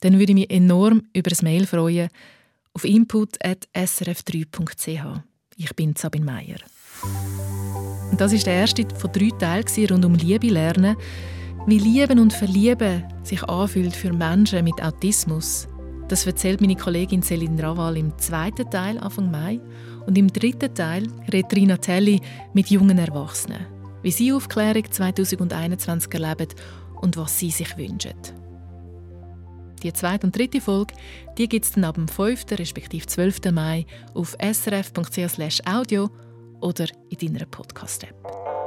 dann 0.00 0.18
würde 0.18 0.32
ich 0.32 0.34
mich 0.34 0.50
enorm 0.50 1.02
über 1.12 1.30
ein 1.30 1.38
Mail 1.42 1.66
freuen 1.66 2.08
auf 2.72 2.84
input.srf3.ch. 2.84 5.27
Ich 5.60 5.74
bin 5.74 5.96
Sabine 5.96 6.24
Meier. 6.24 6.58
Das 8.16 8.32
ist 8.32 8.46
der 8.46 8.54
erste 8.54 8.86
von 8.94 9.10
drei 9.10 9.30
Teilen 9.36 9.90
rund 9.90 10.04
um 10.04 10.14
Liebe 10.14 10.46
lernen, 10.46 10.96
wie 11.66 11.78
Lieben 11.78 12.20
und 12.20 12.32
Verlieben 12.32 13.02
sich 13.24 13.42
anfühlt 13.42 13.96
für 13.96 14.12
Menschen 14.12 14.62
mit 14.62 14.80
Autismus. 14.80 15.66
Das 16.06 16.24
erzählt 16.26 16.60
meine 16.60 16.76
Kollegin 16.76 17.24
Celine 17.24 17.60
Raval 17.60 17.96
im 17.96 18.16
zweiten 18.18 18.70
Teil 18.70 18.98
Anfang 18.98 19.32
Mai 19.32 19.58
und 20.06 20.16
im 20.16 20.32
dritten 20.32 20.72
Teil 20.72 21.08
redet 21.32 21.52
Rina 21.52 21.76
Telli 21.76 22.20
mit 22.54 22.70
jungen 22.70 22.98
Erwachsenen, 22.98 23.66
wie 24.02 24.12
sie 24.12 24.32
Aufklärung 24.32 24.84
2021 24.88 26.14
erleben 26.14 26.54
und 27.00 27.16
was 27.16 27.36
sie 27.36 27.50
sich 27.50 27.76
wünschen. 27.76 28.14
Die 29.80 29.92
zweite 29.92 30.26
und 30.26 30.36
dritte 30.36 30.60
Folge 30.60 30.94
die 31.36 31.48
gibt 31.48 31.64
es 31.64 31.72
dann 31.72 31.84
ab 31.84 31.94
dem 31.94 32.08
5. 32.08 32.46
respektive 32.52 33.06
12. 33.06 33.52
Mai 33.52 33.86
auf 34.14 34.36
srf.ch 34.40 35.60
audio 35.66 36.10
oder 36.60 36.86
in 37.10 37.32
deiner 37.32 37.46
Podcast-App. 37.46 38.57